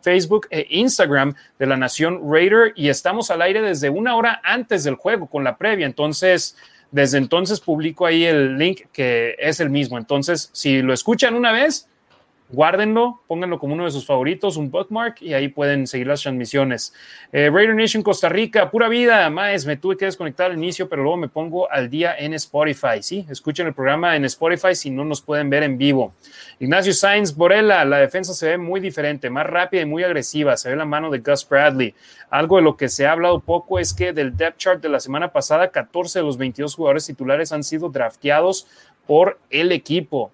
[0.02, 4.84] Facebook e Instagram de la Nación Raider y estamos al aire desde una hora antes
[4.84, 5.86] del juego con la previa.
[5.86, 6.56] Entonces,
[6.92, 9.98] desde entonces publico ahí el link que es el mismo.
[9.98, 11.90] Entonces, si lo escuchan una vez,
[12.54, 16.94] guárdenlo, pónganlo como uno de sus favoritos, un bookmark, y ahí pueden seguir las transmisiones.
[17.32, 21.02] Eh, Raider Nation Costa Rica, pura vida, más, me tuve que desconectar al inicio, pero
[21.02, 23.26] luego me pongo al día en Spotify, ¿sí?
[23.30, 26.14] Escuchen el programa en Spotify si no nos pueden ver en vivo.
[26.60, 30.70] Ignacio Sainz Borella, la defensa se ve muy diferente, más rápida y muy agresiva, se
[30.70, 31.96] ve la mano de Gus Bradley.
[32.30, 35.00] Algo de lo que se ha hablado poco es que del depth chart de la
[35.00, 38.68] semana pasada, 14 de los 22 jugadores titulares han sido drafteados
[39.08, 40.32] por el equipo.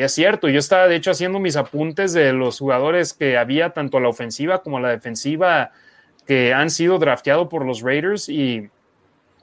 [0.00, 3.98] Es cierto, yo estaba de hecho haciendo mis apuntes de los jugadores que había tanto
[3.98, 5.72] a la ofensiva como a la defensiva
[6.26, 8.70] que han sido drafteados por los Raiders y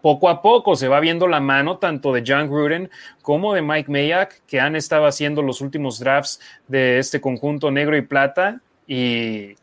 [0.01, 2.89] poco a poco se va viendo la mano tanto de John Gruden
[3.21, 7.95] como de Mike Mayak, que han estado haciendo los últimos drafts de este conjunto negro
[7.95, 9.55] y plata y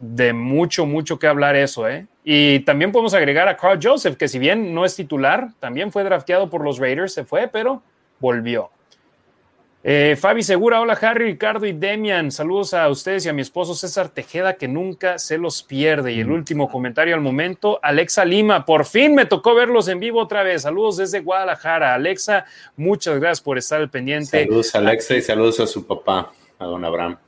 [0.00, 2.06] de mucho, mucho que hablar eso, ¿eh?
[2.24, 6.02] Y también podemos agregar a Carl Joseph, que si bien no es titular, también fue
[6.02, 7.82] drafteado por los Raiders, se fue, pero
[8.18, 8.70] volvió.
[9.88, 13.72] Eh, Fabi Segura, hola Harry, Ricardo y Demian, saludos a ustedes y a mi esposo
[13.72, 16.12] César Tejeda, que nunca se los pierde.
[16.12, 20.20] Y el último comentario al momento, Alexa Lima, por fin me tocó verlos en vivo
[20.20, 20.62] otra vez.
[20.62, 21.94] Saludos desde Guadalajara.
[21.94, 22.46] Alexa,
[22.76, 24.42] muchas gracias por estar al pendiente.
[24.42, 27.18] Saludos Alexa y saludos a su papá, a don Abraham.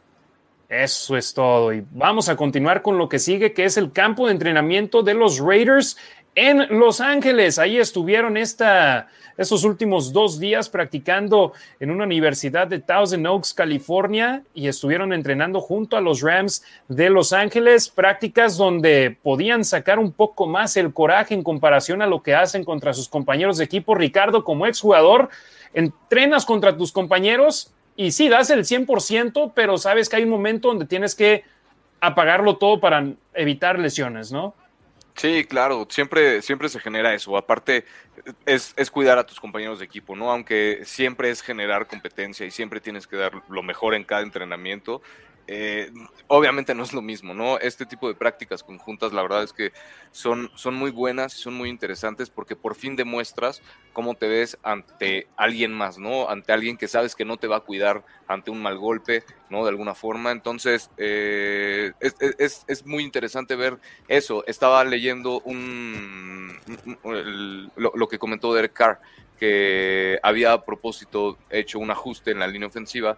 [0.68, 1.72] Eso es todo.
[1.72, 5.14] Y vamos a continuar con lo que sigue, que es el campo de entrenamiento de
[5.14, 5.96] los Raiders
[6.38, 7.58] en Los Ángeles.
[7.58, 14.68] Ahí estuvieron estos últimos dos días practicando en una universidad de Thousand Oaks, California, y
[14.68, 20.46] estuvieron entrenando junto a los Rams de Los Ángeles, prácticas donde podían sacar un poco
[20.46, 23.96] más el coraje en comparación a lo que hacen contra sus compañeros de equipo.
[23.96, 25.30] Ricardo, como exjugador,
[25.74, 30.68] entrenas contra tus compañeros y sí, das el 100%, pero sabes que hay un momento
[30.68, 31.42] donde tienes que
[32.00, 34.54] apagarlo todo para evitar lesiones, ¿no?
[35.18, 37.36] Sí, claro, siempre, siempre se genera eso.
[37.36, 37.84] Aparte,
[38.46, 40.30] es, es, cuidar a tus compañeros de equipo, ¿no?
[40.30, 45.02] Aunque siempre es generar competencia y siempre tienes que dar lo mejor en cada entrenamiento.
[45.50, 45.90] Eh,
[46.26, 47.58] obviamente no es lo mismo, ¿no?
[47.58, 49.72] Este tipo de prácticas conjuntas, la verdad es que
[50.10, 53.62] son, son muy buenas y son muy interesantes porque por fin demuestras
[53.94, 56.28] cómo te ves ante alguien más, ¿no?
[56.28, 59.64] Ante alguien que sabes que no te va a cuidar ante un mal golpe, ¿no?
[59.64, 60.32] De alguna forma.
[60.32, 64.46] Entonces, eh, es, es, muy interesante ver eso.
[64.46, 66.58] Estaba leyendo un,
[67.74, 69.00] lo, lo que comentó Derek Carr
[69.38, 73.16] que había a propósito hecho un ajuste en la línea ofensiva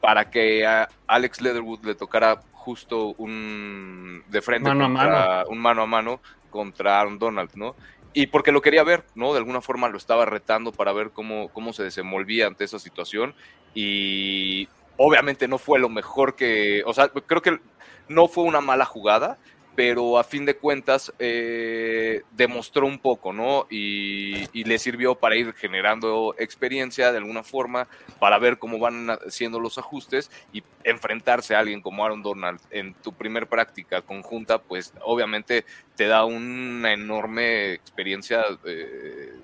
[0.00, 5.82] para que a Alex Leatherwood le tocara justo un de frente mano contra, un mano
[5.82, 6.20] a mano
[6.50, 7.76] contra Aaron Donald, ¿no?
[8.12, 9.32] Y porque lo quería ver, ¿no?
[9.32, 13.34] De alguna forma lo estaba retando para ver cómo, cómo se desenvolvía ante esa situación
[13.74, 17.60] y obviamente no fue lo mejor que, o sea, creo que
[18.08, 19.38] no fue una mala jugada,
[19.76, 23.66] pero a fin de cuentas eh, demostró un poco, ¿no?
[23.68, 27.86] Y, le sirvió para ir generando experiencia de alguna forma,
[28.18, 32.94] para ver cómo van haciendo los ajustes y enfrentarse a alguien como Aaron Donald en
[32.94, 38.44] tu primer práctica conjunta, pues obviamente te da una enorme experiencia.
[38.64, 39.34] Eh,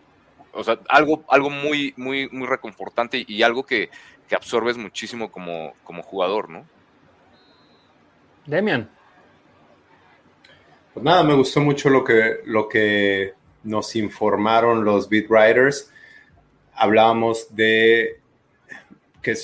[0.52, 3.90] o sea, algo, algo muy, muy, muy reconfortante y algo que,
[4.28, 6.66] que absorbes muchísimo como, como jugador, ¿no?
[8.46, 8.88] Demian.
[10.94, 13.32] Pues nada, me gustó mucho lo que, lo que
[13.62, 15.90] nos informaron los beat writers.
[16.74, 18.20] Hablábamos de
[19.22, 19.34] que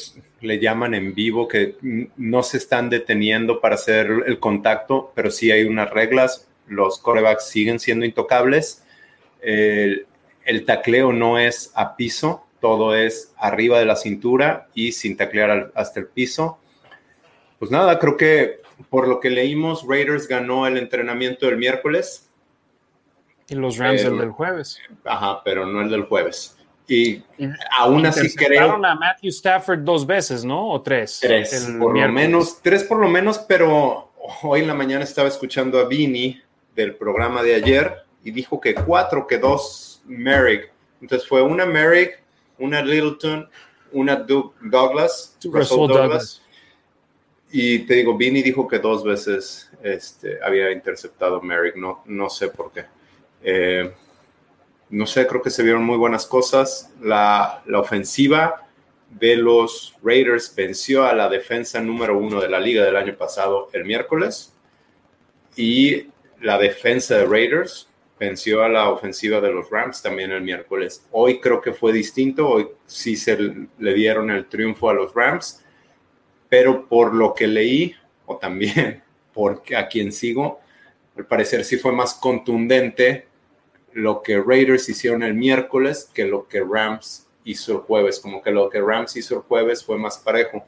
[0.41, 1.77] le llaman en vivo, que
[2.17, 6.49] no se están deteniendo para hacer el contacto, pero sí hay unas reglas.
[6.67, 8.85] Los corebacks siguen siendo intocables.
[9.41, 10.07] El,
[10.45, 15.73] el tacleo no es a piso, todo es arriba de la cintura y sin taclear
[15.75, 16.59] hasta el piso.
[17.59, 18.61] Pues nada, creo que
[18.91, 22.31] por lo que leímos, Raiders ganó el entrenamiento del miércoles.
[23.49, 24.79] Y los Rams el del jueves.
[25.05, 26.57] Ajá, pero no el del jueves.
[26.87, 27.23] Y,
[27.79, 28.73] aún así creo.
[28.73, 30.71] a Matthew Stafford dos veces, ¿no?
[30.71, 31.19] O tres.
[31.21, 32.63] Tres, por lo menos.
[32.63, 36.41] Tres por lo menos, pero hoy en la mañana estaba escuchando a Vini
[36.75, 37.95] del programa de ayer
[38.25, 40.73] y dijo que cuatro, que dos Merrick.
[41.01, 42.23] Entonces fue una Merrick,
[42.59, 43.49] una Littleton,
[43.93, 46.43] una Douglas, Russell Douglas
[47.51, 52.49] y te digo, Vini dijo que dos veces este, había interceptado Merrick, no, no sé
[52.49, 52.85] por qué.
[53.43, 53.91] Eh,
[54.91, 56.93] no sé, creo que se vieron muy buenas cosas.
[57.01, 58.67] La, la, ofensiva
[59.11, 63.71] de los Raiders venció a la defensa número uno de la liga del año pasado
[63.73, 64.55] el miércoles
[65.57, 66.09] y
[66.41, 67.89] la defensa de Raiders
[68.19, 71.07] venció a la ofensiva de los Rams también el miércoles.
[71.13, 73.39] Hoy creo que fue distinto, hoy sí se
[73.79, 75.65] le dieron el triunfo a los Rams
[76.49, 77.95] pero por lo que leí,
[78.27, 79.03] o también
[79.35, 80.61] porque a quien sigo,
[81.17, 83.27] al parecer sí fue más contundente
[83.93, 88.51] lo que Raiders hicieron el miércoles que lo que Rams hizo el jueves, como que
[88.51, 90.65] lo que Rams hizo el jueves fue más parejo.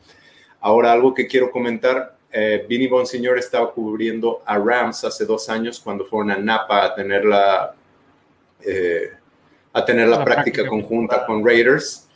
[0.60, 5.80] Ahora, algo que quiero comentar, eh, Vinny Bonsignor estaba cubriendo a Rams hace dos años
[5.80, 7.74] cuando fueron a Napa a tener la,
[8.64, 9.10] eh,
[9.72, 12.08] a tener la, práctica, conjunta con Raiders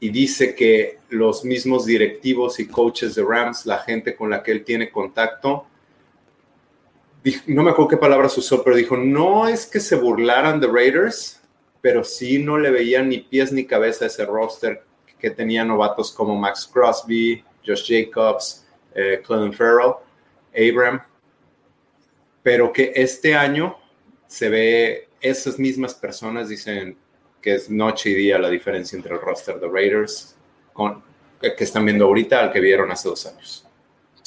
[0.00, 4.52] y dice que los mismos directivos y coaches de Rams, la gente con la que
[4.52, 5.66] él tiene contacto,
[7.46, 11.40] no me acuerdo qué palabras usó, pero dijo, no es que se burlaran de Raiders,
[11.80, 14.82] pero sí no le veían ni pies ni cabeza a ese roster
[15.18, 19.94] que tenía novatos como Max Crosby, Josh Jacobs, eh, Clellan Farrell,
[20.54, 21.02] Abram,
[22.42, 23.76] pero que este año
[24.26, 26.96] se ve esas mismas personas dicen
[27.40, 30.36] que es noche y día la diferencia entre el roster de Raiders
[30.72, 31.02] con,
[31.40, 33.68] que están viendo ahorita al que vieron hace dos años.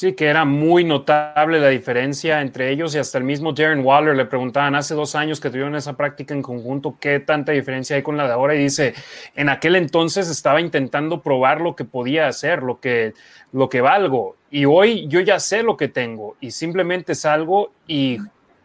[0.01, 4.15] Sí, que era muy notable la diferencia entre ellos y hasta el mismo Darren Waller
[4.15, 8.01] le preguntaban hace dos años que tuvieron esa práctica en conjunto, ¿qué tanta diferencia hay
[8.01, 8.55] con la de ahora?
[8.55, 8.95] Y dice,
[9.35, 13.13] en aquel entonces estaba intentando probar lo que podía hacer, lo que,
[13.51, 14.37] lo que valgo.
[14.49, 18.17] Y hoy yo ya sé lo que tengo y simplemente salgo y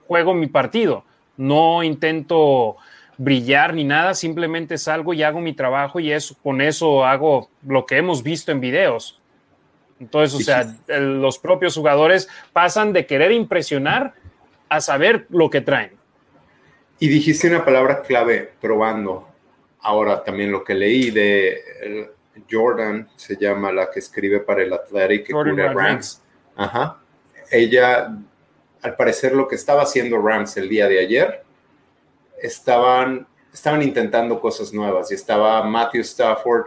[0.07, 1.05] juego mi partido.
[1.37, 2.79] No intento
[3.19, 7.87] brillar ni nada, simplemente salgo y hago mi trabajo y eso, con eso hago lo
[7.87, 9.21] que hemos visto en videos
[9.99, 14.15] entonces, o sea, los propios jugadores pasan de querer impresionar
[14.69, 15.93] a saber lo que traen.
[16.99, 19.29] Y dijiste una palabra clave, probando.
[19.81, 22.11] Ahora también lo que leí de
[22.51, 26.23] Jordan, se llama la que escribe para el Athletic, Jordan Rams.
[26.57, 26.99] Ajá.
[27.51, 28.19] Ella,
[28.83, 31.45] al parecer, lo que estaba haciendo Rams el día de ayer,
[32.43, 36.67] estaban, estaban intentando cosas nuevas y estaba Matthew Stafford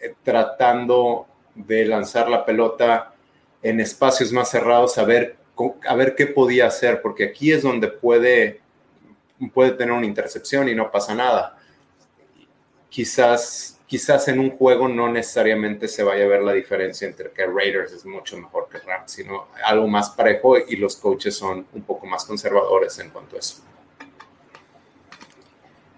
[0.00, 3.14] eh, tratando de lanzar la pelota
[3.62, 5.36] en espacios más cerrados, a ver,
[5.86, 8.60] a ver qué podía hacer, porque aquí es donde puede,
[9.54, 11.58] puede tener una intercepción y no pasa nada.
[12.88, 17.46] Quizás, quizás en un juego no necesariamente se vaya a ver la diferencia entre que
[17.46, 21.82] Raiders es mucho mejor que Rams, sino algo más parejo y los coaches son un
[21.82, 23.62] poco más conservadores en cuanto a eso.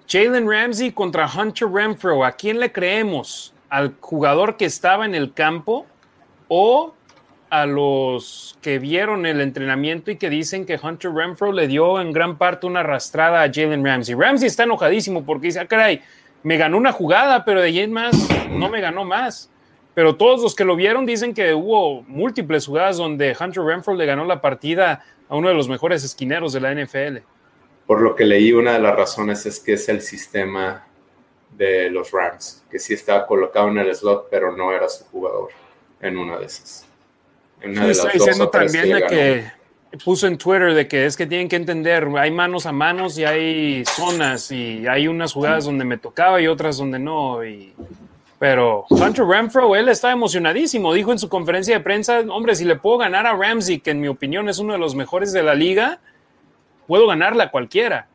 [0.09, 3.55] Jalen Ramsey contra Hunter Renfro, ¿a quién le creemos?
[3.75, 5.85] al jugador que estaba en el campo
[6.47, 6.95] o
[7.51, 12.13] a los que vieron el entrenamiento y que dicen que Hunter Renfro le dio en
[12.13, 14.15] gran parte una arrastrada a Jalen Ramsey.
[14.15, 16.03] Ramsey está enojadísimo porque dice, ah, caray,
[16.45, 18.17] me ganó una jugada, pero de ahí en más
[18.49, 19.51] no me ganó más.
[19.93, 24.07] Pero todos los que lo vieron dicen que hubo múltiples jugadas donde Hunter Renfro le
[24.07, 27.25] ganó la partida a uno de los mejores esquineros de la NFL.
[27.87, 30.87] Por lo que leí, una de las razones es que es el sistema
[31.51, 35.51] de los Rams, que sí estaba colocado en el slot, pero no era su jugador
[36.01, 36.87] en una de esas.
[37.61, 39.45] está diciendo también de que
[40.03, 43.25] puso en Twitter de que es que tienen que entender, hay manos a manos y
[43.25, 47.45] hay zonas y hay unas jugadas donde me tocaba y otras donde no.
[47.45, 47.73] Y,
[48.39, 52.77] pero Hunter Renfro, él está emocionadísimo, dijo en su conferencia de prensa, hombre, si le
[52.77, 55.55] puedo ganar a Ramsey, que en mi opinión es uno de los mejores de la
[55.55, 56.01] liga,
[56.87, 58.09] puedo ganarle a cualquiera.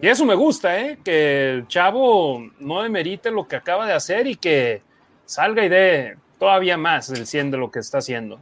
[0.00, 0.98] Y eso me gusta, ¿eh?
[1.04, 4.82] Que el chavo no demerite lo que acaba de hacer y que
[5.24, 8.40] salga y dé todavía más del 100 de lo que está haciendo.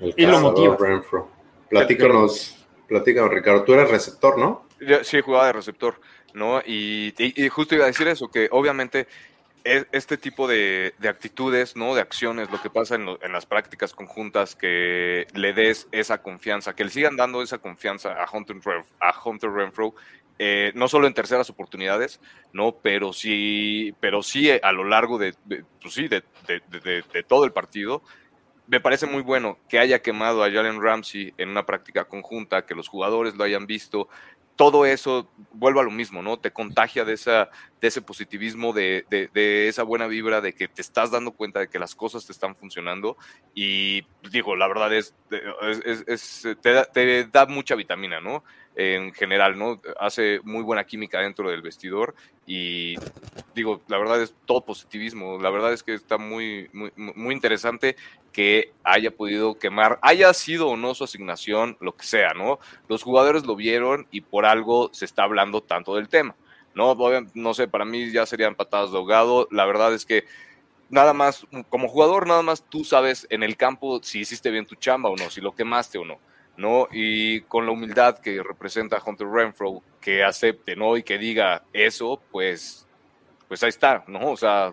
[0.00, 0.76] y lo motiva.
[1.68, 3.64] Platícanos, platícanos, Ricardo.
[3.64, 4.66] Tú eres receptor, ¿no?
[5.02, 6.00] sí, jugaba de receptor,
[6.34, 6.60] ¿no?
[6.64, 9.08] Y, y, justo iba a decir eso, que obviamente
[9.92, 11.94] este tipo de, actitudes, ¿no?
[11.94, 16.84] De acciones, lo que pasa en, las prácticas conjuntas, que le des esa confianza, que
[16.84, 18.56] le sigan dando esa confianza a Hunter,
[19.00, 19.94] a Hunter Renfro
[20.40, 22.20] eh, no solo en terceras oportunidades,
[22.52, 22.76] ¿no?
[22.80, 25.34] Pero sí, pero sí a lo largo de,
[25.82, 26.22] pues sí, de,
[27.26, 28.02] todo el partido.
[28.68, 32.74] Me parece muy bueno que haya quemado a Jalen Ramsey en una práctica conjunta, que
[32.74, 34.08] los jugadores lo hayan visto,
[34.58, 36.36] todo eso vuelve a lo mismo, ¿no?
[36.36, 37.48] Te contagia de, esa,
[37.80, 39.06] de ese positivismo, de,
[39.68, 42.56] esa buena vibra, de que te estás dando cuenta de que las cosas te están
[42.56, 43.16] funcionando.
[43.54, 44.02] Y
[44.32, 45.14] digo, la verdad es,
[46.60, 48.42] te, te, da mucha vitamina, ¿no?
[48.78, 49.80] En general, ¿no?
[49.98, 52.14] Hace muy buena química dentro del vestidor
[52.46, 52.94] y
[53.52, 57.96] digo, la verdad es todo positivismo, la verdad es que está muy, muy, interesante
[58.32, 62.60] que haya podido quemar, haya sido o no su asignación, lo que sea, ¿no?
[62.88, 66.36] Los jugadores lo vieron y por algo se está hablando tanto del tema,
[66.72, 66.96] ¿no?
[67.34, 70.24] No sé, para mí ya serían patadas de ahogado, la verdad es que
[70.88, 74.76] nada más, como jugador, nada más tú sabes en el campo si hiciste bien tu
[74.76, 76.20] chamba o no, si lo quemaste o no.
[76.58, 76.88] ¿No?
[76.92, 80.96] Y con la humildad que representa Hunter Renfro, que acepte, ¿no?
[80.96, 82.86] Y que diga eso, pues,
[83.46, 84.32] pues ahí está, ¿no?
[84.32, 84.72] O sea...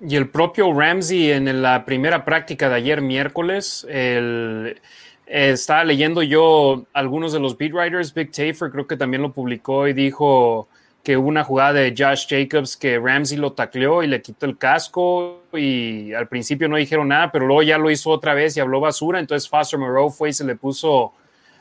[0.00, 4.80] Y el propio Ramsey en la primera práctica de ayer miércoles, el,
[5.26, 9.88] estaba leyendo yo algunos de los beat writers, Big Tafer creo que también lo publicó
[9.88, 10.68] y dijo
[11.02, 14.58] que hubo una jugada de Josh Jacobs que Ramsey lo tacleó y le quitó el
[14.58, 18.60] casco y al principio no dijeron nada, pero luego ya lo hizo otra vez y
[18.60, 21.12] habló basura, entonces Foster Moreau fue y se le puso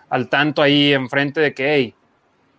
[0.09, 1.95] al tanto ahí enfrente de que, hey,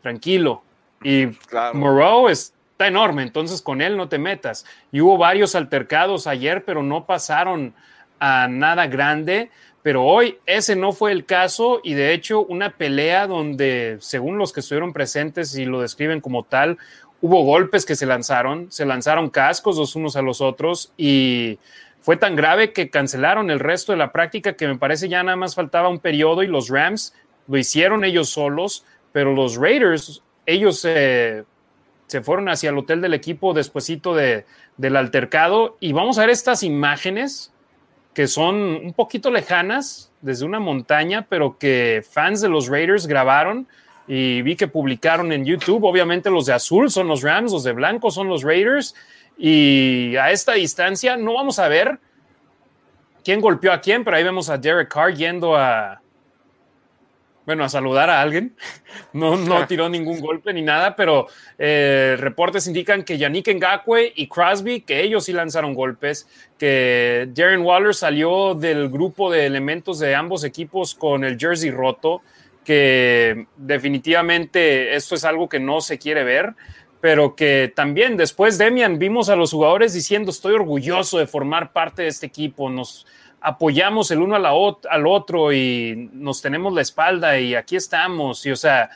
[0.02, 0.62] tranquilo.
[1.02, 1.28] Y
[1.74, 4.64] Moreau está enorme, entonces con él no te metas.
[4.90, 7.74] Y hubo varios altercados ayer, pero no pasaron
[8.20, 9.50] a nada grande.
[9.88, 14.52] Pero hoy ese no fue el caso y de hecho una pelea donde, según los
[14.52, 16.76] que estuvieron presentes y lo describen como tal,
[17.22, 21.58] hubo golpes que se lanzaron, se lanzaron cascos los unos a los otros y
[22.02, 25.36] fue tan grave que cancelaron el resto de la práctica que me parece ya nada
[25.38, 27.14] más faltaba un periodo y los Rams
[27.46, 31.46] lo hicieron ellos solos, pero los Raiders ellos se
[32.22, 34.44] fueron hacia el hotel del equipo despuesito de,
[34.76, 37.54] del altercado y vamos a ver estas imágenes
[38.14, 43.68] que son un poquito lejanas desde una montaña, pero que fans de los Raiders grabaron
[44.06, 45.84] y vi que publicaron en YouTube.
[45.84, 48.94] Obviamente los de azul son los Rams, los de blanco son los Raiders
[49.36, 51.98] y a esta distancia no vamos a ver
[53.22, 56.00] quién golpeó a quién, pero ahí vemos a Derek Carr yendo a,
[57.48, 58.54] bueno, a saludar a alguien.
[59.14, 64.26] No, no tiró ningún golpe ni nada, pero eh, reportes indican que Yannick Ngakwe y
[64.26, 70.14] Crosby, que ellos sí lanzaron golpes, que Darren Waller salió del grupo de elementos de
[70.14, 72.20] ambos equipos con el jersey roto,
[72.64, 76.54] que definitivamente esto es algo que no se quiere ver,
[77.00, 82.02] pero que también después, Demian, vimos a los jugadores diciendo, estoy orgulloso de formar parte
[82.02, 83.06] de este equipo, nos
[83.40, 88.44] apoyamos el uno al otro y nos tenemos la espalda y aquí estamos.
[88.46, 88.90] Y o sea,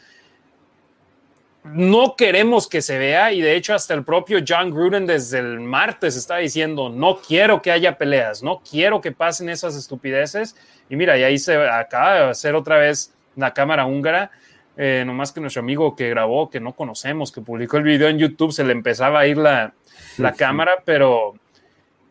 [1.64, 5.60] no queremos que se vea y de hecho hasta el propio John Gruden desde el
[5.60, 10.56] martes está diciendo, no quiero que haya peleas, no quiero que pasen esas estupideces.
[10.90, 14.31] Y mira, y ahí se acaba de hacer otra vez la cámara húngara.
[14.77, 18.19] Eh, nomás que nuestro amigo que grabó, que no conocemos, que publicó el video en
[18.19, 19.74] YouTube, se le empezaba a ir la,
[20.16, 21.35] la cámara, pero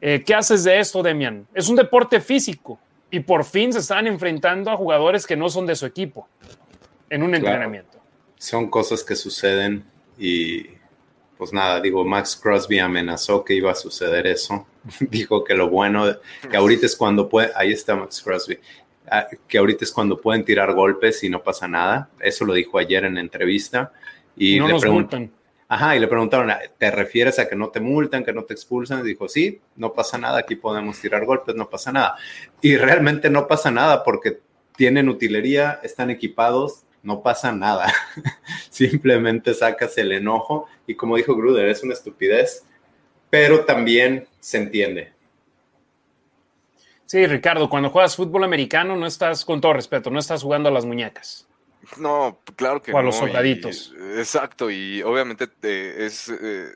[0.02, 1.48] eh, ¿Qué haces de esto, Demian?
[1.54, 2.80] Es un deporte físico
[3.12, 6.28] y por fin se están enfrentando a jugadores que no son de su equipo
[7.10, 8.00] en un entrenamiento.
[8.38, 9.84] Son cosas que suceden
[10.18, 10.66] y
[11.38, 14.66] pues nada, digo, Max Crosby amenazó que iba a suceder eso.
[15.00, 16.06] Dijo que lo bueno,
[16.50, 18.60] que ahorita es cuando puede, ahí está Max Crosby,
[19.10, 22.10] ah, que ahorita es cuando pueden tirar golpes y no pasa nada.
[22.20, 23.92] Eso lo dijo ayer en la entrevista.
[24.36, 25.32] Y, no le preguntan.
[25.74, 29.00] Ajá, y le preguntaron, ¿te refieres a que no te multan, que no te expulsan?
[29.00, 32.18] Y dijo, sí, no pasa nada, aquí podemos tirar golpes, no pasa nada.
[32.60, 34.42] Y realmente no pasa nada porque
[34.76, 37.90] tienen utilería, están equipados, no pasa nada.
[38.70, 42.66] Simplemente sacas el enojo y como dijo Gruder, es una estupidez,
[43.30, 45.14] pero también se entiende.
[47.06, 50.74] Sí, Ricardo, cuando juegas fútbol americano no estás, con todo respeto, no estás jugando a
[50.74, 51.48] las muñecas.
[51.98, 53.94] No, claro que o a los soldaditos.
[54.18, 56.70] exacto, y obviamente es, eh,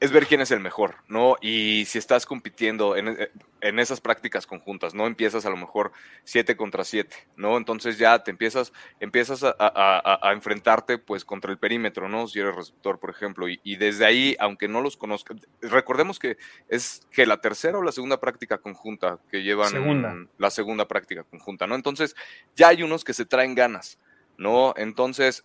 [0.00, 1.36] es ver quién es el mejor, ¿no?
[1.40, 3.30] Y si estás compitiendo en, eh,
[3.60, 5.06] en, esas prácticas conjuntas, ¿no?
[5.06, 5.92] Empiezas a lo mejor
[6.24, 7.56] 7 contra 7, ¿no?
[7.56, 12.28] Entonces ya te empiezas, empiezas a, a, enfrentarte pues contra el perímetro, ¿no?
[12.28, 16.36] Si eres receptor, por ejemplo, y, y desde ahí, aunque no los conozcas, recordemos que
[16.68, 21.66] es que la tercera o la segunda práctica conjunta que llevan la segunda práctica conjunta,
[21.66, 21.74] ¿no?
[21.74, 22.14] Entonces
[22.54, 23.98] ya hay unos que se traen ganas.
[24.38, 24.72] ¿No?
[24.76, 25.44] Entonces,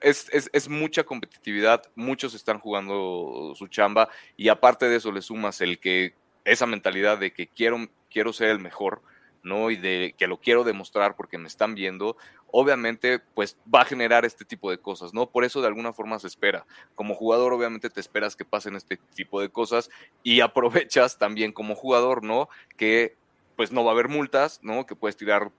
[0.00, 5.78] es, mucha competitividad, muchos están jugando su chamba y aparte de eso le sumas el
[5.78, 6.14] que
[6.44, 9.02] esa mentalidad de que quiero, quiero ser el mejor,
[9.42, 9.70] ¿no?
[9.70, 12.16] Y de que lo quiero demostrar porque me están viendo,
[12.50, 15.30] obviamente, pues va a generar este tipo de cosas, ¿no?
[15.30, 16.66] Por eso de alguna forma se espera.
[16.94, 19.90] Como jugador, obviamente te esperas que pasen este tipo de cosas
[20.22, 22.48] y aprovechas también como jugador, ¿no?
[22.76, 23.16] Que
[23.56, 24.86] pues no va a haber multas, ¿no?
[24.86, 25.50] Que puedes tirar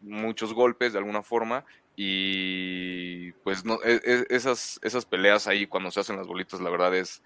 [0.00, 1.64] muchos golpes de alguna forma
[1.96, 6.94] y pues e, e, esas, esas peleas ahí cuando se hacen las bolitas, la verdad
[6.94, 7.22] es,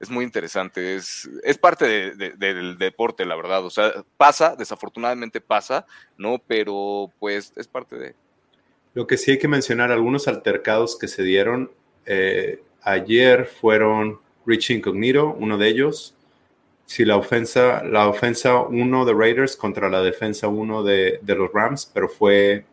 [0.00, 5.86] es muy interesante, es, es parte del deporte, la verdad, o sea, pasa, desafortunadamente pasa,
[6.16, 6.42] ¿no?
[6.46, 8.14] Pero pues es parte de...
[8.94, 11.70] Lo que sí hay que mencionar, algunos altercados que se dieron
[12.06, 16.14] eh, ayer fueron Rich Incognito, uno de ellos,
[16.86, 21.90] Sí, la ofensa, la ofensa 1 de Raiders contra la defensa 1 de, los Rams,
[21.92, 22.64] pero fue,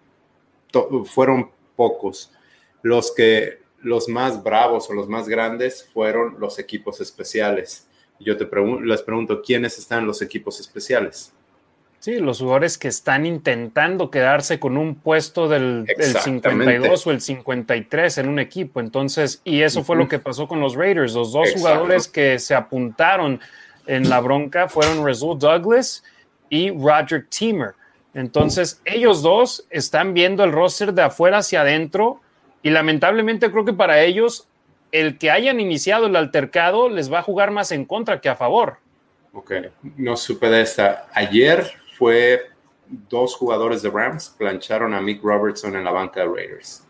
[1.05, 2.31] fueron pocos.
[2.81, 7.88] Los que, los más bravos o los más grandes fueron los equipos especiales.
[8.19, 8.47] Yo te
[8.83, 11.33] les pregunto, ¿quiénes están los equipos especiales?
[12.01, 15.85] Sí, los jugadores que están intentando quedarse con un puesto del,
[16.23, 18.79] 52 o el 53 en un equipo.
[18.79, 21.13] Entonces, y eso fue lo que pasó con los Raiders.
[21.13, 23.39] Los dos jugadores que se apuntaron
[23.86, 26.03] en la bronca fueron Rasul Douglas
[26.49, 27.74] y Roger Teamer.
[28.14, 32.20] Entonces, ellos dos están viendo el roster de afuera hacia adentro
[32.62, 34.48] y lamentablemente creo que para ellos
[34.91, 38.36] el que hayan iniciado el altercado les va a jugar más en contra que a
[38.36, 38.78] favor.
[39.34, 39.53] Ok,
[39.95, 41.08] no supe de esta.
[41.14, 42.52] Ayer fue
[43.10, 46.86] dos jugadores de Rams plancharon a Mick Robertson en la banca de Raiders.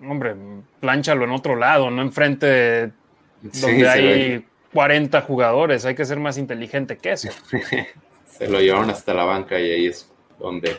[0.00, 0.36] Hombre,
[0.78, 2.92] planchalo en otro lado, no enfrente de
[3.42, 7.28] donde hay 40 jugadores, hay que ser más inteligente que eso.
[8.26, 10.76] se lo llevaron hasta la banca y ahí es donde,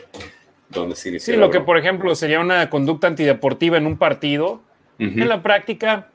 [0.68, 1.34] donde se inició.
[1.34, 4.62] Sí, lo que por ejemplo sería una conducta antideportiva en un partido,
[4.98, 6.10] en la práctica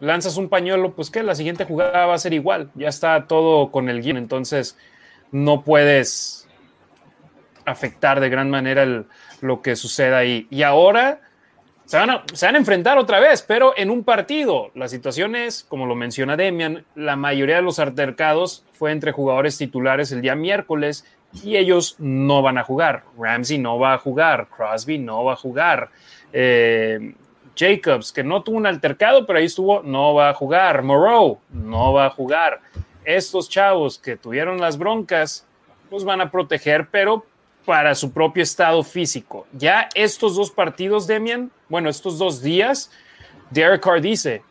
[0.00, 3.70] lanzas un pañuelo, pues que la siguiente jugada va a ser igual, ya está todo
[3.70, 4.78] con el guion, entonces
[5.32, 6.48] no puedes
[7.66, 9.04] afectar de gran manera
[9.40, 10.46] lo que suceda ahí.
[10.50, 11.20] Y ahora
[11.86, 14.72] se van, a, enfrentar otra vez, pero en un partido.
[14.74, 19.56] La situación es, como lo menciona Demian, la mayoría de los altercados fue entre jugadores
[19.56, 21.06] titulares el día miércoles
[21.44, 23.04] y ellos no van a jugar.
[23.16, 25.90] Ramsey no va a jugar, Crosby no va a jugar.
[26.32, 27.14] Eh,
[27.56, 30.82] Jacobs, que no tuvo un altercado, pero ahí estuvo, no va a jugar.
[30.82, 32.62] Moreau no va a jugar.
[33.04, 35.46] Estos chavos que tuvieron las broncas,
[35.88, 37.24] pues van a proteger, pero
[37.66, 39.46] para su propio estado físico.
[39.52, 42.90] Ya estos dos partidos, Demian, bueno, estos dos días,
[43.50, 44.42] Derek Carr dice,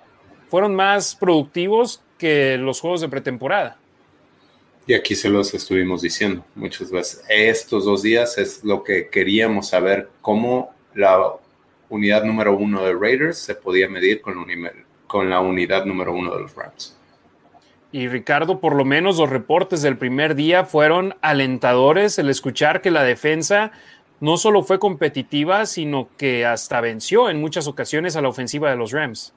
[0.49, 3.77] fueron más productivos que los juegos de pretemporada.
[4.87, 7.23] Y aquí se los estuvimos diciendo muchas veces.
[7.27, 11.33] Estos dos días es lo que queríamos saber, cómo la
[11.89, 16.55] unidad número uno de Raiders se podía medir con, la unidad número uno de los
[16.55, 16.95] Rams.
[17.95, 22.91] Y Ricardo, por lo menos los reportes del primer día fueron alentadores, el escuchar que
[22.91, 23.71] la defensa
[24.19, 28.75] no solo fue competitiva, sino que hasta venció en muchas ocasiones a la ofensiva de
[28.75, 29.33] los Rams.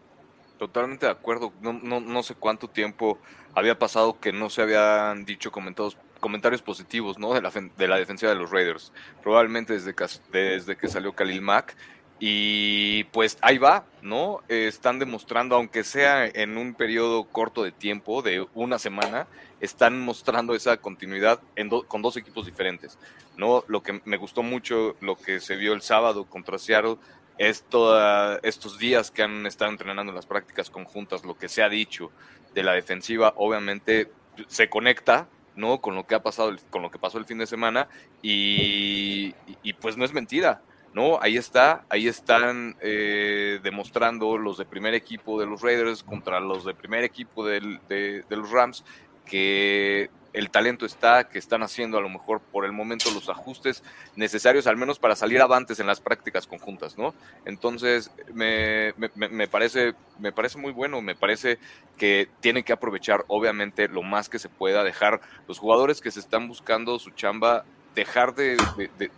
[0.58, 1.52] Totalmente de acuerdo.
[1.60, 3.20] No, no, sé cuánto tiempo
[3.54, 7.34] había pasado que no se habían dicho comentados, comentarios positivos ¿no?
[7.34, 8.92] de, la, de la defensiva de los Raiders.
[9.22, 11.76] Probablemente desde que, desde que salió Khalil Mack
[12.20, 14.40] y pues ahí va, ¿no?
[14.48, 19.28] están demostrando, aunque sea en un periodo corto de tiempo, de una semana,
[19.60, 21.40] están mostrando esa continuidad
[21.86, 22.98] con dos equipos diferentes,
[23.36, 23.64] ¿no?
[23.68, 26.96] Lo que me gustó mucho, lo que se vio el sábado contra Seattle,
[27.38, 31.62] es todos estos días que han estado entrenando en las prácticas conjuntas, lo que se
[31.62, 32.10] ha dicho
[32.52, 34.10] de la defensiva, obviamente
[34.48, 35.80] se conecta, ¿no?
[35.80, 37.88] Con lo que ha pasado, con lo que pasó el fin de semana
[38.22, 39.32] y
[39.80, 40.62] pues no es mentira,
[40.94, 41.20] ¿no?
[41.20, 46.64] Ahí está, ahí están eh, demostrando los de primer equipo de los Raiders contra los
[46.64, 48.84] de primer equipo de, los Rams
[49.24, 53.82] que el talento está, que están haciendo a lo mejor por el momento los ajustes
[54.14, 57.14] necesarios, al menos para salir avantes en las prácticas conjuntas, ¿no?
[57.44, 61.58] Entonces, me, me, parece, me parece muy bueno, me parece
[61.96, 66.20] que tienen que aprovechar, obviamente, lo más que se pueda, dejar los jugadores que se
[66.20, 67.64] están buscando su chamba
[67.98, 68.56] dejar de,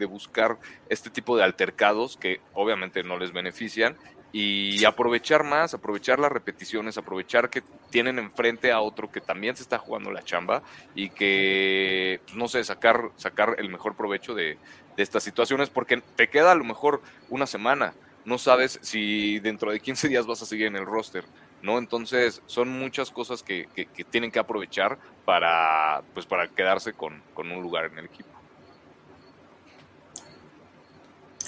[0.07, 0.57] buscar
[0.89, 3.94] este tipo de altercados que obviamente no les benefician
[4.32, 9.62] y aprovechar más, aprovechar las repeticiones, aprovechar que tienen enfrente a otro que también se
[9.62, 10.62] está jugando la chamba
[10.94, 14.57] y que, pues, no sé, sacar, sacar el mejor provecho de,
[14.97, 17.01] estas situaciones porque te queda a lo mejor
[17.31, 17.94] una semana,
[18.27, 21.24] no sabes si dentro de 15 días vas a seguir en el roster.
[21.62, 21.78] ¿no?
[21.78, 23.66] Entonces son muchas cosas que,
[24.11, 28.40] tienen que aprovechar para, pues, para quedarse con un lugar en el equipo.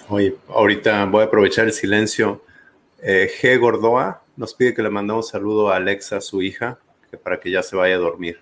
[0.09, 2.45] Oye, ahorita voy a aprovechar el silencio.
[3.03, 3.59] Eh, G.
[3.59, 6.79] Gordoa nos pide que le mandemos saludo a Alexa, su hija,
[7.11, 8.41] que para que ya se vaya a dormir.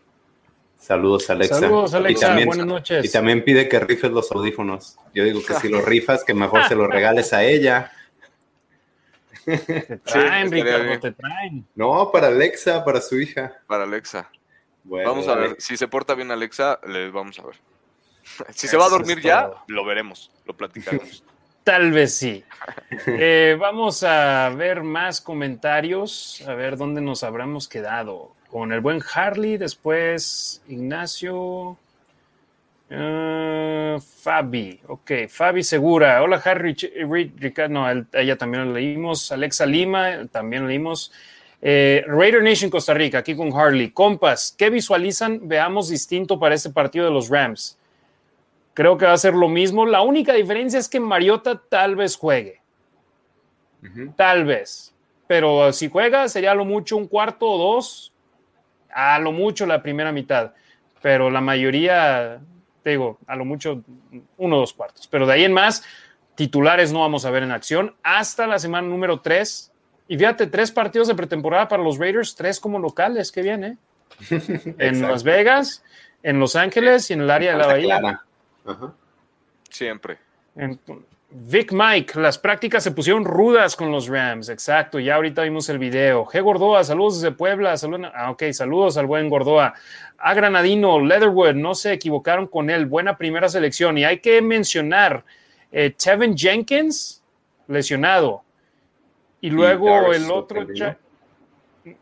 [0.78, 1.61] Saludos, Alexa.
[1.61, 2.35] Saludos, Alexa.
[2.45, 3.05] Buenas noches.
[3.05, 4.97] Y también pide que rifes los audífonos.
[5.15, 7.93] Yo digo que si los rifas, que mejor se los regales a ella.
[9.45, 9.59] Te
[10.05, 11.66] traen, Ricardo, te traen.
[11.74, 13.61] No, para Alexa, para su hija.
[13.66, 14.31] Para Alexa.
[14.85, 15.57] vamos a ver.
[15.59, 17.57] Si se porta bien Alexa, le vamos a ver.
[18.55, 21.24] Si se va a dormir ya, lo veremos, lo platicaremos.
[21.65, 22.45] Tal vez sí.
[23.07, 28.32] Eh, vamos a ver más comentarios, a ver dónde nos habremos quedado.
[28.51, 31.78] Con el buen Harley, después Ignacio.
[32.91, 36.23] Uh, Fabi, ok, Fabi Segura.
[36.23, 36.74] Hola Harry,
[37.39, 39.31] Ricardo, no, ella también lo leímos.
[39.32, 41.12] Alexa Lima, también lo leímos.
[41.62, 43.91] Eh, Raider Nation Costa Rica, aquí con Harley.
[43.91, 45.49] Compas, ¿qué visualizan?
[45.49, 47.78] Veamos distinto para este partido de los Rams.
[48.75, 49.85] Creo que va a ser lo mismo.
[49.87, 52.61] La única diferencia es que Mariota tal vez juegue.
[54.17, 54.95] Tal vez.
[55.27, 58.13] Pero si juega, sería a lo mucho un cuarto o dos.
[58.93, 60.53] A lo mucho la primera mitad.
[61.03, 62.41] Pero la mayoría,
[62.85, 63.83] digo, a lo mucho
[64.37, 65.07] uno o dos cuartos.
[65.07, 65.85] Pero de ahí en más,
[66.35, 69.73] titulares no vamos a ver en acción hasta la semana número tres.
[70.09, 73.77] Y fíjate, tres partidos de pretemporada para los Raiders, tres como locales, qué bien, ¿eh?
[74.79, 75.85] en Las Vegas,
[76.23, 78.23] en Los Ángeles y en el área de la Bahía.
[79.69, 80.19] Siempre.
[81.32, 85.78] Vic Mike, las prácticas se pusieron rudas con los Rams, exacto, ya ahorita vimos el
[85.78, 86.27] video.
[86.27, 86.43] G.
[86.43, 89.74] Gordoa, saludos desde Puebla, saludos, ah, ok, saludos al buen Gordoa.
[90.19, 93.97] A Granadino, Leatherwood, no se equivocaron con él, buena primera selección.
[93.97, 95.24] Y hay que mencionar,
[95.70, 97.23] eh, Tevin Jenkins,
[97.69, 98.43] lesionado.
[99.41, 100.66] Y luego el otro...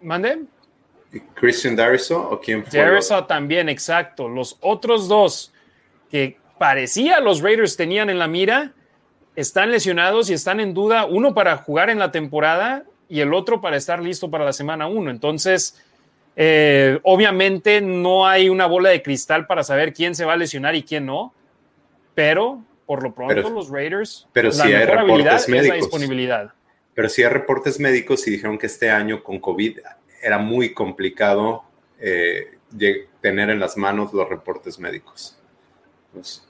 [0.01, 0.44] ¿Mande?
[1.35, 2.80] Christian Dariso o quién fue?
[2.80, 4.26] Dariso también, exacto.
[4.26, 5.52] Los otros dos
[6.10, 8.72] que parecía los Raiders tenían en la mira,
[9.36, 13.60] están lesionados y están en duda, uno para jugar en la temporada y el otro
[13.60, 15.10] para estar listo para la semana uno.
[15.10, 15.80] Entonces,
[16.36, 20.74] eh, obviamente no hay una bola de cristal para saber quién se va a lesionar
[20.74, 21.32] y quién no,
[22.14, 25.78] pero por lo pronto los Raiders, pero si hay reportes médicos.
[25.78, 26.52] disponibilidad.
[26.94, 29.78] Pero sí hay reportes médicos y dijeron que este año con COVID
[30.22, 31.64] era muy complicado
[32.01, 32.59] eh,
[33.20, 35.39] tener en las manos los reportes médicos.
[36.12, 36.48] Pues,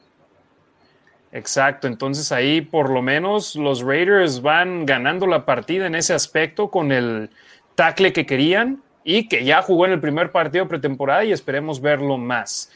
[1.30, 6.70] Exacto, entonces ahí por lo menos los Raiders van ganando la partida en ese aspecto
[6.70, 7.28] con el
[7.74, 12.16] tackle que querían y que ya jugó en el primer partido pretemporada y esperemos verlo
[12.16, 12.70] más.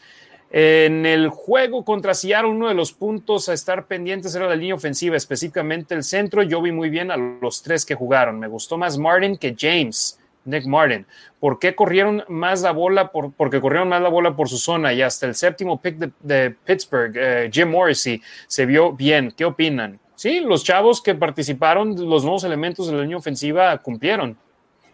[0.55, 4.75] En el juego contra Seattle, uno de los puntos a estar pendientes era la línea
[4.75, 6.43] ofensiva, específicamente el centro.
[6.43, 8.39] Yo vi muy bien a los tres que jugaron.
[8.39, 10.19] Me gustó más Martin que James.
[10.45, 11.07] Nick Martin.
[11.41, 13.13] ¿Por qué corrieron más la bola?
[13.13, 16.51] Por, porque corrieron más la bola por su zona y hasta el séptimo pick de,
[16.51, 19.33] Pittsburgh, eh, Jim Morrissey, se vio bien.
[19.37, 19.99] ¿Qué opinan?
[20.15, 24.37] Sí, los chavos que participaron, los nuevos elementos de la línea ofensiva cumplieron.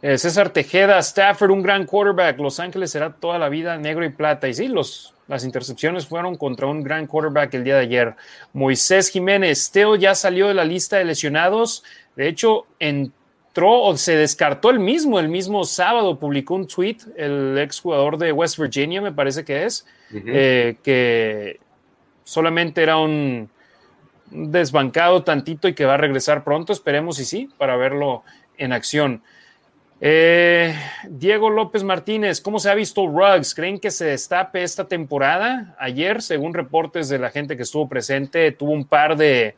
[0.00, 2.38] Eh, César Tejeda, Stafford, un gran quarterback.
[2.38, 4.48] Los Ángeles será toda la vida negro y plata.
[4.48, 8.14] Y sí, los, las intercepciones fueron contra un gran quarterback el día de ayer.
[8.52, 11.82] Moisés Jiménez, Teo ya salió de la lista de lesionados.
[12.14, 17.58] De hecho, entró o se descartó el mismo, el mismo sábado publicó un tweet, el
[17.58, 21.58] exjugador de West Virginia, me parece que es, eh, que
[22.22, 23.50] solamente era un
[24.30, 28.22] desbancado tantito y que va a regresar pronto, esperemos y sí, para verlo
[28.58, 29.22] en acción.
[30.00, 30.76] Eh,
[31.08, 33.54] Diego López Martínez, ¿cómo se ha visto Ruggs?
[33.54, 35.74] ¿Creen que se destape esta temporada?
[35.78, 39.56] Ayer, según reportes de la gente que estuvo presente, tuvo un par de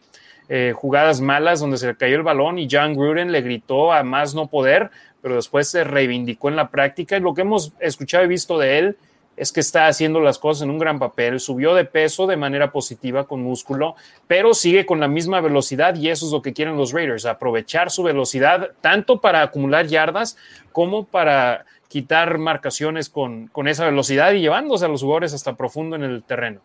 [0.48, 4.02] eh, jugadas malas donde se le cayó el balón y John Gruden le gritó a
[4.02, 4.90] más no poder,
[5.20, 8.78] pero después se reivindicó en la práctica y lo que hemos escuchado y visto de
[8.78, 8.96] él
[9.40, 12.72] es que está haciendo las cosas en un gran papel, subió de peso de manera
[12.72, 13.96] positiva con músculo,
[14.26, 17.90] pero sigue con la misma velocidad y eso es lo que quieren los Raiders, aprovechar
[17.90, 20.36] su velocidad tanto para acumular yardas
[20.72, 25.96] como para quitar marcaciones con, con esa velocidad y llevándose a los jugadores hasta profundo
[25.96, 26.60] en el terreno.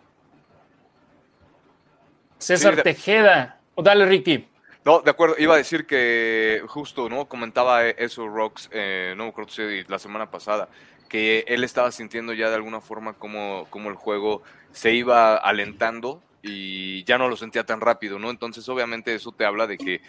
[2.40, 4.48] César Tejeda o dale, Ricky.
[4.86, 7.26] No, de acuerdo, iba a decir que justo, ¿no?
[7.26, 10.70] Comentaba eso Rocks, eh, no me acuerdo si la semana pasada,
[11.10, 14.42] que él estaba sintiendo ya de alguna forma como, como el juego
[14.72, 18.30] se iba alentando y ya no lo sentía tan rápido, ¿no?
[18.30, 20.02] Entonces, obviamente, eso te habla de que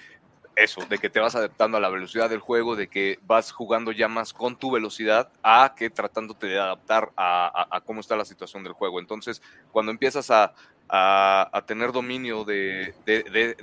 [0.55, 3.93] eso, de que te vas adaptando a la velocidad del juego, de que vas jugando
[3.93, 8.65] ya más con tu velocidad a que tratándote de adaptar a cómo está la situación
[8.65, 8.99] del juego.
[8.99, 10.55] Entonces, cuando empiezas a,
[10.89, 12.95] a, tener dominio de,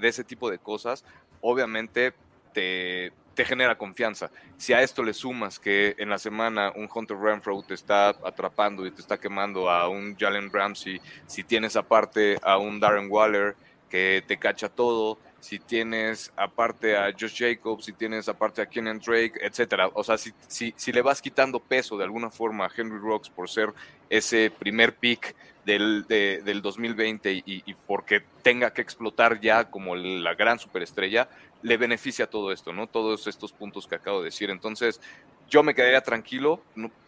[0.02, 1.06] ese tipo de cosas,
[1.42, 2.14] obviamente
[2.54, 3.12] te,
[3.46, 4.30] genera confianza.
[4.58, 8.86] Si a esto le sumas que en la semana un Hunter Renfro te está atrapando
[8.86, 13.56] y te está quemando a un Jalen Ramsey, si tienes aparte a un Darren Waller
[13.90, 19.00] que te cacha todo, si tienes aparte a Josh Jacobs, si tienes aparte a Kenyon
[19.00, 19.90] Drake, etcétera.
[19.94, 23.30] O sea, si, si, si, le vas quitando peso de alguna forma a Henry Rocks
[23.30, 23.74] por ser
[24.10, 25.36] ese primer pick
[25.66, 31.28] del, del 2020 y, y, porque tenga que explotar ya como la gran superestrella,
[31.64, 32.88] le beneficia todo esto, ¿no?
[32.88, 34.50] Todos estos puntos que acabo de decir.
[34.50, 35.02] Entonces,
[35.50, 36.62] yo me quedaría tranquilo,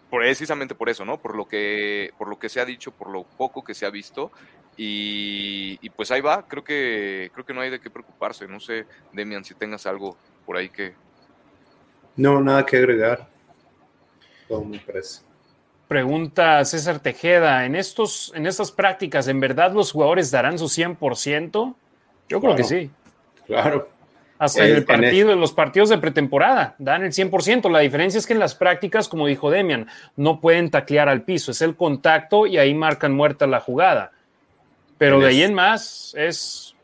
[0.09, 1.17] precisamente por eso, ¿no?
[1.17, 3.89] Por lo que, por lo que se ha dicho, por lo poco que se ha
[3.89, 4.31] visto.
[4.77, 8.47] Y, y pues ahí va, creo que, creo que no hay de qué preocuparse.
[8.47, 10.95] No sé, Demian, si tengas algo por ahí que.
[12.15, 13.27] No, nada que agregar.
[14.47, 15.21] Todo me parece.
[15.87, 21.75] Pregunta César Tejeda, ¿en, estos, en estas prácticas, ¿en verdad los jugadores darán su 100%?
[22.27, 22.89] Yo creo que sí.
[23.45, 23.94] Claro.
[24.37, 27.71] Hasta en el partido, en los partidos de pretemporada, dan el 100%.
[27.71, 29.87] La diferencia es que en las prácticas, como dijo Demian,
[30.17, 34.11] no pueden taclear al piso, es el contacto y ahí marcan muerta la jugada.
[34.97, 36.75] Pero de ahí en más es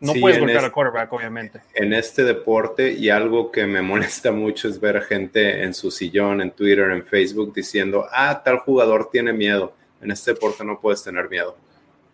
[0.00, 1.60] no puedes golpear a quarterback, obviamente.
[1.74, 6.40] En este deporte, y algo que me molesta mucho es ver gente en su sillón,
[6.40, 9.74] en Twitter, en Facebook, diciendo, ah, tal jugador tiene miedo.
[10.00, 11.56] En este deporte no puedes tener miedo.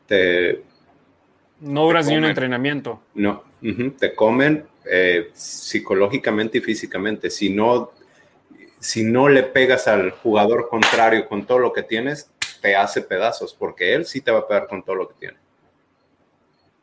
[0.06, 0.62] Te,
[1.60, 3.00] no duras ni un entrenamiento.
[3.14, 3.44] No,
[3.98, 7.30] te comen eh, psicológicamente y físicamente.
[7.30, 7.92] Si no,
[8.78, 13.54] si no le pegas al jugador contrario con todo lo que tienes, te hace pedazos,
[13.54, 15.36] porque él sí te va a pegar con todo lo que tiene.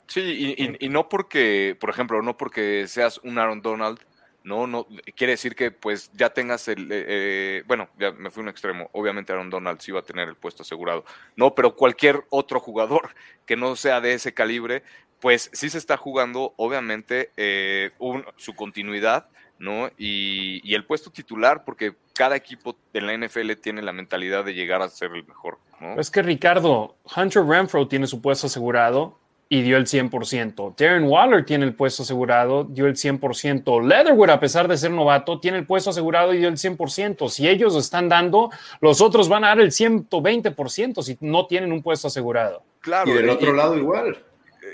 [0.07, 3.97] Sí, y, no porque, por ejemplo, no porque seas un Aaron Donald,
[4.43, 8.41] no, no, quiere decir que pues ya tengas el, eh, eh, bueno, ya me fui
[8.41, 11.05] un extremo, obviamente Aaron Donald sí va a tener el puesto asegurado,
[11.35, 13.09] no, pero cualquier otro jugador
[13.45, 14.83] que no sea de ese calibre,
[15.19, 17.91] pues sí se está jugando, obviamente, eh,
[18.37, 19.27] su continuidad,
[19.59, 19.91] ¿no?
[19.95, 24.81] Y, el puesto titular, porque cada equipo de la NFL tiene la mentalidad de llegar
[24.81, 25.59] a ser el mejor.
[25.97, 29.19] Es que Ricardo, Hunter Renfro tiene su puesto asegurado,
[29.51, 30.75] y dio el 100%.
[30.77, 33.85] Darren Waller tiene el puesto asegurado, dio el 100%.
[33.85, 37.27] Leatherwood, a pesar de ser novato, tiene el puesto asegurado y dio el 100%.
[37.27, 38.49] Si ellos están dando,
[38.79, 42.63] los otros van a dar el 120% si no tienen un puesto asegurado.
[42.79, 43.11] Claro.
[43.11, 44.23] Y del otro lado igual.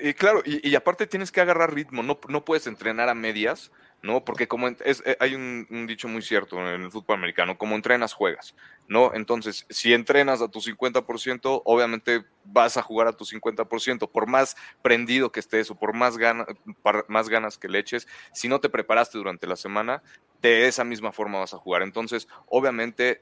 [0.03, 3.71] Y claro, y, aparte tienes que agarrar ritmo, no, no puedes entrenar a medias
[4.01, 4.23] ¿no?
[4.23, 8.13] Porque como es, eh, hay un, dicho muy cierto en el fútbol americano, como entrenas,
[8.13, 8.55] juegas,
[8.87, 9.13] ¿no?
[9.13, 14.55] Entonces, si entrenas a tu 50%, obviamente vas a jugar a tu 50%, por más
[14.81, 16.15] prendido que estés o por más,
[17.07, 20.03] más ganas que le eches, si no te preparaste durante la semana,
[20.41, 21.81] de esa misma forma vas a jugar.
[21.81, 23.21] Entonces, obviamente,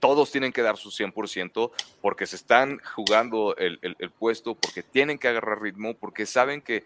[0.00, 1.70] todos tienen que dar su 100%
[2.00, 6.84] porque se están jugando el, el puesto, porque tienen que agarrar ritmo, porque saben que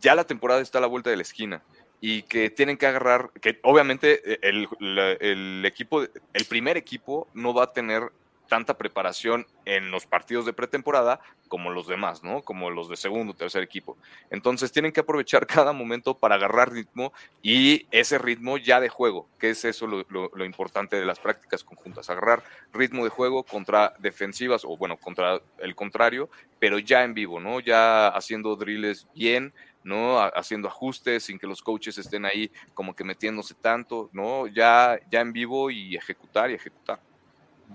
[0.00, 1.62] ya la temporada está a la vuelta de la esquina
[2.00, 7.64] y que tienen que agarrar, que obviamente eh, el, equipo, el primer equipo no va
[7.64, 8.10] a tener
[8.48, 12.42] tanta preparación en los partidos de pretemporada como los demás, ¿no?
[12.42, 13.96] Como los de segundo, tercer equipo.
[14.30, 17.12] Entonces tienen que aprovechar cada momento para agarrar ritmo
[17.42, 21.64] y ese ritmo ya de juego, que es eso lo, lo, importante de las prácticas
[21.64, 22.42] conjuntas, agarrar
[22.72, 27.60] ritmo de juego contra defensivas o bueno, contra el contrario, pero ya en vivo, ¿no?
[27.60, 29.52] Ya haciendo drills bien,
[29.84, 30.18] ¿no?
[30.20, 34.46] Haciendo ajustes sin que los coaches estén ahí como que metiéndose tanto, ¿no?
[34.48, 36.98] Ya, ya en vivo y ejecutar y ejecutar.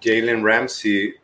[0.02, 1.16] Jalen Ramsey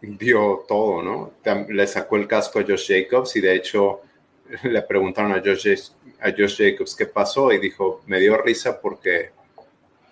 [0.00, 1.32] vio todo, ¿no?
[1.68, 4.02] Le sacó el casco a Josh Jacobs y de hecho
[4.62, 5.90] le preguntaron a Josh,
[6.20, 9.30] a Josh Jacobs qué pasó y dijo, me dio risa porque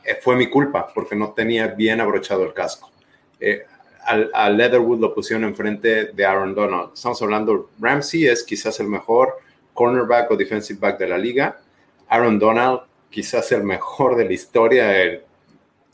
[0.05, 2.91] eh, fue mi culpa, porque no tenía bien abrochado el casco.
[3.39, 3.67] Eh,
[4.05, 6.91] a Leatherwood lo pusieron enfrente de Aaron Donald.
[6.93, 9.39] Estamos hablando, Ramsey es quizás el mejor
[9.74, 11.61] cornerback o defensive back de la liga.
[12.09, 12.81] Aaron Donald,
[13.11, 15.24] quizás el mejor de la historia de,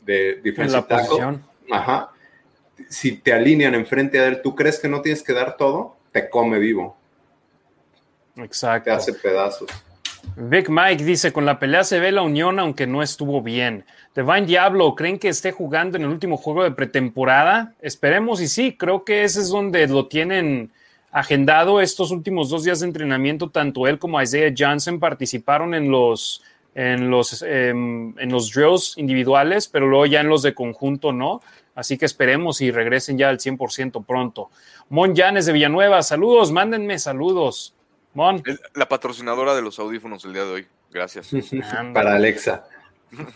[0.01, 1.39] de defensive tackle.
[1.71, 2.11] Ajá.
[2.89, 5.95] Si te alinean enfrente de él, ¿tú crees que no tienes que dar todo?
[6.11, 6.97] Te come vivo.
[8.35, 8.85] Exacto.
[8.85, 9.69] Te hace pedazos.
[10.35, 13.85] Vic Mike dice, con la pelea se ve la unión, aunque no estuvo bien.
[14.15, 17.73] Divine Diablo, ¿creen que esté jugando en el último juego de pretemporada?
[17.81, 20.71] Esperemos y sí, creo que ese es donde lo tienen
[21.11, 26.43] agendado estos últimos dos días de entrenamiento, tanto él como Isaiah Johnson participaron en los,
[26.75, 31.41] en los, em, en los drills individuales, pero luego ya en los de conjunto no.
[31.75, 34.49] Así que esperemos y regresen ya al 100% pronto.
[34.89, 37.73] Mon Llanes de Villanueva, saludos, mándenme saludos.
[38.13, 38.43] Mon.
[38.75, 40.67] La patrocinadora de los audífonos el día de hoy.
[40.91, 41.29] Gracias.
[41.93, 42.65] Para Alexa.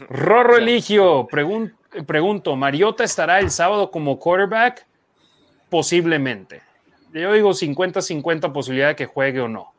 [0.09, 4.85] Rorro Eligio, pregunto, ¿Mariota estará el sábado como quarterback?
[5.69, 6.61] Posiblemente
[7.21, 9.73] yo digo 50-50 posibilidad de que juegue o no.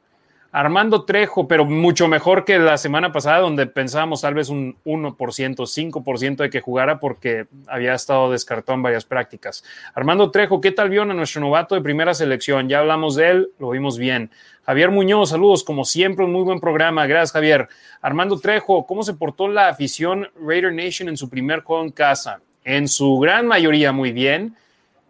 [0.55, 5.16] Armando Trejo, pero mucho mejor que la semana pasada, donde pensábamos tal vez un 1%,
[5.16, 9.65] 5% de que jugara porque había estado descartado en varias prácticas.
[9.94, 12.69] Armando Trejo, ¿qué tal vio a nuestro novato de primera selección?
[12.69, 14.31] Ya hablamos de él, lo vimos bien.
[14.65, 17.05] Javier Muñoz, saludos, como siempre, un muy buen programa.
[17.09, 17.69] Gracias, Javier.
[18.01, 22.40] Armando Trejo, ¿cómo se portó la afición Raider Nation en su primer juego en casa?
[22.62, 24.55] En su gran mayoría, muy bien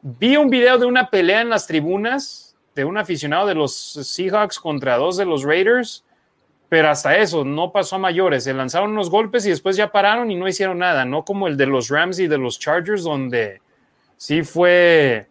[0.06, 4.60] Vi un video de una pelea en las tribunas de un aficionado de los Seahawks
[4.60, 6.04] contra dos de los Raiders,
[6.68, 8.44] pero hasta eso no pasó a mayores.
[8.44, 11.56] Se lanzaron unos golpes y después ya pararon y no hicieron nada, no como el
[11.56, 13.62] de los Rams y de los Chargers, donde
[14.18, 15.26] sí fue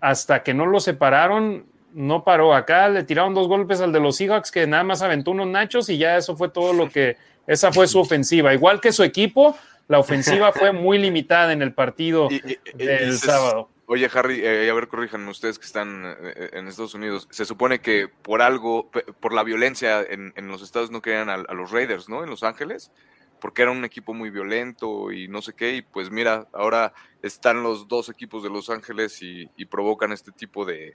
[0.00, 2.54] hasta que no lo separaron, no paró.
[2.54, 5.88] Acá le tiraron dos golpes al de los Seahawks que nada más aventó unos nachos
[5.88, 7.16] y ya eso fue todo lo que,
[7.48, 8.54] esa fue su ofensiva.
[8.54, 9.56] Igual que su equipo,
[9.92, 12.28] la ofensiva fue muy limitada en el partido
[12.74, 13.68] del sábado.
[13.84, 17.28] Oye, Harry, eh, a ver, corríjanme ustedes que están eh, en Estados Unidos.
[17.30, 18.90] Se supone que por algo,
[19.20, 22.24] por la violencia en, los estados no querían a, los Raiders, ¿no?
[22.24, 22.90] En Los Ángeles,
[23.38, 25.76] porque era un equipo muy violento y no sé qué.
[25.76, 30.64] Y pues mira, ahora están los dos equipos de Los Ángeles y, provocan este tipo
[30.64, 30.94] de,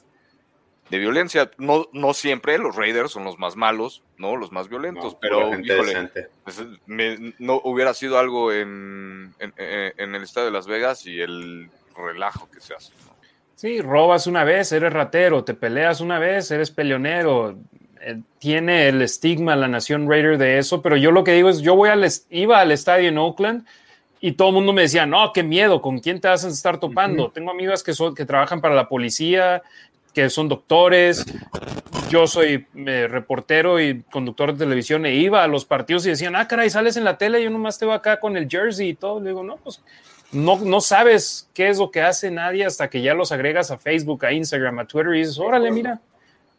[0.90, 1.52] violencia.
[1.58, 4.36] No, no siempre los Raiders son los más malos, ¿no?
[4.36, 6.10] Los más violentos, pero híjole,
[6.44, 12.50] pues, no hubiera sido algo en, en el estadio de Las Vegas y el relajo
[12.50, 12.94] que se hace.
[13.58, 17.58] Sí, robas una vez, eres ratero, te peleas una vez, eres peleonero.
[18.00, 21.62] Eh, tiene el estigma la nación Raider de eso, pero yo lo que digo es,
[21.62, 23.66] yo voy al, iba al estadio en Oakland
[24.20, 26.80] y todo el mundo me decía, no, qué miedo, ¿con quién te vas a estar
[26.80, 27.32] topando?
[27.32, 29.64] Tengo amigas que, son, que trabajan para la policía,
[30.18, 31.28] que son doctores,
[32.10, 36.36] yo soy eh, reportero y conductor de televisión e iba a los partidos y decían,
[36.36, 38.90] ah, caray, sales en la tele y yo nomás te voy acá con el jersey
[38.90, 39.20] y todo.
[39.20, 39.80] Le digo, no, pues
[40.32, 43.78] no, no sabes qué es lo que hace nadie hasta que ya los agregas a
[43.78, 46.02] Facebook, a Instagram, a Twitter y dices, órale, mira.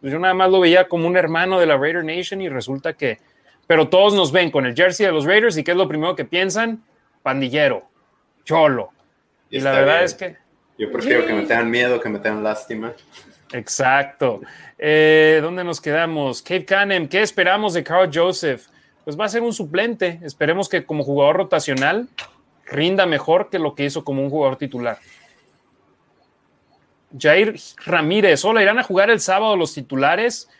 [0.00, 2.92] Pues yo nada más lo veía como un hermano de la Raider Nation y resulta
[2.92, 3.18] que,
[3.66, 6.14] pero todos nos ven con el jersey de los Raiders y qué es lo primero
[6.14, 6.84] que piensan?
[7.24, 7.88] Pandillero,
[8.44, 8.90] cholo.
[9.50, 10.36] Y, la verdad es que
[10.78, 12.92] Yo prefiero que me tengan miedo, que me tengan lástima.
[13.52, 14.40] Exacto.
[14.78, 16.42] Eh, ¿Dónde nos quedamos?
[16.42, 18.66] Cape Canem, ¿qué esperamos de Carl Joseph?
[19.04, 20.20] Pues va a ser un suplente.
[20.22, 22.08] Esperemos que como jugador rotacional
[22.66, 24.98] rinda mejor que lo que hizo como un jugador titular.
[27.18, 30.50] Jair Ramírez, hola, irán a jugar el sábado los titulares.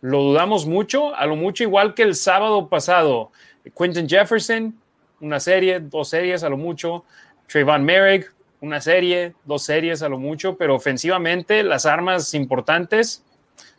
[0.00, 3.32] Lo dudamos mucho, a lo mucho igual que el sábado pasado.
[3.76, 4.78] Quentin Jefferson,
[5.20, 7.04] una serie, dos series a lo mucho.
[7.48, 8.32] Trayvon Merrick,
[8.66, 13.24] una serie, dos series a lo mucho, pero ofensivamente las armas importantes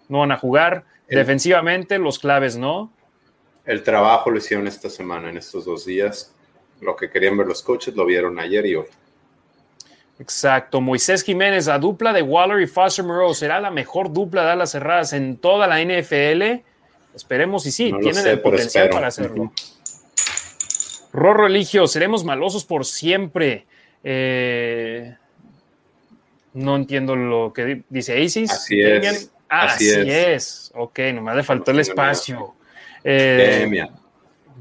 [0.09, 0.85] no van a jugar.
[1.07, 2.91] Defensivamente los claves no.
[3.65, 6.34] El trabajo lo hicieron esta semana, en estos dos días.
[6.81, 8.88] Lo que querían ver los coaches lo vieron ayer y hoy.
[10.19, 10.81] Exacto.
[10.81, 14.72] Moisés Jiménez, la dupla de Waller y Foster Moreau será la mejor dupla de alas
[14.72, 16.64] cerradas en toda la NFL.
[17.14, 19.51] Esperemos y sí, tienen el potencial para hacerlo.
[21.14, 23.66] Rorro Eligio, seremos malosos por siempre.
[24.03, 25.15] Eh,
[26.53, 28.52] no entiendo lo que dice Isis.
[28.52, 29.32] Así es.
[29.49, 30.72] Ah, así, es.
[30.76, 32.56] Ok, nomás le faltó el espacio.
[33.03, 33.90] Eh, Demian.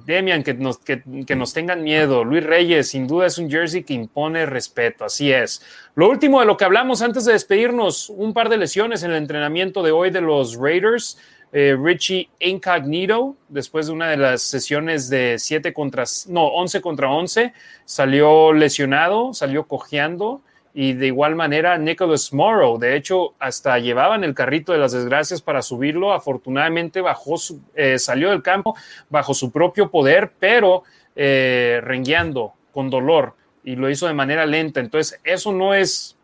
[0.05, 1.03] Demian, que nos, que,
[1.37, 2.23] nos tengan miedo.
[2.23, 5.05] Luis Reyes, sin duda es un jersey que impone respeto.
[5.05, 5.63] Así es.
[5.97, 9.17] Lo último de lo que hablamos antes de despedirnos, un par de lesiones en el
[9.17, 11.19] entrenamiento de hoy de los Raiders.
[11.53, 17.11] Eh, Richie Incognito, después de una de las sesiones de 7 contra, no, 11 contra
[17.11, 17.53] 11,
[17.85, 20.43] salió lesionado, salió cojeando
[20.79, 25.41] y de igual manera Nicholas Morrow, de hecho, hasta llevaban el carrito de las desgracias
[25.41, 27.37] para subirlo, afortunadamente bajó
[27.75, 28.77] eh, salió del campo
[29.09, 30.83] bajo su propio poder, pero
[31.15, 36.19] eh, rengueando, con dolor, y lo hizo de manera lenta, entonces eso no es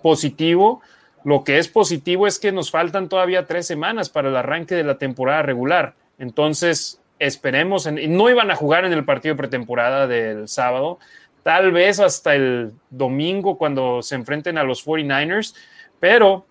[0.00, 0.82] positivo,
[1.26, 4.84] lo que es positivo es que nos faltan todavía tres semanas para el arranque de
[4.84, 5.96] la temporada regular.
[6.20, 11.00] Entonces, esperemos, no iban a jugar en el partido de pretemporada del sábado,
[11.42, 15.56] tal vez hasta el domingo cuando se enfrenten a los 49ers,
[15.98, 16.46] pero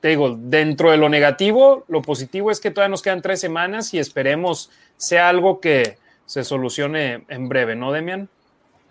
[0.00, 3.92] te digo, dentro de lo negativo, lo positivo es que todavía nos quedan tres semanas
[3.94, 8.28] y esperemos sea algo que se solucione en breve, ¿no, Demian?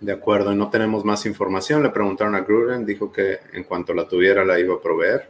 [0.02, 1.84] De acuerdo, no tenemos más información.
[1.84, 5.28] Le preguntaron a Gruden, dijo que en cuanto la tuviera la iba a proveer.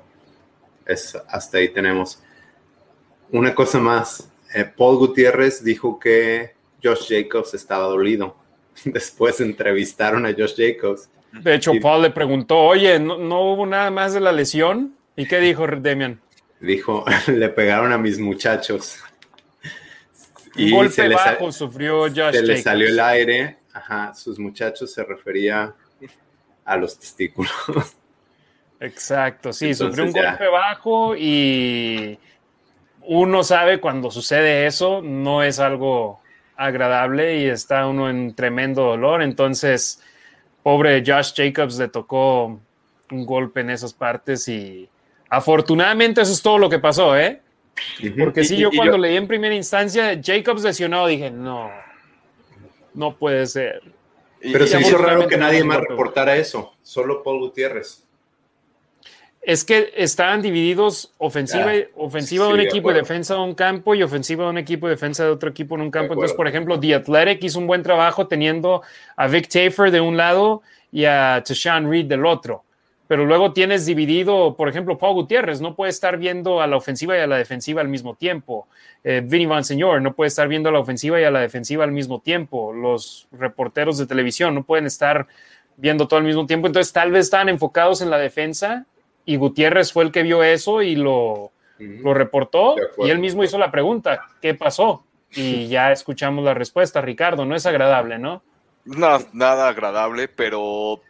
[0.85, 2.23] Es, hasta ahí tenemos.
[3.31, 8.38] Una cosa más, eh, Paul Gutiérrez dijo que Josh Jacobs estaba dolido.
[8.85, 11.10] Después entrevistaron a Josh Jacobs.
[11.34, 13.15] De hecho, Paul le preguntó, oye, ¿no,
[13.52, 14.95] hubo nada más de la lesión?
[15.18, 16.22] ¿Y qué dijo Demian?
[16.61, 18.99] Dijo, le pegaron a mis muchachos.
[20.56, 25.73] y golpe bajo sufrió Josh Se le salió el aire Ajá, sus muchachos se refería
[26.65, 27.52] a los testículos.
[28.80, 32.18] Exacto, sí, sufrió un golpe bajo y
[33.03, 36.19] uno sabe cuando sucede eso, no es algo
[36.56, 39.22] agradable y está uno en tremendo dolor.
[39.22, 40.02] Entonces,
[40.64, 42.60] pobre Josh Jacobs le tocó
[43.11, 44.89] un golpe en esas partes y
[45.30, 47.41] afortunadamente eso es todo lo que pasó, ¿eh?
[48.18, 51.69] Porque sí, yo cuando leí en primera instancia Jacobs lesionado dije, no,
[52.93, 53.81] no puede ser.
[54.41, 58.03] Pero se hizo raro que nadie más reportara eso, solo Paul Gutiérrez.
[59.41, 64.03] Es que estaban divididos ofensiva, ofensiva de un equipo y defensa de un campo y
[64.03, 66.13] ofensiva de un equipo y defensa de otro equipo en un campo.
[66.13, 68.84] Entonces, por ejemplo, The Athletic hizo un buen trabajo teniendo
[69.15, 70.61] a Vic Tafer de un lado
[70.91, 72.63] y a Tashan Reed del otro
[73.12, 77.18] pero luego tienes dividido, por ejemplo, Paul Gutiérrez no puede estar viendo a la ofensiva
[77.18, 78.70] y a la defensiva al mismo tiempo.
[79.04, 81.84] Eh, Vinny Van Señor no puede estar viendo a la ofensiva y a la defensiva
[81.84, 82.72] al mismo tiempo.
[82.72, 85.28] Los reporteros de televisión no pueden estar
[85.76, 86.68] viendo todo al mismo tiempo.
[86.68, 88.86] Entonces, tal vez estaban enfocados en la defensa
[89.26, 93.58] y Gutiérrez fue el que vio eso y lo, lo reportó y él mismo hizo
[93.58, 95.04] la pregunta, ¿qué pasó?
[95.34, 98.42] Y ya escuchamos la respuesta, Ricardo, no es agradable, ¿no?
[98.86, 101.02] No, nada agradable, pero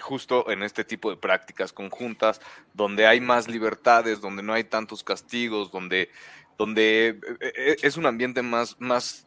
[0.00, 2.40] justo en este tipo de prácticas conjuntas,
[2.74, 6.10] donde hay más libertades, donde no hay tantos castigos, donde,
[6.56, 9.26] donde eh, eh, es un ambiente más, más,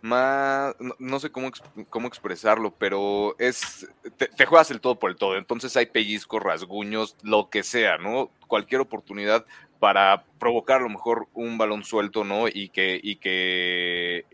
[0.00, 1.50] más, no sé cómo,
[1.88, 7.16] cómo expresarlo, pero es, te, juegas el todo por el todo, entonces hay pellizcos, rasguños,
[7.22, 8.30] lo que sea, ¿no?
[8.48, 9.46] Cualquier oportunidad
[9.78, 12.48] para provocar a lo mejor un balón suelto, ¿no?
[12.48, 14.26] Y que, y que,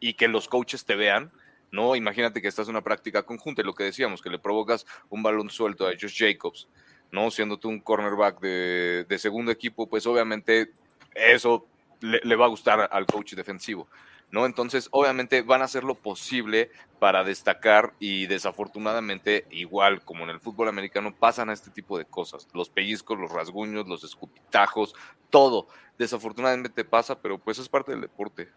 [0.00, 1.30] y que los coaches te vean,
[1.72, 1.96] ¿no?
[1.96, 5.22] Imagínate que estás en una práctica conjunta y lo que decíamos, que le provocas un
[5.22, 6.68] balón suelto a Josh Jacobs,
[7.10, 7.30] ¿no?
[7.30, 10.70] Siendo tú un cornerback de, segundo equipo, pues obviamente
[11.14, 11.66] eso
[12.00, 13.88] le, va a gustar al coach defensivo,
[14.30, 14.44] ¿no?
[14.44, 20.40] Entonces, obviamente van a hacer lo posible para destacar y desafortunadamente, igual como en el
[20.40, 22.48] fútbol americano, pasan a este tipo de cosas.
[22.52, 24.94] Los pellizcos, los rasguños, los escupitajos,
[25.30, 25.68] todo.
[25.96, 28.50] Desafortunadamente pasa, pero pues es parte del deporte.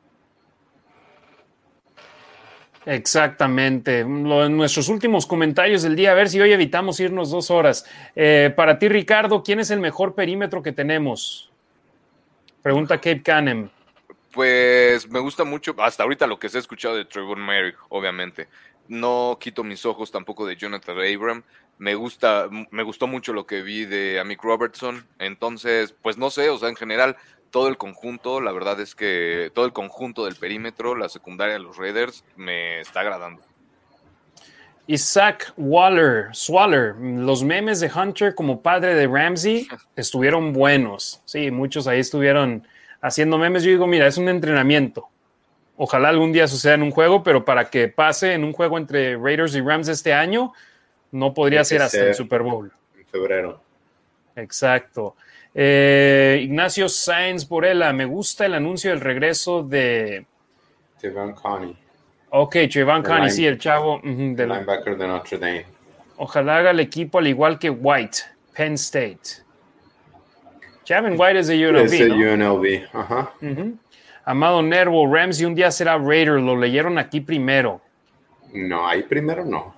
[2.85, 4.03] Exactamente.
[4.03, 7.85] Lo, en nuestros últimos comentarios del día, a ver si hoy evitamos irnos dos horas.
[8.15, 11.51] Eh, para ti, Ricardo, ¿quién es el mejor perímetro que tenemos?
[12.61, 13.69] Pregunta Cape Canem.
[14.31, 18.47] Pues me gusta mucho, hasta ahorita lo que se ha escuchado de Trevor Merrick, obviamente.
[18.87, 21.43] No quito mis ojos tampoco de Jonathan Abram.
[21.77, 25.05] Me gusta, me gustó mucho lo que vi de Amick Robertson.
[25.19, 27.17] Entonces, pues no sé, o sea, en general,
[27.51, 31.59] todo el conjunto, la verdad es que todo el conjunto del perímetro, la secundaria de
[31.59, 33.41] los Raiders, me está agradando.
[34.87, 41.21] Isaac Waller, Swaller, los memes de Hunter como padre de Ramsey estuvieron buenos.
[41.25, 42.67] Sí, muchos ahí estuvieron
[43.01, 45.09] haciendo memes, yo digo, mira, es un entrenamiento.
[45.77, 49.17] Ojalá algún día suceda en un juego, pero para que pase en un juego entre
[49.17, 50.53] Raiders y Rams este año,
[51.11, 52.71] no podría ser hasta el Super Bowl.
[52.97, 53.61] En febrero.
[54.35, 55.15] Exacto.
[55.57, 60.25] Eh, Ignacio Sainz Borella, me gusta el anuncio del regreso de.
[60.99, 61.77] Trevon Connie.
[62.31, 64.01] Ok, Trevon Connie, sí, el chavo.
[64.03, 65.65] del linebacker de Notre Dame.
[66.17, 68.17] Ojalá haga el equipo al igual que White,
[68.53, 69.45] Penn State.
[70.85, 71.83] Javin White es de UNLV.
[71.85, 73.33] Es de UNLV, ajá.
[74.25, 77.79] Amado Nervo, Ramsey un día será Raider, lo leyeron aquí primero.
[78.53, 79.73] No, ahí primero no.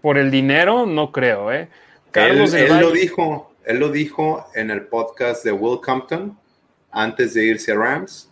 [0.00, 1.68] Por el dinero, no creo, ¿eh?
[2.10, 6.38] Carlos él, él lo dijo, él lo dijo en el podcast de Will Compton
[6.90, 8.30] antes de irse a Rams.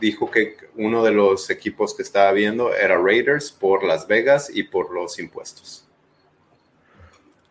[0.00, 4.62] Dijo que uno de los equipos que estaba viendo era Raiders por Las Vegas y
[4.62, 5.88] por los impuestos.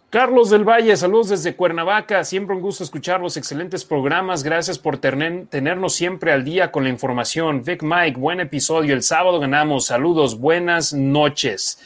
[0.09, 2.23] Carlos del Valle, saludos desde Cuernavaca.
[2.23, 4.41] Siempre un gusto escuchar los excelentes programas.
[4.41, 7.61] Gracias por tenernos siempre al día con la información.
[7.61, 8.93] Vic Mike, buen episodio.
[8.93, 9.85] El sábado ganamos.
[9.87, 11.79] Saludos, buenas noches.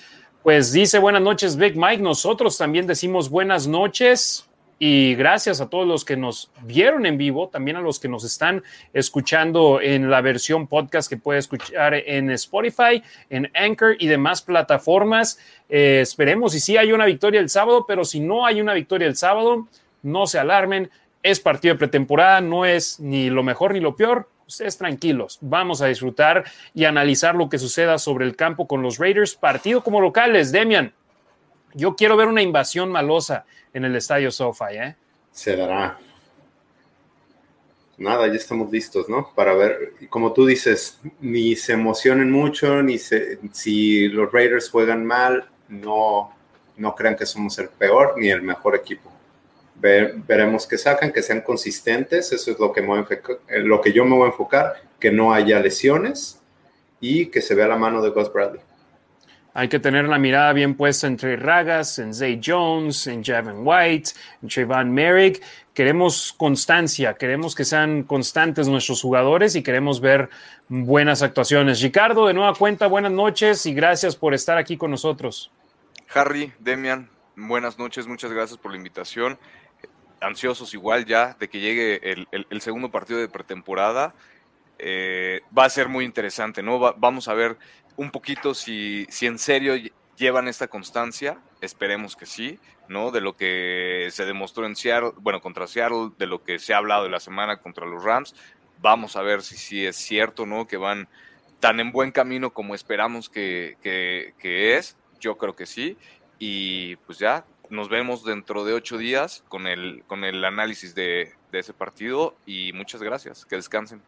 [0.44, 2.04] Pues dice buenas noches, Vic Mike.
[2.04, 4.48] Nosotros también decimos buenas noches.
[4.84, 8.24] Y gracias a todos los que nos vieron en vivo, también a los que nos
[8.24, 8.64] están
[8.94, 15.38] escuchando en la versión podcast que puede escuchar en Spotify, en Anchor y demás plataformas.
[15.70, 19.08] Eh, esperemos y sí hay una victoria el sábado, pero si no hay una victoria
[19.08, 19.68] el sábado,
[20.02, 20.90] no se alarmen.
[21.22, 24.30] Es partido de pretemporada, no es ni lo mejor ni lo peor.
[24.48, 26.44] Ustedes tranquilos, vamos a disfrutar
[26.74, 29.36] y analizar lo que suceda sobre el campo con los Raiders.
[29.36, 30.92] Partido como locales, Demian.
[31.74, 34.96] Yo quiero ver una invasión malosa en el estadio SoFi, ¿eh?
[35.32, 35.98] Se dará.
[37.98, 39.32] Nada, ya estamos listos, ¿no?
[39.36, 45.06] Para ver, como tú dices, ni se emocionen mucho, ni se, si los Raiders juegan
[45.06, 46.34] mal, no,
[46.78, 49.12] no crean que somos el peor ni el mejor equipo.
[49.76, 52.82] veremos que sacan, que sean consistentes, eso es lo que,
[53.60, 56.42] lo que yo me voy a enfocar, que no haya lesiones
[57.00, 58.62] y que se vea la mano de Gus Bradley.
[59.54, 63.68] Hay que tener la mirada bien puesta en Trey Ragas, en Zay Jones, en Javin
[63.68, 64.12] White,
[64.42, 65.44] en Trayvon Merrick.
[65.74, 70.30] Queremos constancia, queremos que sean constantes nuestros jugadores y queremos ver
[70.70, 71.82] buenas actuaciones.
[71.82, 75.52] Ricardo, de nueva cuenta, buenas noches y gracias por estar aquí con nosotros.
[76.14, 79.38] Harry, Demian, buenas noches, muchas gracias por la invitación.
[80.22, 84.14] Ansiosos igual ya de que llegue el, segundo partido de pretemporada.
[84.80, 86.80] Eh, va a ser muy interesante, ¿no?
[86.80, 87.58] vamos a ver
[88.02, 89.76] un poquito si, si en serio
[90.18, 93.12] llevan esta constancia, esperemos que sí, ¿no?
[93.12, 96.78] De lo que se demostró en Seattle, bueno, contra Seattle, de lo que se ha
[96.78, 98.34] hablado de la semana contra los Rams,
[98.80, 100.66] vamos a ver si sí es cierto, ¿no?
[100.66, 101.08] Que van
[101.60, 105.96] tan en buen camino como esperamos que, que, es, yo creo que sí,
[106.40, 111.34] y pues ya nos vemos dentro de ocho días con el, con el análisis de,
[111.52, 114.02] de ese partido y muchas gracias, que descansen.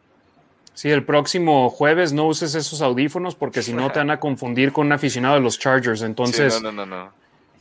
[0.74, 4.72] Sí, el próximo jueves no uses esos audífonos porque si no te van a confundir
[4.72, 6.02] con un aficionado de los Chargers.
[6.02, 7.12] Entonces, no, no, no,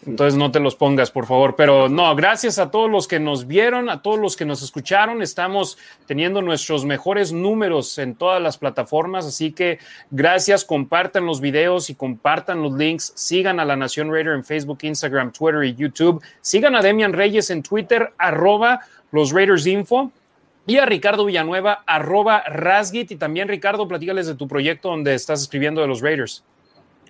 [0.05, 1.55] entonces no te los pongas, por favor.
[1.55, 5.21] Pero no, gracias a todos los que nos vieron, a todos los que nos escucharon.
[5.21, 9.25] Estamos teniendo nuestros mejores números en todas las plataformas.
[9.25, 9.79] Así que
[10.11, 13.13] gracias, compartan los videos y compartan los links.
[13.15, 16.21] Sigan a la Nación Raider en Facebook, Instagram, Twitter y YouTube.
[16.41, 18.81] Sigan a Demian Reyes en Twitter, arroba
[19.11, 20.11] los Raiders Info
[20.65, 23.11] y a Ricardo Villanueva, arroba Rasgit.
[23.11, 26.43] Y también, Ricardo, platícales de tu proyecto donde estás escribiendo de los Raiders.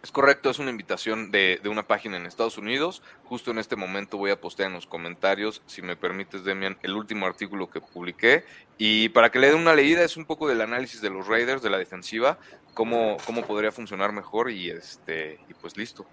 [0.01, 3.01] Es correcto, es una invitación de, una página en Estados Unidos.
[3.23, 6.93] Justo en este momento voy a postear en los comentarios, si me permites, Demian, el
[6.93, 8.43] último artículo que publiqué.
[8.77, 11.61] Y para que le den una leída, es un poco del análisis de los Raiders,
[11.61, 12.37] de la defensiva,
[12.73, 16.05] cómo, cómo podría funcionar mejor y, este, y pues listo.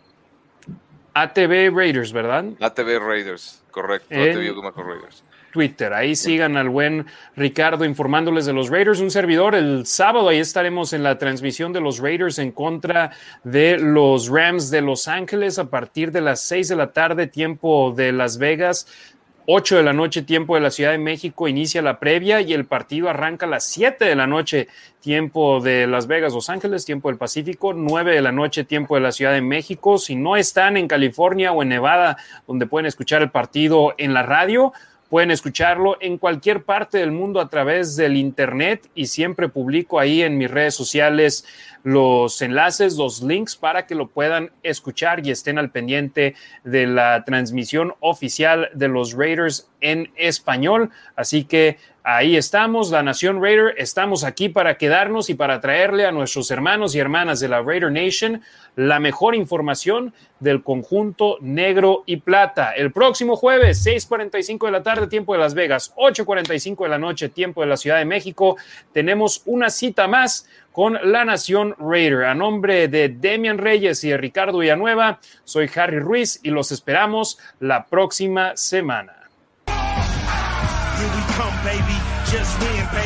[1.15, 2.45] ATV Raiders, ¿verdad?
[2.61, 4.15] ATV Raiders, correcto.
[4.15, 5.25] ATV Raiders.
[5.51, 5.93] Twitter.
[5.93, 7.07] Ahí sigan al buen
[7.37, 9.01] Ricardo informándoles de los Raiders.
[9.01, 13.11] Un servidor, el sábado ahí estaremos en la transmisión de los Raiders en contra
[13.45, 17.93] de los Rams de Los Ángeles a partir de las seis de la tarde, tiempo
[17.97, 18.87] de Las Vegas.
[19.53, 22.67] 8 de la noche, tiempo de la Ciudad de México, inicia la previa y el
[22.67, 24.69] partido arranca a las 7 de la noche,
[25.01, 29.01] tiempo de Las Vegas, Los Ángeles, tiempo del Pacífico, 9 de la noche, tiempo de
[29.01, 29.99] la Ciudad de México.
[29.99, 32.17] Si no están en California o en Nevada,
[32.47, 34.73] donde pueden escuchar el partido en la radio,
[35.11, 40.23] Pueden escucharlo en cualquier parte del mundo a través del Internet y siempre publico ahí
[40.23, 41.45] en mis redes sociales
[41.83, 47.25] los enlaces, los links para que lo puedan escuchar y estén al pendiente de la
[47.25, 50.91] transmisión oficial de los Raiders en español.
[51.17, 51.79] Así que
[52.17, 56.95] ahí estamos, la Nación Raider, estamos aquí para quedarnos y para traerle a nuestros hermanos
[56.95, 58.43] y hermanas de la Raider Nation
[58.77, 62.73] la mejor información del conjunto negro y plata.
[62.73, 67.29] El próximo jueves, 6:45 de la tarde, tiempo de Las Vegas, 8:45 de la noche,
[67.29, 68.57] tiempo de la Ciudad de México,
[68.93, 72.25] tenemos una cita más con la Nación Raider.
[72.25, 77.39] A nombre de Demian Reyes y de Ricardo Villanueva, soy Harry Ruiz y los esperamos
[77.59, 79.20] la próxima semana.
[82.31, 83.01] just win, baby.